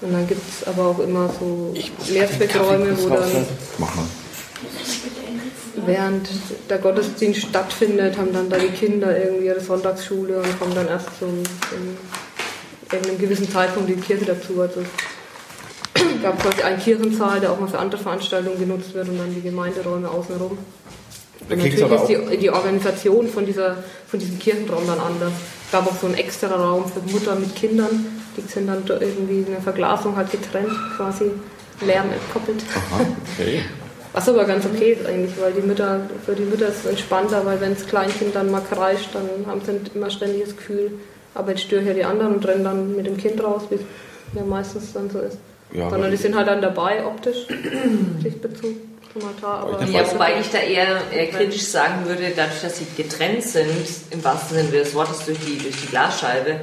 und 0.00 0.12
dann 0.12 0.26
gibt 0.26 0.42
es 0.48 0.66
aber 0.66 0.86
auch 0.86 0.98
immer 0.98 1.28
so 1.38 1.74
Mehrzweckräume, 2.10 2.96
wo 3.02 3.08
dann 3.10 3.46
während 5.86 6.28
der 6.68 6.78
Gottesdienst 6.78 7.42
stattfindet, 7.42 8.16
haben 8.16 8.32
dann 8.32 8.48
da 8.48 8.58
die 8.58 8.68
Kinder 8.68 9.16
irgendwie 9.16 9.46
ihre 9.46 9.60
Sonntagsschule 9.60 10.38
und 10.38 10.58
kommen 10.58 10.74
dann 10.74 10.88
erst 10.88 11.06
zum, 11.18 11.42
zum 11.68 11.96
irgendeinem 12.90 13.18
gewissen 13.18 13.50
Zeitpunkt 13.50 13.88
die 13.88 13.94
Kirche 13.94 14.24
dazu. 14.24 14.60
Also 14.60 14.80
es 15.94 16.22
gab 16.22 16.40
quasi 16.40 16.62
einen 16.62 16.80
Kirchensaal, 16.80 17.40
der 17.40 17.52
auch 17.52 17.60
mal 17.60 17.68
für 17.68 17.78
andere 17.78 18.00
Veranstaltungen 18.00 18.58
genutzt 18.58 18.94
wird 18.94 19.08
und 19.08 19.18
dann 19.18 19.34
die 19.34 19.42
Gemeinderäume 19.42 20.08
außenrum. 20.08 20.58
Kriegt's 21.58 21.80
natürlich 21.80 22.00
aber 22.00 22.24
ist 22.24 22.30
die, 22.30 22.36
die 22.36 22.50
Organisation 22.50 23.26
von, 23.28 23.46
dieser, 23.46 23.76
von 24.06 24.18
diesem 24.18 24.38
Kirchenraum 24.38 24.86
dann 24.86 25.00
anders. 25.00 25.32
Es 25.66 25.72
gab 25.72 25.86
auch 25.86 25.96
so 25.96 26.06
einen 26.06 26.16
extra 26.16 26.54
Raum 26.54 26.84
für 26.86 27.00
Mutter 27.12 27.34
mit 27.34 27.54
Kindern. 27.56 28.06
Die 28.36 28.42
sind 28.42 28.68
dann 28.68 28.84
da 28.86 29.00
irgendwie 29.00 29.40
in 29.40 29.50
der 29.50 29.60
Verglasung 29.60 30.16
halt 30.16 30.30
getrennt, 30.30 30.72
quasi 30.96 31.30
Lärm 31.84 32.06
entkoppelt. 32.12 32.62
Aha, 32.74 33.06
okay. 33.38 33.62
Was 34.12 34.28
aber 34.28 34.44
ganz 34.44 34.66
okay 34.66 34.92
ist 34.92 35.06
eigentlich, 35.06 35.32
weil 35.40 35.52
die 35.52 35.60
Mütter, 35.60 36.00
für 36.26 36.34
die 36.34 36.42
Mütter 36.42 36.66
ist 36.66 36.80
es 36.80 36.86
entspannter, 36.86 37.46
weil 37.46 37.60
wenn 37.60 37.74
das 37.74 37.86
Kleinkind 37.86 38.34
dann 38.34 38.50
mal 38.50 38.60
kreischt, 38.60 39.10
dann 39.12 39.46
haben 39.46 39.60
sie 39.64 39.78
immer 39.94 40.10
ständig 40.10 40.42
das 40.46 40.56
Gefühl, 40.56 40.90
aber 41.32 41.50
jetzt 41.50 41.62
störe 41.62 41.82
ich 41.82 41.86
ja 41.86 41.94
die 41.94 42.04
anderen 42.04 42.34
und 42.34 42.44
rennen 42.46 42.64
dann 42.64 42.96
mit 42.96 43.06
dem 43.06 43.16
Kind 43.16 43.42
raus, 43.42 43.62
wie 43.70 43.76
es 43.76 43.82
ja 44.34 44.42
meistens 44.42 44.92
dann 44.92 45.10
so 45.10 45.20
ist. 45.20 45.38
Ja, 45.72 45.88
Sondern 45.88 46.10
die 46.10 46.16
sind 46.16 46.34
halt 46.34 46.48
dann 46.48 46.60
dabei, 46.60 47.06
optisch, 47.06 47.46
Sichtbezug 48.22 48.74
Altar. 49.14 49.60
Aber 49.60 49.82
ich 49.82 49.90
Ja, 49.90 50.10
wobei 50.10 50.40
ich 50.40 50.50
da 50.50 50.58
eher, 50.58 51.10
eher 51.10 51.26
kritisch 51.30 51.64
sagen 51.64 52.06
würde, 52.06 52.32
dadurch, 52.34 52.60
dass 52.62 52.78
sie 52.78 52.86
getrennt 52.96 53.42
sind, 53.42 53.70
im 54.10 54.22
wahrsten 54.22 54.56
Sinne 54.56 54.70
des 54.70 54.94
Wortes 54.94 55.24
durch 55.24 55.38
die, 55.40 55.58
durch 55.58 55.80
die 55.80 55.86
Glasscheibe. 55.88 56.60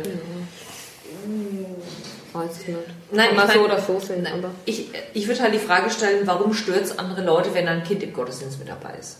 weiß 2.33 2.51
es 2.51 2.67
nicht. 2.67 2.79
Nein, 3.11 3.29
ich 3.35 3.53
so 3.53 3.59
oder 3.59 3.81
so. 3.81 4.01
Nein, 4.09 4.33
Aber 4.33 4.51
ich, 4.65 4.89
ich 5.13 5.27
würde 5.27 5.41
halt 5.41 5.53
die 5.53 5.59
Frage 5.59 5.89
stellen, 5.89 6.25
warum 6.25 6.53
stört 6.53 6.83
es 6.83 6.97
andere 6.97 7.23
Leute, 7.23 7.53
wenn 7.53 7.67
ein 7.67 7.83
Kind 7.83 8.03
im 8.03 8.13
Gottesdienst 8.13 8.59
mit 8.59 8.69
dabei 8.69 8.95
ist? 8.99 9.17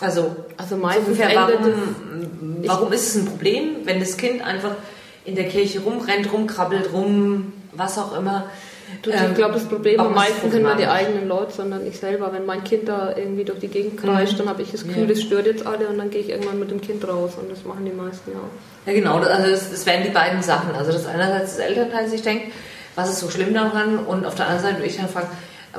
Also, 0.00 0.36
also 0.56 0.76
so 0.76 0.80
meistens 0.80 1.18
warum, 1.18 2.64
warum 2.64 2.92
ist 2.92 3.08
es 3.08 3.14
ein 3.16 3.26
Problem, 3.26 3.78
wenn 3.84 3.98
das 3.98 4.16
Kind 4.16 4.42
einfach 4.42 4.76
in 5.24 5.34
der 5.34 5.48
Kirche 5.48 5.80
rumrennt, 5.80 6.32
rumkrabbelt, 6.32 6.92
rum, 6.92 7.52
was 7.72 7.98
auch 7.98 8.16
immer? 8.16 8.48
Du, 9.02 9.10
Ähm, 9.10 9.18
ich 9.30 9.34
glaube, 9.36 9.54
das 9.54 9.64
Problem 9.64 10.00
am 10.00 10.14
meisten 10.14 10.62
mal 10.62 10.76
die 10.76 10.86
eigenen 10.86 11.28
Leute, 11.28 11.52
sondern 11.52 11.86
ich 11.86 11.98
selber. 11.98 12.32
Wenn 12.32 12.46
mein 12.46 12.64
Kind 12.64 12.88
da 12.88 13.14
irgendwie 13.16 13.44
durch 13.44 13.58
die 13.60 13.68
Gegend 13.68 14.00
kreischt, 14.00 14.38
dann 14.40 14.48
habe 14.48 14.62
ich 14.62 14.72
das 14.72 14.82
Gefühl, 14.84 15.02
Mhm. 15.04 15.08
Ja. 15.08 15.14
das 15.14 15.22
stört 15.22 15.46
jetzt 15.46 15.66
alle 15.66 15.88
und 15.88 15.98
dann 15.98 16.10
gehe 16.10 16.20
ich 16.20 16.30
irgendwann 16.30 16.58
mit 16.58 16.70
dem 16.70 16.80
Kind 16.80 17.06
raus 17.06 17.32
und 17.40 17.50
das 17.50 17.64
machen 17.64 17.84
die 17.84 17.92
meisten 17.92 18.30
ja 18.32 18.38
auch. 18.38 18.86
Ja, 18.86 18.92
genau, 18.94 19.18
das- 19.20 19.28
also 19.28 19.50
das, 19.50 19.70
das 19.70 19.86
wären 19.86 20.02
die 20.04 20.10
beiden 20.10 20.42
Sachen. 20.42 20.74
Also 20.74 20.92
das 20.92 21.06
einerseits 21.06 21.56
das 21.56 21.66
Elternteil 21.66 22.08
sich 22.08 22.22
denkt, 22.22 22.52
was 22.96 23.10
ist 23.10 23.20
so 23.20 23.30
schlimm 23.30 23.54
daran? 23.54 23.98
Und 24.00 24.26
auf 24.26 24.34
der 24.34 24.46
anderen 24.46 24.64
Seite 24.64 24.76
würde 24.78 24.88
ich 24.88 24.96
dann 24.96 25.08
fragen, 25.08 25.28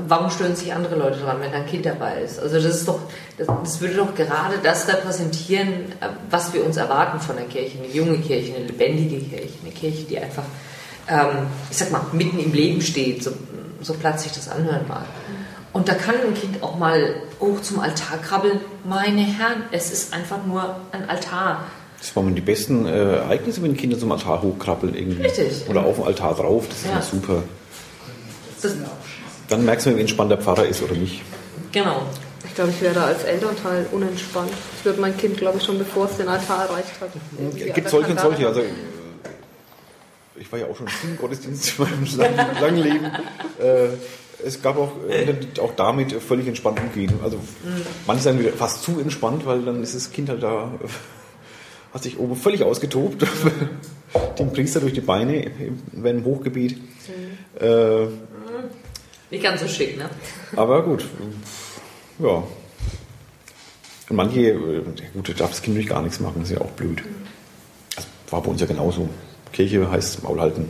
warum 0.07 0.29
stören 0.29 0.55
sich 0.55 0.71
andere 0.73 0.95
Leute 0.95 1.19
dran, 1.19 1.37
wenn 1.41 1.51
da 1.51 1.57
ein 1.57 1.65
Kind 1.65 1.85
dabei 1.85 2.21
ist? 2.21 2.39
Also 2.39 2.55
das 2.55 2.65
ist 2.65 2.87
doch, 2.87 2.99
das, 3.37 3.47
das 3.47 3.81
würde 3.81 3.95
doch 3.95 4.15
gerade 4.15 4.55
das 4.63 4.87
repräsentieren, 4.87 5.67
äh, 5.99 6.07
was 6.29 6.53
wir 6.53 6.63
uns 6.63 6.77
erwarten 6.77 7.19
von 7.19 7.35
der 7.35 7.45
Kirche. 7.45 7.79
Eine 7.79 7.91
junge 7.91 8.19
Kirche, 8.19 8.55
eine 8.55 8.65
lebendige 8.65 9.17
Kirche, 9.25 9.53
eine 9.63 9.73
Kirche, 9.73 10.03
die 10.03 10.17
einfach, 10.19 10.43
ähm, 11.09 11.47
ich 11.69 11.77
sag 11.77 11.91
mal, 11.91 12.01
mitten 12.13 12.39
im 12.39 12.53
Leben 12.53 12.81
steht, 12.81 13.23
so, 13.23 13.31
so 13.81 13.93
platt 13.93 14.19
sich 14.19 14.31
das 14.31 14.49
anhören 14.49 14.87
mag. 14.87 15.05
Und 15.73 15.87
da 15.87 15.93
kann 15.93 16.15
ein 16.15 16.33
Kind 16.33 16.63
auch 16.63 16.77
mal 16.77 17.15
hoch 17.39 17.61
zum 17.61 17.79
Altar 17.79 18.17
krabbeln. 18.17 18.59
Meine 18.85 19.21
Herren, 19.21 19.63
es 19.71 19.91
ist 19.91 20.13
einfach 20.13 20.43
nur 20.45 20.75
ein 20.91 21.07
Altar. 21.09 21.63
Das 21.99 22.15
waren 22.15 22.33
die 22.33 22.41
besten 22.41 22.85
äh, 22.85 23.17
Ereignisse, 23.17 23.61
wenn 23.61 23.75
Kinder 23.77 23.99
zum 23.99 24.11
Altar 24.11 24.41
hochkrabbeln 24.41 24.95
irgendwie. 24.95 25.21
Richtig. 25.23 25.69
Oder 25.69 25.83
auf 25.85 25.95
dem 25.97 26.05
Altar 26.05 26.33
drauf, 26.35 26.65
das 26.69 26.77
ist 26.79 26.85
Ja. 26.85 26.91
immer 26.93 27.01
super. 27.01 27.43
Das, 28.61 28.73
Dann 29.47 29.65
merkst 29.65 29.85
du, 29.85 29.95
wie 29.95 30.01
entspannt 30.01 30.31
der 30.31 30.37
Pfarrer 30.39 30.65
ist 30.65 30.81
oder 30.81 30.93
nicht. 30.95 31.21
genau. 31.71 32.03
Ich 32.45 32.55
glaube, 32.55 32.71
ich 32.71 32.81
wäre 32.81 32.93
da 32.95 33.05
als 33.05 33.23
Elternteil 33.23 33.85
unentspannt. 33.91 34.49
Das 34.49 34.85
wird 34.85 34.99
mein 34.99 35.15
Kind, 35.15 35.37
glaube 35.37 35.59
ich, 35.59 35.63
schon 35.63 35.77
bevor 35.77 36.05
es 36.09 36.17
den 36.17 36.27
Altar 36.27 36.65
erreicht 36.65 36.89
hat. 36.99 37.09
irgendwie 37.37 37.63
Es 37.69 37.73
gibt 37.75 37.89
solche 37.89 38.11
und 38.11 38.19
solche. 38.19 38.47
Also, 38.47 38.61
ich 40.39 40.51
war 40.51 40.59
ja 40.59 40.65
auch 40.67 40.75
schon 40.75 40.87
im 41.03 41.17
Gottesdienst 41.17 41.77
in 41.77 41.83
meinem 41.85 42.05
langen, 42.17 42.61
langen 42.61 42.77
Leben. 42.83 43.05
Äh, 43.59 43.89
es 44.45 44.61
gab 44.61 44.77
auch, 44.77 44.91
äh, 45.09 45.35
auch 45.61 45.73
damit 45.75 46.13
völlig 46.13 46.47
entspannt 46.47 46.79
umgehen. 46.79 47.13
Also 47.23 47.39
manche 48.07 48.23
sagen 48.23 48.39
wieder 48.39 48.53
fast 48.53 48.83
zu 48.83 48.99
entspannt, 48.99 49.45
weil 49.45 49.61
dann 49.63 49.83
ist 49.83 49.95
das 49.95 50.11
Kind 50.11 50.29
halt 50.29 50.41
da, 50.43 50.71
äh, 50.83 50.87
hat 51.93 52.03
sich 52.03 52.17
oben 52.19 52.35
völlig 52.35 52.63
ausgetobt, 52.63 53.25
dem 54.39 54.53
Priester 54.53 54.79
durch 54.79 54.93
die 54.93 55.01
Beine 55.01 55.43
im- 55.43 55.81
während 55.91 56.21
dem 56.21 56.25
Hochgebet. 56.25 56.77
Äh, 57.59 58.05
Nicht 59.29 59.43
ganz 59.43 59.61
so 59.61 59.67
schick, 59.67 59.97
ne? 59.97 60.09
aber 60.55 60.83
gut, 60.83 61.03
ja. 62.19 62.43
Und 64.09 64.15
manche, 64.15 64.39
äh, 64.39 64.53
ja 64.77 65.05
gut, 65.13 65.29
da 65.29 65.33
darf 65.33 65.49
das 65.49 65.61
Kind 65.61 65.75
natürlich 65.75 65.89
gar 65.89 66.01
nichts 66.01 66.19
machen, 66.19 66.41
ist 66.43 66.51
ja 66.51 66.61
auch 66.61 66.71
blöd. 66.71 67.03
Das 67.95 68.07
war 68.29 68.41
bei 68.41 68.49
uns 68.51 68.61
ja 68.61 68.67
genauso. 68.67 69.09
Kirche 69.53 69.89
heißt 69.89 70.23
Maul 70.23 70.39
halten, 70.39 70.69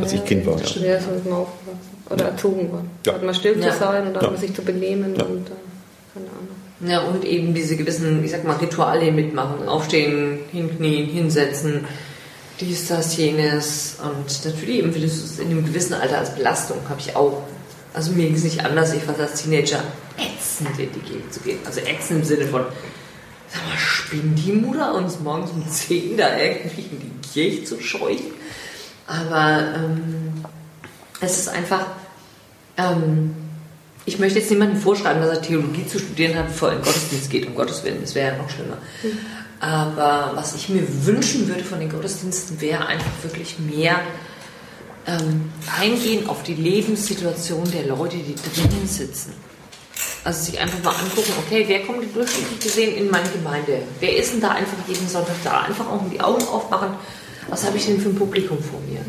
als 0.00 0.12
ich 0.12 0.24
Kind 0.24 0.46
war. 0.46 0.56
Ja. 0.58 0.64
Ja, 0.94 1.00
so 1.00 1.10
ist 1.10 1.24
man 1.24 1.34
aufgewachsen. 1.34 1.80
Oder 2.08 2.24
erzogen 2.26 2.70
worden. 2.70 2.90
Ja. 3.04 3.14
Hat 3.14 3.22
man 3.24 3.34
still 3.34 3.58
Ja. 3.60 3.72
zu 3.72 3.78
sein 3.78 4.06
und 4.06 4.14
dann 4.14 4.24
Ja. 4.24 4.30
man 4.30 4.40
sich 4.40 4.54
zu 4.54 4.62
benehmen 4.62 5.14
Ja. 5.16 5.24
und 5.24 5.46
äh, 5.48 5.50
keine 6.14 6.26
Ahnung. 6.26 6.46
Ja, 6.88 7.00
und 7.02 7.24
eben 7.24 7.52
diese 7.54 7.76
gewissen, 7.76 8.22
ich 8.24 8.30
sag 8.30 8.44
mal, 8.44 8.56
Rituale 8.56 9.10
mitmachen. 9.10 9.66
Aufstehen, 9.68 10.38
hinknien, 10.52 11.06
hinsetzen, 11.08 11.84
dies, 12.60 12.86
das, 12.88 13.16
jenes. 13.16 13.96
Und 14.02 14.44
natürlich 14.44 14.84
empfindest 14.84 15.20
du 15.20 15.24
es 15.24 15.38
in 15.40 15.50
einem 15.50 15.64
gewissen 15.64 15.94
Alter 15.94 16.18
als 16.18 16.34
Belastung, 16.34 16.76
habe 16.88 17.00
ich 17.00 17.16
auch. 17.16 17.42
Also 17.94 18.12
mir 18.12 18.26
ging 18.26 18.34
es 18.36 18.44
nicht 18.44 18.64
anders. 18.64 18.92
Ich 18.92 19.02
fand 19.02 19.18
als 19.18 19.42
Teenager 19.42 19.82
ätzend 20.18 20.78
in 20.78 20.90
die 20.92 21.00
Gegend 21.00 21.32
zu 21.32 21.40
gehen. 21.40 21.58
Also 21.64 21.80
ätzend 21.80 22.20
im 22.20 22.24
Sinne 22.24 22.44
von, 22.46 22.62
sag 23.48 23.66
mal, 23.66 23.78
spinnt 23.78 24.38
die 24.44 24.52
Mutter 24.52 24.94
uns 24.94 25.20
morgens 25.20 25.50
um 25.50 25.68
10 25.68 26.16
da 26.16 26.36
irgendwie 26.36 26.82
in 26.82 27.00
die 27.00 27.28
Kirche 27.28 27.64
zu 27.64 27.80
scheuchen? 27.80 28.32
Aber 29.06 29.74
ähm, 29.76 30.44
es 31.20 31.38
ist 31.38 31.48
einfach, 31.48 31.86
ähm, 32.76 33.34
ich 34.04 34.18
möchte 34.18 34.38
jetzt 34.38 34.50
niemandem 34.50 34.80
vorschreiben, 34.80 35.22
dass 35.22 35.38
er 35.38 35.42
Theologie 35.42 35.86
zu 35.86 35.98
studieren 35.98 36.36
hat, 36.36 36.48
bevor 36.48 36.70
er 36.70 36.76
in 36.76 36.82
Gottesdienst 36.82 37.30
geht, 37.30 37.46
um 37.46 37.54
Gottes 37.54 37.84
Willen, 37.84 38.00
das 38.00 38.14
wäre 38.14 38.32
ja 38.32 38.42
noch 38.42 38.50
schlimmer. 38.50 38.78
Aber 39.58 40.32
was 40.34 40.54
ich 40.54 40.68
mir 40.68 40.82
wünschen 41.06 41.48
würde 41.48 41.64
von 41.64 41.80
den 41.80 41.88
Gottesdiensten, 41.88 42.60
wäre 42.60 42.86
einfach 42.86 43.10
wirklich 43.22 43.58
mehr 43.58 44.00
ähm, 45.06 45.50
eingehen 45.80 46.28
auf 46.28 46.42
die 46.42 46.54
Lebenssituation 46.54 47.70
der 47.70 47.86
Leute, 47.86 48.16
die 48.16 48.34
drinnen 48.34 48.86
sitzen. 48.86 49.32
Also 50.26 50.50
sich 50.50 50.58
einfach 50.58 50.82
mal 50.82 50.90
angucken, 50.90 51.32
okay, 51.38 51.64
wer 51.68 51.84
kommt 51.84 52.02
denn 52.02 52.12
durchschnittlich 52.12 52.58
gesehen 52.58 52.96
in 52.96 53.08
meine 53.12 53.28
Gemeinde? 53.28 53.82
Wer 54.00 54.16
ist 54.16 54.32
denn 54.32 54.40
da 54.40 54.50
einfach 54.50 54.76
jeden 54.88 55.06
Sonntag 55.08 55.36
da? 55.44 55.60
Einfach 55.60 55.86
auch 55.86 56.00
die 56.12 56.20
Augen 56.20 56.42
aufmachen, 56.48 56.88
was 57.48 57.64
habe 57.64 57.76
ich 57.76 57.86
denn 57.86 58.00
für 58.00 58.08
ein 58.08 58.16
Publikum 58.16 58.58
vor 58.60 58.80
mir? 58.80 59.02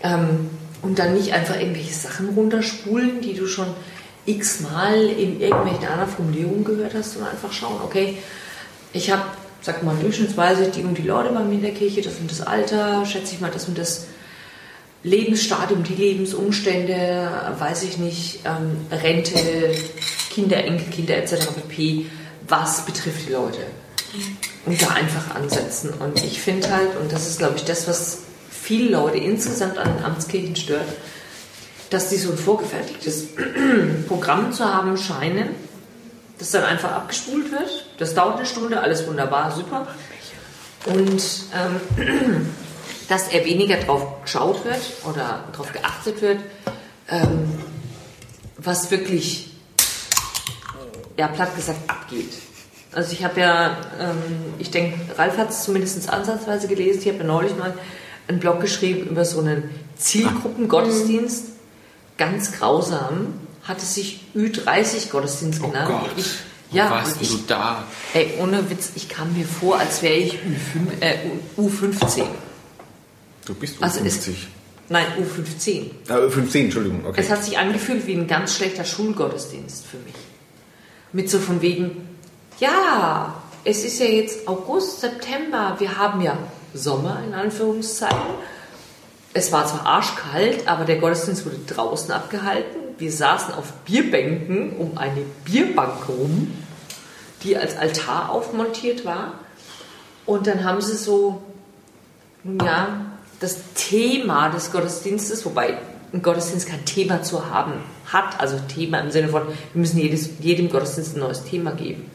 Ähm, 0.00 0.48
und 0.80 0.96
dann 1.00 1.14
nicht 1.14 1.32
einfach 1.32 1.56
irgendwelche 1.56 1.92
Sachen 1.92 2.28
runterspulen, 2.28 3.20
die 3.20 3.34
du 3.34 3.48
schon 3.48 3.66
x-mal 4.26 5.06
in 5.06 5.40
irgendwelchen 5.40 5.88
anderen 5.88 6.08
Formulierungen 6.08 6.62
gehört 6.62 6.94
hast, 6.94 7.14
sondern 7.14 7.32
einfach 7.32 7.52
schauen, 7.52 7.80
okay, 7.82 8.18
ich 8.92 9.10
habe, 9.10 9.24
sag 9.60 9.82
mal, 9.82 9.96
durchschnittsweise 10.00 10.70
die 10.70 10.84
und 10.84 10.96
die 10.96 11.02
Leute 11.02 11.32
bei 11.32 11.40
mir 11.40 11.54
in 11.54 11.62
der 11.62 11.74
Kirche, 11.74 12.00
das 12.00 12.14
und 12.20 12.30
das 12.30 12.42
Alter, 12.42 13.04
schätze 13.04 13.34
ich 13.34 13.40
mal, 13.40 13.50
das 13.50 13.66
und 13.66 13.76
das 13.76 14.06
Lebensstadium, 15.08 15.82
die 15.82 15.94
Lebensumstände, 15.94 17.30
weiß 17.58 17.82
ich 17.84 17.98
nicht, 17.98 18.40
ähm, 18.44 18.86
Rente, 18.90 19.38
Kinder, 20.30 20.58
Enkelkinder 20.64 21.16
etc. 21.16 21.48
pp. 21.54 22.06
Was 22.46 22.84
betrifft 22.84 23.28
die 23.28 23.32
Leute? 23.32 23.60
Und 24.64 24.80
da 24.80 24.88
einfach 24.88 25.34
ansetzen. 25.34 25.90
Und 25.98 26.22
ich 26.24 26.40
finde 26.40 26.70
halt, 26.70 26.96
und 27.00 27.12
das 27.12 27.26
ist 27.26 27.38
glaube 27.38 27.56
ich 27.56 27.64
das, 27.64 27.88
was 27.88 28.18
viele 28.50 28.90
Leute 28.90 29.18
insgesamt 29.18 29.78
an 29.78 30.04
Amtskirchen 30.04 30.56
stört, 30.56 30.86
dass 31.90 32.10
die 32.10 32.16
so 32.16 32.32
ein 32.32 32.38
vorgefertigtes 32.38 33.28
Programm 34.08 34.52
zu 34.52 34.64
haben 34.64 34.96
scheinen, 34.96 35.50
das 36.38 36.50
dann 36.50 36.64
einfach 36.64 36.92
abgespult 36.92 37.50
wird. 37.50 37.86
Das 37.98 38.14
dauert 38.14 38.36
eine 38.36 38.46
Stunde, 38.46 38.80
alles 38.80 39.06
wunderbar, 39.06 39.52
super. 39.52 39.88
Und 40.86 41.22
ähm, 41.54 42.50
dass 43.08 43.28
er 43.28 43.44
weniger 43.44 43.76
drauf 43.76 44.22
geschaut 44.22 44.64
wird 44.64 44.80
oder 45.04 45.44
darauf 45.52 45.72
geachtet 45.72 46.20
wird, 46.22 46.40
ähm, 47.08 47.52
was 48.58 48.90
wirklich, 48.90 49.50
ja, 51.16 51.28
platt 51.28 51.54
gesagt, 51.56 51.78
abgeht. 51.88 52.32
Also 52.92 53.12
ich 53.12 53.24
habe 53.24 53.40
ja, 53.40 53.76
ähm, 54.00 54.54
ich 54.58 54.70
denke, 54.70 54.98
Ralf 55.16 55.36
hat 55.36 55.50
es 55.50 55.64
zumindest 55.64 56.08
ansatzweise 56.08 56.68
gelesen, 56.68 57.00
ich 57.02 57.08
habe 57.08 57.18
ja 57.18 57.24
neulich 57.24 57.56
mal 57.56 57.74
einen 58.28 58.40
Blog 58.40 58.60
geschrieben 58.60 59.08
über 59.08 59.24
so 59.24 59.40
einen 59.40 59.70
Zielgruppengottesdienst. 59.96 61.44
Ganz 62.16 62.52
grausam. 62.52 63.34
Hatte 63.62 63.84
sich 63.84 64.20
Ü30-Gottesdienst 64.34 65.60
Oh 65.62 65.68
genannt. 65.68 65.88
Gott. 65.88 66.10
Ich, 66.16 66.26
ja, 66.70 66.90
warst 66.90 67.16
ich, 67.20 67.30
du 67.30 67.38
da? 67.46 67.84
ey, 68.14 68.34
ohne 68.40 68.70
Witz, 68.70 68.90
ich 68.94 69.08
kam 69.08 69.34
mir 69.36 69.46
vor, 69.46 69.78
als 69.78 70.02
wäre 70.02 70.14
ich 70.14 70.34
U5, 70.34 71.00
äh, 71.00 71.16
U15. 71.58 72.24
Du 73.48 73.54
bist 73.54 73.76
Also 73.82 74.00
es- 74.00 74.14
50. 74.24 74.46
Nein, 74.90 75.06
U15. 75.18 75.90
Ah, 76.08 76.28
15, 76.30 76.64
Entschuldigung. 76.66 77.04
Okay. 77.06 77.20
Es 77.20 77.30
hat 77.30 77.42
sich 77.44 77.58
angefühlt 77.58 78.06
wie 78.06 78.14
ein 78.14 78.26
ganz 78.26 78.54
schlechter 78.56 78.84
Schulgottesdienst 78.84 79.84
für 79.86 79.96
mich. 79.98 80.14
Mit 81.12 81.28
so 81.30 81.38
von 81.38 81.60
wegen, 81.60 82.08
ja, 82.60 83.34
es 83.64 83.84
ist 83.84 83.98
ja 84.00 84.06
jetzt 84.06 84.46
August, 84.48 85.00
September, 85.00 85.76
wir 85.78 85.96
haben 85.98 86.20
ja 86.20 86.38
Sommer 86.74 87.22
in 87.26 87.34
Anführungszeichen. 87.34 88.18
Es 89.34 89.52
war 89.52 89.66
zwar 89.66 89.84
arschkalt, 89.86 90.66
aber 90.68 90.84
der 90.84 90.96
Gottesdienst 90.96 91.44
wurde 91.44 91.58
draußen 91.66 92.10
abgehalten. 92.12 92.76
Wir 92.98 93.12
saßen 93.12 93.54
auf 93.54 93.72
Bierbänken 93.84 94.76
um 94.76 94.96
eine 94.98 95.22
Bierbank 95.44 96.08
rum, 96.08 96.52
die 97.42 97.56
als 97.56 97.76
Altar 97.76 98.30
aufmontiert 98.30 99.04
war. 99.04 99.34
Und 100.26 100.46
dann 100.46 100.64
haben 100.64 100.80
sie 100.80 100.96
so, 100.96 101.42
ja, 102.44 103.04
das 103.40 103.58
Thema 103.74 104.48
des 104.48 104.72
Gottesdienstes, 104.72 105.44
wobei 105.44 105.78
ein 106.12 106.22
Gottesdienst 106.22 106.68
kein 106.68 106.84
Thema 106.84 107.22
zu 107.22 107.50
haben 107.50 107.74
hat, 108.06 108.40
also 108.40 108.58
Thema 108.66 109.00
im 109.00 109.10
Sinne 109.10 109.28
von, 109.28 109.46
wir 109.46 109.80
müssen 109.80 109.98
jedes, 109.98 110.30
jedem 110.40 110.70
Gottesdienst 110.70 111.16
ein 111.16 111.20
neues 111.20 111.44
Thema 111.44 111.72
geben, 111.72 112.10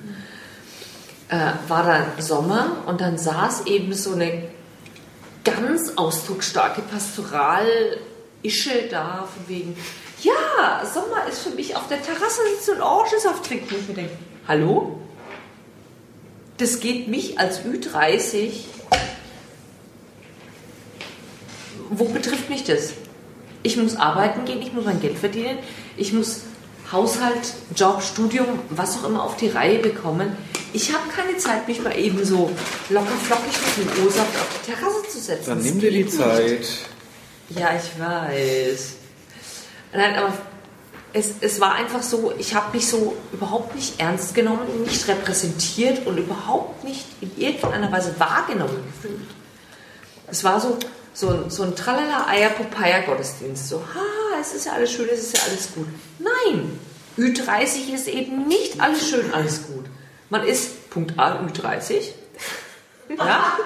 äh, 1.30 1.52
war 1.68 1.84
dann 1.84 2.06
Sommer 2.20 2.78
und 2.88 3.02
dann 3.02 3.18
saß 3.18 3.68
eben 3.68 3.94
so 3.94 4.14
eine 4.14 4.44
ganz 5.44 5.94
ausdrucksstarke 5.96 6.82
Pastoral-Ische 6.82 8.88
da, 8.90 9.28
von 9.32 9.48
wegen, 9.48 9.78
ja, 10.22 10.86
Sommer 10.86 11.28
ist 11.30 11.40
für 11.40 11.52
mich 11.52 11.76
auf 11.76 11.88
der 11.88 12.02
Terrasse 12.02 12.42
sitzen 12.56 12.76
und 12.76 12.82
Orangensaft 12.82 13.46
trinken. 13.46 13.76
Ich 13.76 13.94
denke, 13.94 14.14
hallo? 14.48 15.00
Das 16.58 16.80
geht 16.80 17.08
mich 17.08 17.40
als 17.40 17.62
Ü30 17.62 18.52
wo 22.00 22.06
betrifft 22.06 22.50
mich 22.50 22.64
das? 22.64 22.94
Ich 23.64 23.78
muss 23.78 23.96
arbeiten 23.96 24.46
gehen, 24.46 24.62
ich 24.62 24.74
muss 24.74 24.86
mein 24.86 25.00
Geld 25.02 25.18
verdienen, 25.18 25.58
ich 25.96 26.12
muss 26.14 26.42
Haushalt, 26.92 27.54
Job, 27.76 28.02
Studium, 28.04 28.60
was 28.70 28.98
auch 28.98 29.08
immer 29.08 29.24
auf 29.24 29.38
die 29.38 29.48
Reihe 29.48 29.80
bekommen. 29.80 30.36
Ich 30.74 30.94
habe 30.94 31.04
keine 31.16 31.38
Zeit, 31.38 31.68
mich 31.68 31.82
mal 31.82 31.98
eben 31.98 32.24
so 32.26 32.52
locker 32.90 33.16
flockig 33.24 33.54
mit 33.78 33.98
dem 33.98 34.06
O-Saft 34.06 34.36
auf 34.36 34.60
die 34.62 34.72
Terrasse 34.72 35.04
zu 35.10 35.20
setzen. 35.20 35.46
Dann 35.48 35.58
Das 35.60 35.66
nimm 35.68 35.80
dir 35.80 35.92
die 35.92 36.04
nicht. 36.04 36.16
Zeit. 36.16 36.68
Ja, 37.50 37.70
ich 37.76 38.00
weiß. 38.00 38.94
Nein, 39.94 40.16
aber 40.16 40.34
es, 41.14 41.32
es 41.42 41.60
war 41.62 41.76
einfach 41.76 42.02
so, 42.02 42.34
ich 42.38 42.56
habe 42.56 42.76
mich 42.76 42.88
so 42.88 43.16
überhaupt 43.32 43.76
nicht 43.76 44.00
ernst 44.00 44.34
genommen, 44.34 44.84
nicht 44.84 45.08
repräsentiert 45.08 46.06
und 46.08 46.18
überhaupt 46.18 46.84
nicht 46.84 47.06
in 47.22 47.32
irgendeiner 47.38 47.92
Weise 47.92 48.16
wahrgenommen 48.18 48.84
gefühlt. 48.88 49.22
Es 50.28 50.44
war 50.44 50.60
so, 50.60 50.78
so, 51.14 51.30
ein- 51.30 51.50
so 51.50 51.64
ein 51.64 51.76
tralala 51.76 52.28
eier 52.28 52.50
popeye 52.50 53.04
gottesdienst 53.06 53.70
So, 53.70 53.78
ha, 53.80 54.40
es 54.42 54.54
ist 54.54 54.66
ja 54.66 54.74
alles 54.74 54.92
schön, 54.92 55.08
es 55.12 55.20
ist 55.22 55.38
ja 55.38 55.44
alles 55.50 55.74
gut. 55.74 55.88
Nein, 56.20 56.80
Ü30 57.18 57.94
ist 57.94 58.08
eben 58.08 58.48
nicht 58.48 58.80
alles 58.82 59.08
schön, 59.10 59.32
alles 59.34 59.68
gut. 59.68 59.86
Man 60.30 60.46
ist, 60.48 60.90
Punkt 60.90 61.18
A, 61.20 61.40
Ü30. 61.42 62.02
Ja, 63.18 63.58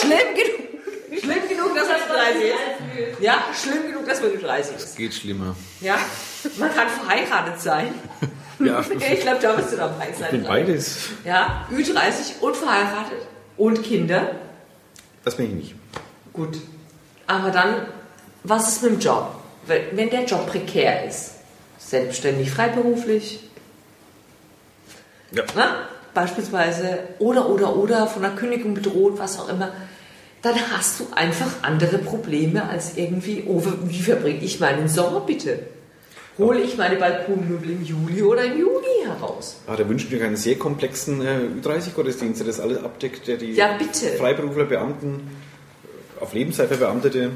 schlimm 0.00 0.18
genug. 0.34 1.20
Schlimm 1.20 1.48
genug, 1.48 1.74
dass 1.74 1.88
man 1.88 1.96
Ü30 1.98 2.40
ist. 2.42 3.20
Ja, 3.20 3.44
schlimm 3.60 3.82
genug, 3.88 4.06
dass 4.06 4.20
man 4.22 4.30
Ü30 4.30 4.76
ist. 4.76 4.96
Geht 4.96 5.14
schlimmer. 5.14 5.54
Ja, 5.80 5.98
man 6.58 6.74
kann 6.74 6.88
verheiratet 6.88 7.60
sein. 7.60 7.92
Ja, 8.60 8.80
Ich 9.12 9.20
glaube, 9.20 9.38
da 9.40 9.52
bist 9.52 9.72
du 9.72 9.76
dabei 9.76 10.06
sein. 10.18 10.24
ich 10.26 10.30
bin 10.30 10.44
beides. 10.44 10.96
Ja, 11.24 11.66
Ü30 11.70 12.40
und 12.40 12.56
verheiratet 12.56 13.26
und 13.56 13.82
Kinder. 13.82 14.32
Das 15.24 15.36
bin 15.36 15.46
ich 15.46 15.52
nicht. 15.54 15.74
Gut. 16.32 16.56
Aber 17.28 17.50
dann, 17.50 17.86
was 18.42 18.68
ist 18.68 18.82
mit 18.82 18.92
dem 18.92 19.00
Job? 19.00 19.28
Wenn 19.66 20.10
der 20.10 20.24
Job 20.24 20.46
prekär 20.48 21.06
ist, 21.06 21.32
selbstständig, 21.78 22.50
freiberuflich, 22.50 23.40
Ja. 25.30 25.42
ne? 25.54 25.86
beispielsweise, 26.14 27.00
oder, 27.18 27.48
oder, 27.50 27.76
oder, 27.76 28.06
von 28.06 28.22
der 28.22 28.32
Kündigung 28.32 28.74
bedroht, 28.74 29.18
was 29.18 29.38
auch 29.38 29.48
immer, 29.50 29.72
dann 30.42 30.54
hast 30.72 31.00
du 31.00 31.06
einfach 31.14 31.48
andere 31.62 31.98
Probleme 31.98 32.68
als 32.68 32.96
irgendwie, 32.96 33.44
oh, 33.46 33.62
wie 33.84 34.00
verbringe 34.00 34.40
ich 34.42 34.58
meinen 34.58 34.88
Sommer 34.88 35.20
bitte? 35.20 35.60
Hole 36.38 36.60
ich 36.60 36.76
meine 36.78 36.96
Balkonmöbel 36.96 37.70
im 37.70 37.84
Juli 37.84 38.22
oder 38.22 38.44
im 38.44 38.58
Juni 38.58 39.04
heraus? 39.04 39.56
Ah, 39.66 39.74
da 39.76 39.86
wünschen 39.88 40.10
wir 40.12 40.20
keinen 40.20 40.36
sehr 40.36 40.56
komplexen 40.56 41.20
äh, 41.20 41.40
Ü30-Gottesdienst, 41.60 42.40
der 42.40 42.46
das 42.46 42.60
alles 42.60 42.82
abdeckt, 42.82 43.26
der 43.26 43.36
die 43.36 43.52
Ja, 43.52 43.76
bitte. 43.76 44.16
Freiberufler, 44.16 44.64
Beamten, 44.64 45.28
auf 46.20 46.32
Lebenszeit 46.32 46.68
verbeamtete. 46.68 47.32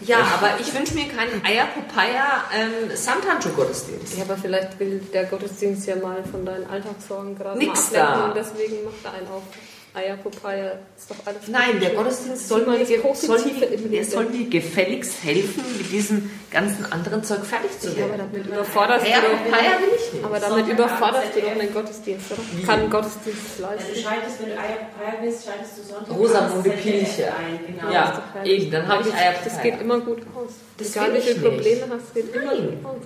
Ja, 0.00 0.18
aber 0.18 0.60
ich 0.60 0.74
wünsche 0.74 0.94
mir 0.94 1.06
keinen 1.08 1.44
Eier-Popeye 1.44 2.20
ähm, 2.54 2.94
Samthandschuh-Gottesdienst. 2.94 4.18
Ja, 4.18 4.24
aber 4.24 4.36
vielleicht 4.36 4.78
will 4.80 5.00
der 5.12 5.24
Gottesdienst 5.24 5.86
ja 5.86 5.96
mal 5.96 6.22
von 6.24 6.44
deinen 6.44 6.66
Alltagssorgen 6.68 7.36
gerade 7.36 7.58
mal 7.58 7.64
Nix 7.64 7.86
ablenken 7.88 8.20
da. 8.20 8.24
und 8.26 8.36
deswegen 8.36 8.84
macht 8.84 9.04
er 9.04 9.12
einen 9.14 9.28
auf. 9.28 9.42
Eier, 9.94 10.16
Popeye, 10.16 10.72
ist 10.96 11.08
doch 11.08 11.16
alles 11.24 11.46
Nein, 11.48 11.78
der. 11.80 11.90
Gottesdienst 11.90 12.48
soll 12.48 12.66
mal 12.66 12.78
mir, 12.78 12.84
soll, 12.84 13.38
Leben. 13.44 14.04
soll 14.04 14.24
mir 14.26 14.48
gefälligst 14.50 15.22
helfen, 15.22 15.62
mit 15.78 15.92
diesem 15.92 16.30
ganzen 16.50 16.84
anderen 16.92 17.22
Zeug 17.22 17.44
fertig 17.44 17.78
zu 17.78 17.88
Ja, 17.96 18.04
aber 18.06 18.18
werden. 18.18 18.28
damit 18.32 18.46
überforderst 18.48 19.06
Eier 19.06 19.20
du 19.20 19.26
doch 19.28 19.44
will 19.80 19.88
ich 19.96 20.12
nicht. 20.14 20.24
Aber 20.24 20.40
damit 20.40 20.66
überforderst 20.68 21.36
du 21.36 21.40
doch 21.42 21.54
den 21.58 21.72
Gottesdienst, 21.72 22.32
oder? 22.32 22.66
Kann 22.66 22.80
einen 22.80 22.90
Gottesdienst 22.90 23.40
Ja, 23.60 23.66
du 23.68 23.74
leisten. 23.74 23.94
schaltest, 24.02 24.40
wenn 24.40 24.48
du 24.48 24.52
Eier 24.58 24.76
Papaya 24.98 25.14
willst, 25.22 25.44
schaltest 25.44 25.78
du 25.78 25.82
Sonntag 25.94 26.16
Rosamunde 26.16 26.70
Pilche. 26.70 27.26
ein. 27.26 27.60
Genau. 27.64 27.92
Ja. 27.92 28.22
Eben, 28.44 28.70
dann 28.72 28.88
habe 28.88 29.08
ich 29.08 29.14
Eier 29.14 29.34
Das 29.44 29.62
geht 29.62 29.80
immer 29.80 30.00
gut 30.00 30.22
aus. 30.34 30.54
Das 30.76 30.90
Egal 30.90 31.14
wie 31.14 31.20
viele. 31.20 31.50
Probleme 31.50 31.82
hast, 31.88 32.14
geht 32.14 32.34
immer 32.34 32.50
gut 32.56 32.84
aus. 32.84 32.96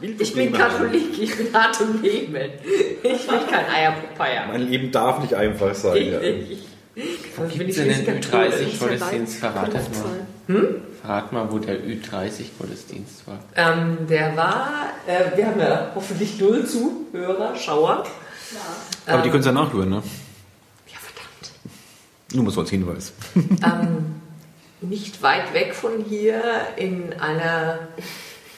Ich 0.00 0.34
bin 0.34 0.52
Katholik, 0.52 1.18
ich 1.20 1.36
bin 1.36 1.52
hart 1.52 1.80
im 1.80 2.02
Leben. 2.02 2.36
Ich 3.02 3.30
will 3.30 3.40
kein 3.50 3.66
Eier-Popeye. 3.66 4.46
Mein 4.46 4.68
Leben 4.68 4.91
darf 4.92 5.20
nicht 5.20 5.34
einfach 5.34 5.74
sein. 5.74 6.12
Ja. 6.12 6.18
Gibt 6.94 7.62
ich 7.62 7.68
es 7.70 7.76
denn 7.76 7.88
den 7.88 7.94
riesiger 7.94 8.14
Katholiker. 8.14 8.56
Ü30-Gottesdienst? 8.56 9.36
Verrat 9.36 9.74
das 9.74 9.88
mal. 9.90 10.26
Hm? 10.46 10.66
Verrat 11.00 11.32
mal, 11.32 11.50
wo 11.50 11.58
der 11.58 11.80
Ü30-Gottesdienst 11.80 13.26
war. 13.26 13.38
Ähm, 13.56 14.06
der 14.08 14.36
war, 14.36 14.90
äh, 15.06 15.36
wir 15.36 15.46
haben 15.46 15.60
ja 15.60 15.92
hoffentlich 15.94 16.38
null 16.38 16.66
Zuhörer, 16.66 17.56
Schauer. 17.56 18.04
Aber 19.06 19.22
die 19.22 19.30
können 19.30 19.40
es 19.40 19.46
ja 19.46 19.52
nachhören, 19.52 19.88
ne? 19.88 20.02
Ja, 20.86 20.98
verdammt. 20.98 21.52
Nur 22.34 22.44
mal 22.44 22.50
so 22.50 22.60
als 22.60 22.70
Hinweis. 22.70 23.14
ähm, 23.34 24.20
nicht 24.82 25.22
weit 25.22 25.54
weg 25.54 25.74
von 25.74 26.04
hier 26.06 26.42
in 26.76 27.14
einer 27.14 27.78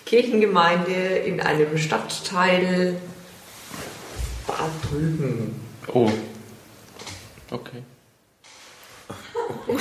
Kirchengemeinde, 0.07 0.93
in 0.93 1.41
einem 1.41 1.78
Stadtteil 1.78 2.97
da 4.49 4.68
drüben. 4.89 5.64
Oh. 5.93 6.11
Okay. 7.51 7.82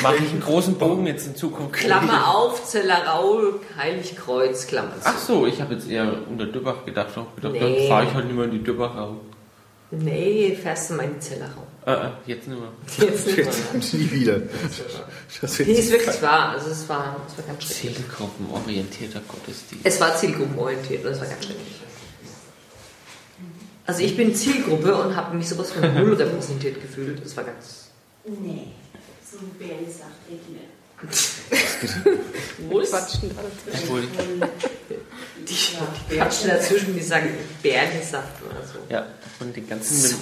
Mache 0.01 0.15
ich 0.17 0.29
einen 0.31 0.41
großen 0.41 0.75
Bogen 0.75 1.07
jetzt 1.07 1.27
in 1.27 1.35
Zukunft? 1.35 1.73
Klammer 1.73 2.27
auf, 2.35 2.65
Zellerau, 2.65 3.39
Heiligkreuz, 3.77 4.67
Klammer 4.67 4.95
zu. 4.99 5.05
Ach 5.05 5.17
so, 5.17 5.47
ich 5.47 5.61
habe 5.61 5.75
jetzt 5.75 5.87
eher 5.89 6.17
unter 6.29 6.45
Dürbach 6.45 6.85
gedacht. 6.85 7.17
Auch 7.17 7.33
gedacht, 7.35 7.53
Nee. 7.53 7.59
dann 7.59 7.87
fahre 7.87 8.05
ich 8.07 8.13
halt 8.13 8.25
nicht 8.25 8.35
mehr 8.35 8.45
in 8.45 8.51
die 8.51 8.63
Dürbach 8.63 8.95
raus. 8.95 9.15
Nee, 9.91 10.57
fährst 10.61 10.89
du 10.89 10.95
mal 10.95 11.03
in 11.03 11.13
die 11.13 11.19
Zellerau. 11.19 11.67
Äh, 11.85 11.91
äh, 11.91 12.09
jetzt 12.25 12.47
nicht 12.47 12.59
mehr. 12.59 12.69
Jetzt 13.09 13.27
nicht 13.27 13.37
mehr. 13.37 13.45
Nie 14.01 14.11
wieder. 14.11 14.39
Das 15.41 15.59
Nee, 15.59 15.65
ist 15.73 15.91
wirklich 15.91 16.21
wahr. 16.21 16.49
Also 16.49 16.71
es 16.71 16.89
war, 16.89 17.15
es 17.27 17.37
war 17.37 17.45
ganz 17.45 17.63
schrecklich. 17.63 17.95
Zielgruppenorientierter 17.97 19.21
Gottesdienst. 19.27 19.85
Es 19.85 20.01
war 20.01 20.15
zielgruppenorientiert 20.15 21.05
und 21.05 21.11
es 21.11 21.19
war 21.21 21.27
ganz 21.27 21.45
schrecklich. 21.45 21.67
Also 23.85 24.01
ich 24.01 24.15
bin 24.15 24.33
Zielgruppe 24.33 24.95
und 24.95 25.15
habe 25.15 25.35
mich 25.35 25.49
sowas 25.49 25.71
von 25.71 25.93
null 25.93 26.13
repräsentiert 26.13 26.81
gefühlt. 26.81 27.23
Das 27.23 27.35
war 27.35 27.43
ganz... 27.43 27.89
Nee, 28.25 28.67
so 29.29 29.37
ein 29.39 29.49
Bären 29.59 29.85
sagt 29.87 30.13
ich 30.29 30.47
nicht. 30.49 30.69
Wo 32.69 32.79
ist 32.79 32.91
Quatschen 32.91 33.29
da 33.35 33.41
dazwischen. 33.41 34.41
Die, 35.39 35.53
die 36.09 36.15
quatschen 36.15 36.49
dazwischen, 36.49 36.93
die 36.95 37.01
sagen 37.01 37.29
Bärchensaft 37.61 38.41
oder 38.49 38.65
so. 38.65 38.79
ja, 38.89 39.05
von 39.37 39.51
den 39.51 39.67
ganzen. 39.67 40.21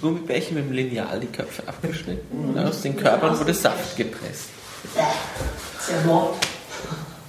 Gummibärchen 0.00 0.56
mit 0.56 0.64
dem 0.64 0.72
Lineal 0.72 1.20
die 1.20 1.28
Köpfe 1.28 1.62
abgeschnitten 1.68 2.48
und 2.48 2.58
aus 2.58 2.82
den 2.82 2.96
Körpern 2.96 3.38
wurde 3.38 3.54
Saft 3.54 3.96
gepresst. 3.96 4.48
ja 4.96 6.04
Mord. 6.04 6.36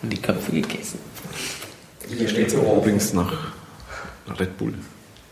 Und 0.02 0.10
die 0.10 0.22
Köpfe 0.22 0.52
gegessen. 0.52 0.98
Hier 2.08 2.28
steht 2.28 2.48
es 2.48 2.54
übrigens 2.54 3.14
nach 3.14 3.54
Red 4.40 4.58
Bull. 4.58 4.74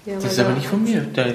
Ja, 0.08 0.14
Das 0.22 0.32
ist 0.32 0.39
aber 0.39 0.53
nicht 0.53 0.68
von 0.68 0.84
mir. 0.84 1.01
Der, 1.01 1.34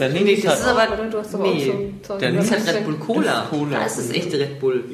der 0.00 0.08
Nee, 0.08 0.40
das 0.42 0.60
ist 0.60 0.66
hat 0.66 0.76
aber. 0.76 0.96
Du 1.06 1.18
hast 1.18 1.34
doch 1.34 1.40
auch 1.40 1.54
nee, 1.54 1.92
so. 2.02 2.14
Der 2.16 2.32
das 2.32 2.46
Nils 2.50 2.58
ist 2.60 2.66
halt 2.66 2.76
Red 2.78 2.84
Bull 2.84 2.94
Cola. 2.96 3.46
Cola. 3.48 3.78
Da 3.78 3.84
ist 3.84 3.98
das 3.98 4.10
echte 4.10 4.38
Red 4.40 4.58
Bull. 4.58 4.84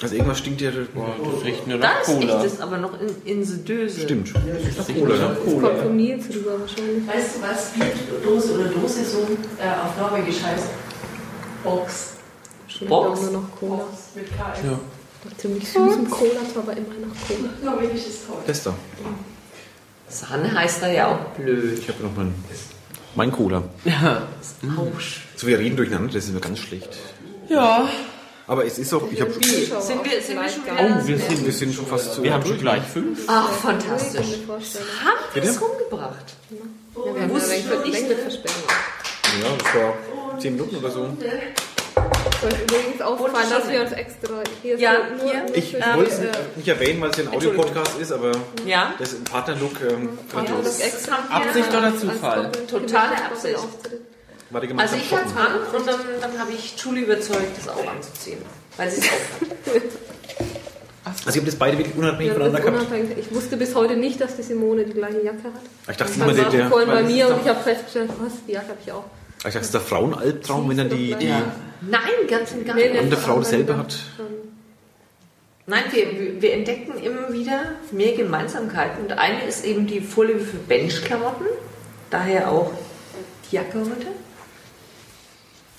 Also 0.00 0.14
irgendwas 0.14 0.38
stinkt 0.38 0.60
ja. 0.62 0.70
Boah, 0.94 1.14
das 1.22 1.44
riecht 1.44 1.66
nur 1.68 1.78
Da 1.78 1.88
nach 1.88 2.00
ist 2.00 2.06
Cola. 2.06 2.36
echtes, 2.42 2.60
aber 2.60 2.78
noch 2.78 2.94
in, 3.00 3.08
in 3.38 3.44
the 3.44 3.62
Döse. 3.62 4.00
Stimmt. 4.00 4.32
Das 4.34 4.88
riecht 4.88 4.98
Cola, 5.00 5.14
ja. 5.14 5.28
Das 5.28 5.44
Cola. 5.44 5.68
kommt 5.68 5.82
von 5.82 5.96
Nils 5.96 6.24
rüber 6.34 6.60
wahrscheinlich. 6.60 7.06
Weißt 7.06 7.36
du, 7.36 7.42
was 7.42 7.72
Bierdose 7.72 8.54
oder 8.54 8.64
Dose 8.70 9.04
so 9.04 9.18
äh, 9.18 9.68
auf 9.84 9.96
Norwegisch 10.00 10.42
heißt? 10.42 10.66
Box. 11.62 12.14
Box? 12.88 13.20
nur 13.20 13.30
noch 13.32 13.60
Cola. 13.60 13.76
Box 13.76 13.92
mit 14.16 14.26
KS. 14.26 14.64
Ja. 14.64 14.80
Nach 15.24 15.36
ziemlich 15.36 15.68
süßem 15.68 16.10
Cola, 16.10 16.40
aber 16.56 16.72
immer 16.72 16.94
nach 17.06 17.28
Cola. 17.28 17.72
Norwegisch 17.76 18.06
ist 18.06 18.26
toll. 18.26 18.38
Das 18.46 18.62
da. 18.64 18.74
Sahne 20.12 20.52
heißt 20.54 20.82
da 20.82 20.88
ja 20.88 21.08
auch 21.08 21.18
blöd. 21.36 21.78
Ich 21.78 21.88
habe 21.88 22.02
noch 22.02 22.14
mein, 22.16 22.34
mein 23.14 23.32
Cola. 23.32 23.62
Ja. 23.84 24.28
Ausch. 24.76 25.22
So, 25.36 25.46
wir 25.46 25.58
reden 25.58 25.76
durcheinander, 25.76 26.12
das 26.12 26.24
ist 26.24 26.32
mir 26.34 26.40
ganz 26.40 26.58
schlecht. 26.58 26.90
ja. 27.48 27.88
Aber 28.48 28.66
es 28.66 28.76
ist 28.76 28.92
auch, 28.92 29.02
ich 29.10 29.20
habe. 29.20 29.32
Sind 29.32 29.44
wir, 30.04 30.20
sind 30.20 30.36
wir 30.36 30.48
schon 30.48 30.62
Oh, 30.76 31.06
wir 31.06 31.16
sind, 31.16 31.46
Wir 31.46 31.52
sind 31.52 31.74
schon 31.74 31.86
fast 31.86 32.14
zu. 32.14 32.22
wir 32.24 32.34
haben 32.34 32.44
schon 32.44 32.58
gleich 32.58 32.82
fünf. 32.82 33.20
Ach, 33.28 33.50
fantastisch. 33.52 34.26
Haben 34.48 34.58
wir 35.32 35.42
es 35.44 35.60
rumgebracht? 35.62 36.34
Ja, 36.50 36.56
wir 37.14 37.22
haben 37.22 37.30
ja 37.30 37.34
Wusste 37.34 37.52
ein 37.52 37.60
ich 37.60 37.70
wenig 37.70 37.78
noch 37.78 37.84
nicht, 37.86 37.94
Länge 37.94 38.08
ne? 38.08 38.16
versperren. 38.16 38.62
Ja, 39.42 39.48
das 39.56 39.74
war 39.74 40.38
10 40.40 40.52
Minuten 40.54 40.76
oder 40.76 40.90
so. 40.90 41.16
Ich 42.48 42.60
übrigens 42.62 43.00
auffallen, 43.02 43.50
dass 43.50 43.68
wir 43.68 43.80
uns 43.82 43.92
extra 43.92 44.34
hier 44.62 44.78
Ja, 44.78 44.92
so 45.08 45.24
nur, 45.24 45.32
hier. 45.32 45.42
nur 45.44 45.56
Ich 45.56 45.70
für 45.76 45.96
wollte 45.96 46.10
es 46.10 46.18
äh, 46.18 46.28
nicht 46.56 46.68
erwähnen, 46.68 47.00
weil 47.00 47.10
es 47.10 47.16
ja 47.18 47.24
ein 47.24 47.34
Audiopodcast 47.34 47.98
ist, 48.00 48.12
aber 48.12 48.32
Ja. 48.66 48.94
das 48.98 49.12
ist 49.12 49.20
ein 49.20 49.24
Partnerlook 49.24 49.80
ähm, 49.80 50.08
ja, 50.28 50.32
grandios. 50.32 50.64
das 50.64 50.80
extra 50.80 51.18
Absicht 51.30 51.68
oder 51.68 51.96
Zufall? 51.96 52.50
Totale 52.68 53.24
Absicht. 53.24 53.58
Also 54.76 54.96
ich 54.96 55.12
hatte 55.12 55.24
es 55.26 55.36
an 55.36 55.78
und 55.78 55.86
dann, 55.88 56.00
dann 56.20 56.38
habe 56.38 56.52
ich 56.52 56.74
Julie 56.76 57.04
überzeugt, 57.04 57.56
das 57.56 57.68
auch 57.68 57.86
anzuziehen. 57.86 58.38
Weil 58.76 58.90
sie 58.90 59.00
es 59.00 59.06
auch 59.06 59.74
hat. 59.74 59.82
Also 61.04 61.30
ich 61.30 61.36
habe 61.36 61.46
das 61.46 61.56
beide 61.56 61.78
wirklich 61.78 61.96
unabhängig 61.96 62.28
Ja, 62.28 62.34
voneinander 62.34 62.70
das 62.70 62.88
gehabt. 62.88 63.18
Ich 63.18 63.34
wusste 63.34 63.56
bis 63.56 63.74
heute 63.74 63.96
nicht, 63.96 64.20
dass 64.20 64.36
die 64.36 64.42
Simone 64.42 64.84
die 64.84 64.92
gleiche 64.92 65.20
Jacke 65.22 65.44
hat. 65.44 65.90
Ich 65.90 65.96
dachte 65.96 66.12
Ich 66.12 66.20
immer, 66.20 66.32
der, 66.32 66.44
der, 66.48 66.68
vorhin 66.68 66.88
bei 66.88 67.02
das 67.02 67.10
mir 67.10 67.28
und 67.28 67.42
ich 67.42 67.48
habe 67.48 67.60
festgestellt, 67.60 68.10
was, 68.20 68.32
die 68.46 68.52
Jacke 68.52 68.68
habe 68.68 68.78
ich 68.84 68.92
auch. 68.92 69.04
ich 69.38 69.42
dachte, 69.42 69.58
es 69.58 69.64
ist 69.66 69.74
der 69.74 69.80
Frauenalbtraum, 69.80 70.68
wenn 70.68 70.76
dann 70.76 70.88
die, 70.90 71.14
die 71.14 71.28
Ja. 71.28 71.42
Nein, 71.88 72.00
ganz 72.28 72.52
und 72.52 72.64
gar 72.64 72.74
nicht. 72.74 72.92
nee. 72.92 72.98
andere 72.98 73.20
Frau 73.20 73.38
dasselbe 73.38 73.76
hat. 73.76 73.98
Nein, 75.66 75.84
wir, 75.92 76.42
wir 76.42 76.52
entdecken 76.54 77.02
immer 77.02 77.32
wieder 77.32 77.62
mehr 77.92 78.16
Gemeinsamkeiten. 78.16 79.04
Und 79.04 79.12
eine 79.12 79.44
ist 79.44 79.64
eben 79.64 79.86
die 79.86 80.00
Vorliebe 80.00 80.40
für 80.40 80.56
Benchklamotten. 80.56 81.46
Daher 82.10 82.50
auch 82.50 82.72
die 83.50 83.56
Jacke 83.56 83.78
heute. 83.78 84.08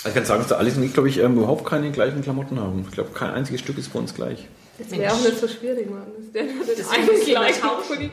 Also 0.04 0.10
ich 0.10 0.14
kann 0.16 0.26
sagen, 0.26 0.40
dass 0.42 0.50
da 0.50 0.56
Alice 0.56 0.78
und 0.78 0.84
ich, 0.84 0.94
glaube 0.94 1.10
ich, 1.10 1.20
ähm, 1.20 1.38
überhaupt 1.38 1.66
keine 1.66 1.92
gleichen 1.92 2.22
Klamotten 2.22 2.60
haben. 2.60 2.86
Ich 2.88 2.92
glaube, 2.92 3.12
kein 3.14 3.32
einziges 3.32 3.62
Stück 3.62 3.78
ist 3.78 3.94
bei 3.94 4.00
uns 4.00 4.14
gleich. 4.14 4.48
Das 4.76 4.90
wäre 4.92 5.14
auch 5.14 5.22
nicht 5.22 5.38
so 5.38 5.48
schwierig, 5.48 5.88
Mann. 5.90 6.02
Das 6.18 6.34
wäre 6.34 6.46
nur 6.48 6.66
den 6.66 6.76
Deswegen 6.76 6.90
einen 6.90 7.06
müssen 7.08 7.28
wir 7.28 7.60
tauschen. 7.62 8.12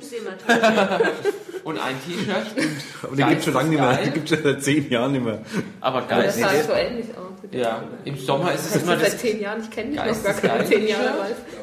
Deswegen. 0.00 1.62
Und 1.64 1.78
ein 1.78 1.94
T-Shirt. 2.04 2.66
Aber 3.04 3.16
den 3.16 3.28
gibt 3.28 3.38
es 3.38 3.44
schon 3.44 3.54
lange 3.54 3.68
nicht 3.70 3.80
mehr. 3.80 3.96
Den 3.96 4.12
gibt 4.12 4.30
es 4.30 4.36
schon 4.36 4.44
seit 4.44 4.62
zehn 4.64 4.90
Jahren 4.90 5.12
nicht 5.12 5.24
mehr. 5.24 5.38
Aber 5.80 6.02
geil. 6.02 6.24
das 6.24 6.38
sah 6.38 6.50
so 6.66 6.72
ähnlich 6.72 7.06
aus. 7.10 7.30
Ja, 7.52 7.84
im 8.04 8.16
Sommer 8.16 8.52
ist 8.52 8.66
es 8.66 8.72
Das 8.72 8.82
immer 8.82 8.94
ist 8.94 9.02
das. 9.02 9.10
seit 9.12 9.20
zehn 9.20 9.40
Jahren. 9.40 9.60
Ich 9.62 9.70
kenne 9.70 9.90
dich 9.90 9.98
noch 10.00 10.22
gar 10.24 10.34
keine 10.34 10.64
zehn 10.66 10.88
Jahre. 10.88 11.14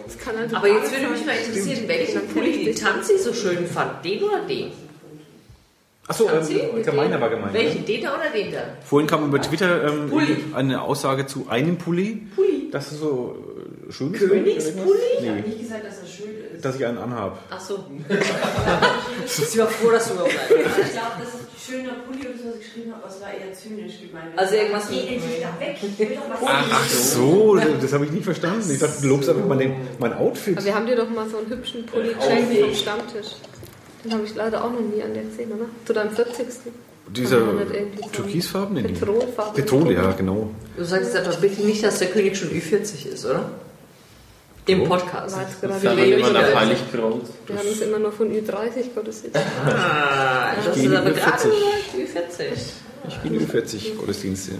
Das 0.05 0.17
kann 0.17 0.35
also 0.37 0.55
Aber 0.55 0.67
jetzt 0.67 0.91
würde 0.91 1.07
mich 1.11 1.25
mal 1.25 1.35
interessieren, 1.35 1.87
welchen 1.87 2.27
Pulli 2.29 2.63
die 2.65 2.73
Tanzi 2.75 3.17
so 3.17 3.33
schön 3.33 3.65
fand. 3.67 4.05
Den 4.05 4.23
oder 4.23 4.41
den? 4.47 4.71
Achso, 6.07 6.27
ähm, 6.29 6.81
gemeiner 6.83 7.21
war 7.21 7.29
gemeint. 7.29 7.53
Welchen? 7.53 7.85
Den 7.85 8.01
da 8.03 8.15
oder 8.15 8.29
den 8.29 8.51
da? 8.51 8.59
Vorhin 8.83 9.07
kam 9.07 9.25
über 9.25 9.39
Twitter 9.41 9.83
ähm, 9.83 10.11
eine 10.55 10.81
Aussage 10.81 11.27
zu 11.27 11.47
einem 11.49 11.77
Pulli. 11.77 12.27
Pulli. 12.35 12.69
Das 12.71 12.91
ist 12.91 12.99
so 12.99 13.35
schön 13.89 14.13
ist. 14.13 14.19
Königspulli? 14.19 14.99
Ich 15.21 15.27
habe 15.29 15.39
nicht 15.41 15.59
gesagt, 15.59 15.85
dass 15.85 15.99
er 15.99 16.07
schön 16.07 16.35
ist. 16.55 16.63
dass 16.65 16.75
ich 16.75 16.85
einen 16.85 16.97
anhabe. 16.97 17.37
Ach 17.49 17.59
so. 17.59 17.85
ich 19.25 19.57
war 19.57 19.67
froh, 19.67 19.91
dass 19.91 20.07
du 20.07 20.13
überhaupt 20.13 20.31
Ich 20.31 20.47
glaube, 20.47 21.15
das 21.19 21.29
ist 21.29 21.39
ein 21.39 21.47
schöner 21.83 21.93
Pulli 22.05 22.21
so, 22.37 22.49
was 22.49 22.55
ich 22.55 22.65
geschrieben 22.65 22.93
habe, 22.93 23.03
aber 23.03 23.13
es 23.13 23.21
war 23.21 23.29
eher 23.33 23.53
zynisch 23.53 23.99
gemeint. 24.01 24.37
Also 24.37 24.55
irgendwas 24.55 24.89
Geh 24.89 24.95
mit- 24.95 25.09
endlich 25.09 25.41
da 25.41 25.59
weg. 25.59 25.77
Ich 25.81 25.99
will 25.99 26.15
doch 26.15 26.41
was 26.41 26.49
Ach 26.71 26.89
so, 26.89 27.55
das 27.81 27.93
habe 27.93 28.05
ich 28.05 28.11
nicht 28.11 28.23
verstanden. 28.25 28.69
Ich 28.71 28.79
dachte, 28.79 29.01
du 29.01 29.07
lobst 29.07 29.29
einfach 29.29 29.45
mein, 29.45 29.75
mein 29.99 30.13
Outfit. 30.13 30.57
Aber 30.57 30.65
wir 30.65 30.75
haben 30.75 30.85
dir 30.85 30.95
doch 30.95 31.09
mal 31.09 31.27
so 31.29 31.37
einen 31.37 31.49
hübschen 31.49 31.85
Pulli 31.85 32.13
geschenkt 32.13 32.59
vom 32.59 32.73
Stammtisch. 32.75 33.27
Den 34.03 34.13
habe 34.13 34.23
ich 34.23 34.33
leider 34.35 34.63
auch 34.63 34.71
noch 34.71 34.79
nie 34.79 35.01
an 35.03 35.13
dir 35.13 35.23
gesehen, 35.23 35.51
oder? 35.51 35.65
Zu 35.85 35.93
deinem 35.93 36.11
40. 36.11 36.45
Dieser 37.11 37.39
nicht 37.53 38.13
türkisfarbene? 38.13 38.83
Petrolfarben. 38.83 39.53
Petrol, 39.55 39.91
ja, 39.91 40.11
genau. 40.11 40.51
Du 40.77 40.83
sagst 40.83 41.13
jetzt 41.15 41.27
aber 41.27 41.35
bitte 41.37 41.63
nicht, 41.63 41.83
dass 41.83 41.99
der 41.99 42.09
König 42.09 42.37
schon 42.37 42.49
Ü40 42.49 43.07
ist, 43.13 43.25
oder? 43.25 43.49
Im 44.69 44.83
Podcast. 44.83 45.35
War 45.35 45.43
jetzt 45.43 45.61
gerade 45.61 45.79
Sagen 45.79 45.97
wir 45.97 46.55
Heiliggrund. 46.55 47.23
Haben 47.49 47.67
es 47.71 47.81
immer 47.81 47.99
nur 47.99 48.11
von 48.11 48.31
Ü30 48.31 48.93
Gottes 48.93 49.23
Willen. 49.23 49.33
Ah, 49.65 50.53
das 50.63 50.77
ist 50.77 50.85
aber 50.85 51.09
Ü40. 51.09 51.13
gerade 51.13 51.47
mal 51.47 51.55
Ü40. 51.97 52.43
Ich 53.07 53.23
gehe 53.23 53.31
in 53.31 53.39
die 53.39 53.45
40 53.45 53.97
Gottesdienste. 53.97 54.51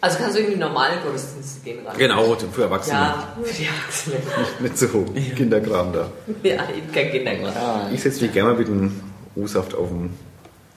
Also 0.00 0.18
kannst 0.18 0.36
du 0.36 0.42
in 0.42 0.50
die 0.50 0.56
normalen 0.56 1.02
Gottesdienste 1.02 1.60
gehen 1.64 1.86
ran. 1.86 1.96
Genau, 1.96 2.36
für 2.52 2.62
Erwachsene. 2.62 2.98
Ja, 2.98 3.36
für 3.42 3.54
die 3.54 3.64
Erwachsenen. 3.64 4.18
Nicht 4.60 4.78
so 4.78 4.88
Kinderkram 5.36 5.92
da. 5.92 6.10
Ja, 6.42 6.68
eben 6.76 6.92
kein 6.92 7.10
Kindergarten. 7.10 7.94
Ich 7.94 8.02
setze 8.02 8.22
mich 8.22 8.32
gerne 8.32 8.50
mal 8.50 8.58
mit 8.58 8.68
dem 8.68 9.00
O-Saft 9.34 9.74
auf 9.74 9.88
dem 9.88 10.10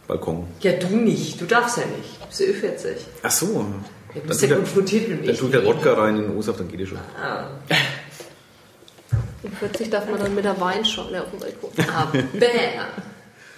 Balkon. 0.08 0.48
Ja, 0.62 0.72
du 0.74 0.96
nicht. 0.96 1.40
Du 1.42 1.46
darfst 1.46 1.78
ja 1.78 1.84
nicht. 1.84 2.22
Du 2.22 2.28
bist 2.28 2.40
ja 2.40 2.48
Ü40. 2.48 2.96
Ach 3.24 3.32
so. 3.32 3.46
Ja, 3.46 3.52
du 3.52 4.20
Dann 4.20 4.28
bist 4.28 4.40
tut, 4.40 4.42
ja 4.42 4.48
der, 4.48 4.58
konfrontiert 4.58 5.10
mit 5.10 5.20
dem 5.20 5.28
dann 5.28 5.38
tut 5.38 5.54
der 5.54 5.62
echten 5.62 5.76
Wodka 5.76 5.94
rein 5.94 6.18
in 6.18 6.24
den 6.24 6.38
O-Saft, 6.38 6.60
dann 6.60 6.68
geht 6.68 6.80
er 6.80 6.88
schon. 6.88 6.98
Ah, 7.22 7.48
Um 9.44 9.52
40 9.52 9.90
darf 9.90 10.08
man 10.10 10.20
dann 10.20 10.36
mit 10.36 10.46
der 10.46 10.60
Weinschorle 10.60 11.24
auf 11.24 11.30
dem 11.32 11.40
Balkon. 11.40 11.72
bäh. 12.40 12.48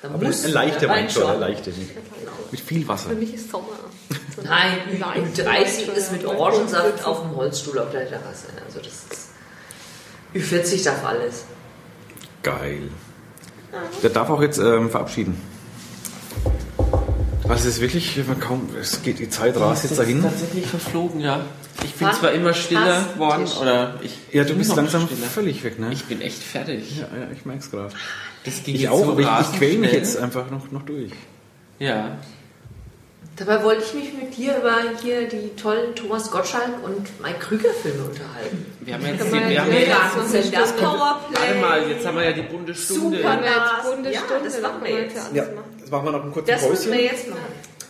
Da 0.01 0.09
Aber 0.09 0.25
muss 0.25 0.45
ein 0.45 0.51
leichter 0.51 0.89
Wein 0.89 1.03
Wein 1.05 1.09
schon, 1.09 1.23
ein 1.23 1.29
schon. 1.29 1.39
leichter. 1.39 1.71
Mit 2.51 2.59
viel 2.59 2.87
Wasser. 2.87 3.09
Für 3.09 3.15
mich 3.15 3.33
ist 3.33 3.49
Sommer. 3.49 3.67
So 4.35 4.41
eine 4.41 4.49
Nein, 4.49 4.99
leichte 4.99 5.43
Ü30 5.43 5.47
Weinschorle 5.47 5.99
ist 5.99 6.11
mit 6.11 6.25
Orangensaft 6.25 7.05
auf 7.05 7.21
dem 7.21 7.35
Holzstuhl 7.35 7.79
auf 7.79 7.91
der 7.91 8.07
Terrasse. 8.07 8.47
Also 8.65 8.79
das 8.79 8.87
ist... 8.87 9.29
Ü40 10.35 10.83
darf 10.83 11.05
alles. 11.05 11.45
Geil. 12.41 12.89
Der 14.01 14.09
darf 14.09 14.29
auch 14.29 14.41
jetzt 14.41 14.57
ähm, 14.59 14.89
verabschieden. 14.89 15.39
Also 17.49 17.67
es 17.67 17.75
ist 17.75 17.81
wirklich, 17.81 18.17
man 18.27 18.39
kaum, 18.39 18.69
es 18.79 19.01
geht, 19.03 19.19
die 19.19 19.29
Zeit 19.29 19.57
rast 19.57 19.83
jetzt 19.83 19.99
dahin. 19.99 20.21
tatsächlich 20.23 20.65
verflogen, 20.65 21.19
ja. 21.19 21.41
Ich 21.83 21.93
bin 21.95 22.07
Fast- 22.07 22.19
zwar 22.21 22.31
immer 22.31 22.53
stiller 22.53 23.01
fast 23.01 23.17
worden, 23.19 23.45
Tisch. 23.45 23.57
oder 23.57 23.95
ich 24.01 24.17
Ja, 24.31 24.43
du 24.43 24.49
bin 24.49 24.59
bist 24.59 24.75
langsam 24.75 25.05
stiller. 25.07 25.27
völlig 25.27 25.63
weg, 25.63 25.77
ne? 25.79 25.89
Ich 25.91 26.05
bin 26.05 26.21
echt 26.21 26.41
fertig. 26.41 26.97
ja, 26.99 27.03
ja, 27.17 27.27
ich 27.33 27.45
merk's 27.45 27.69
gerade. 27.69 27.93
Das 28.45 28.63
ging 28.63 28.75
Ich 28.75 28.81
jetzt 28.81 28.91
auch, 28.91 29.03
so 29.05 29.11
aber 29.11 29.21
ich, 29.21 29.27
ich 29.51 29.57
quäl 29.57 29.77
mich 29.77 29.91
jetzt 29.91 30.17
einfach 30.17 30.49
noch, 30.51 30.71
noch 30.71 30.83
durch. 30.83 31.11
Ja. 31.79 32.17
Dabei 33.35 33.63
wollte 33.63 33.83
ich 33.83 33.93
mich 33.95 34.13
mit 34.13 34.37
dir 34.37 34.57
über 34.57 34.75
hier 35.01 35.27
die 35.27 35.49
tollen 35.59 35.95
Thomas 35.95 36.29
Gottschalk 36.29 36.83
und 36.83 37.07
Mike 37.21 37.39
Krüger 37.39 37.69
Filme 37.81 38.03
unterhalten. 38.03 38.65
Wir 38.81 38.93
haben 38.93 39.05
jetzt, 39.05 39.25
die, 39.25 39.31
wir 39.31 39.41
haben 39.61 39.71
ja 39.71 39.79
ja 39.79 40.11
jetzt, 40.31 40.53
das. 40.55 40.71
Powerplay. 40.73 41.39
warte 41.39 41.59
mal, 41.59 41.89
jetzt 41.89 42.05
haben 42.05 42.17
wir 42.17 42.25
ja 42.25 42.31
die 42.33 42.43
bunte 42.43 42.75
Stunde. 42.75 43.17
Super. 43.17 43.43
Ja, 43.43 43.81
Stunde, 43.81 44.11
das 44.43 44.61
machen 44.61 44.83
wir 44.83 44.91
jetzt. 45.01 45.15
ja 45.33 45.43
Ja, 45.85 45.91
machen. 45.91 46.05
wir 46.05 46.11
noch 46.11 46.23
einen 46.23 46.31
kurzen 46.31 46.47
Das 46.51 46.69
müssen 46.69 46.91
wir 46.91 47.01
jetzt 47.01 47.29
machen. 47.29 47.41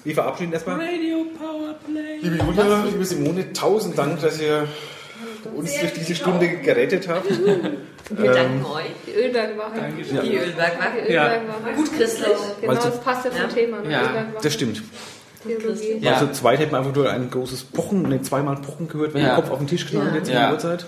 Wir 0.04 0.14
verabschieden 0.16 0.52
erstmal. 0.54 0.76
Radio 0.80 1.26
Powerplay. 1.38 2.18
Liebe 2.22 2.38
Julia, 2.44 2.84
liebe 2.86 3.06
Simone, 3.06 3.54
tausend 3.54 3.98
Dank, 3.98 4.20
dass 4.22 4.42
ihr 4.42 4.68
uns 5.56 5.80
durch 5.80 5.94
diese 5.94 6.16
Stunde 6.16 6.48
gerettet 6.58 7.08
habt. 7.08 7.30
Wir 7.30 8.32
danken 8.32 8.66
euch. 8.66 8.84
Die 9.08 9.12
Ölbergwache. 9.12 9.80
Die 9.98 10.38
Ölbergwache. 10.38 11.06
Die 11.08 11.14
Ja. 11.14 11.34
Ölbergwache. 11.36 11.74
Gut 11.76 11.98
christlich. 11.98 12.28
Genau, 12.60 12.74
das 12.74 13.00
passt 13.02 13.26
ja 13.26 13.32
zum. 13.32 13.50
Thema. 13.50 13.80
Ne? 13.80 13.92
Ja. 13.92 14.26
Das 14.42 14.54
stimmt. 14.54 14.84
Theologie. 15.46 15.98
Ja. 16.00 16.14
Also 16.14 16.28
zweit 16.32 16.60
hätten 16.60 16.72
wir 16.72 16.80
einfach 16.80 16.94
nur 16.96 17.10
ein 17.10 17.30
großes 17.30 17.64
Pochen, 17.66 18.04
ne, 18.04 18.22
zweimal 18.22 18.56
Pochen 18.58 18.88
gehört, 18.88 19.14
wenn 19.14 19.22
Ja. 19.22 19.28
der 19.28 19.36
Kopf 19.36 19.52
auf 19.52 19.58
den 19.60 19.68
Tisch 19.68 19.86
knallt 19.88 20.10
Ja. 20.12 20.16
jetzt 20.18 20.28
in 20.30 20.34
Ja. 20.34 20.42
der 20.48 20.52
Uhrzeit. 20.54 20.86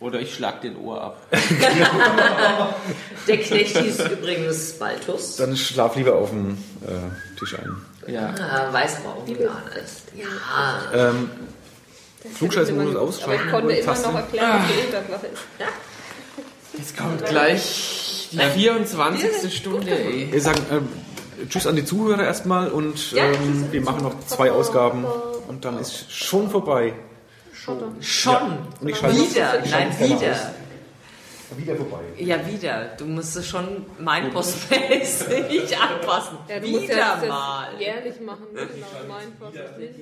Oder 0.00 0.18
ich 0.20 0.34
schlag 0.34 0.62
den 0.62 0.76
Ohr 0.78 1.00
ab. 1.02 1.22
Der 3.28 3.36
Knecht 3.36 3.76
hieß 3.76 4.00
übrigens 4.10 4.72
Baltus. 4.78 5.36
Dann 5.36 5.54
schlaf 5.56 5.94
lieber 5.94 6.14
auf 6.14 6.30
dem 6.30 6.56
äh, 6.86 7.38
Tisch 7.38 7.54
ein. 7.58 7.76
Ja. 8.06 8.34
Ah, 8.40 8.72
weiß 8.72 8.96
aber 8.96 9.10
auch, 9.10 9.26
wie 9.26 9.34
man 9.34 9.62
ist. 9.84 10.04
Ja. 10.16 11.10
Ähm, 11.10 11.30
Flugscheißmodus 12.34 12.96
Aber 12.96 13.04
ausschalten. 13.04 13.44
ich 13.44 13.50
konnte 13.50 13.74
immer 13.74 13.98
noch 13.98 14.14
erklären, 14.14 14.52
was 14.58 14.68
die 14.68 14.86
Unterklasse 14.86 15.26
ist. 15.26 15.42
Ja? 15.58 15.66
Jetzt 16.78 16.96
kommt 16.96 17.26
gleich 17.26 18.28
die 18.32 18.38
24. 18.38 19.54
Stunde, 19.54 19.90
ey. 19.90 20.32
Wir 20.32 20.40
sagen 20.40 20.62
ähm, 20.70 20.88
Tschüss 21.48 21.66
an 21.66 21.76
die 21.76 21.84
Zuhörer 21.84 22.24
erstmal 22.24 22.70
und 22.70 23.12
Ja, 23.12 23.24
ähm, 23.24 23.66
die 23.68 23.72
wir 23.72 23.82
machen 23.82 24.02
noch 24.02 24.18
zwei 24.26 24.50
Ausgaben 24.50 25.04
und 25.48 25.64
dann 25.64 25.78
ist 25.78 26.10
schon 26.10 26.50
vorbei. 26.50 26.94
Schotter. 27.62 27.92
Schon. 28.00 28.58
Und 28.80 28.88
ich 28.88 28.96
schalte 28.96 29.16
wieder. 29.16 29.64
ich 29.64 29.70
Nein, 29.70 29.98
wieder. 29.98 30.32
aus. 30.32 31.58
Wieder 31.58 31.76
vorbei. 31.76 31.98
Ja, 32.16 32.46
wieder. 32.46 32.84
Du 32.96 33.04
musst 33.04 33.44
schon 33.44 33.84
mein 33.98 34.30
Postfest 34.30 35.28
nicht 35.50 35.78
anpassen. 35.78 36.38
Ja, 36.48 36.60
du 36.60 36.68
musst 36.68 36.84
wieder 36.84 36.96
ja 36.96 37.16
das 37.16 37.28
mal. 37.28 37.68
jährlich 37.78 38.20
machen. 38.20 38.46
Genau, 38.54 38.86
mein 39.08 39.78
nicht. 39.78 39.94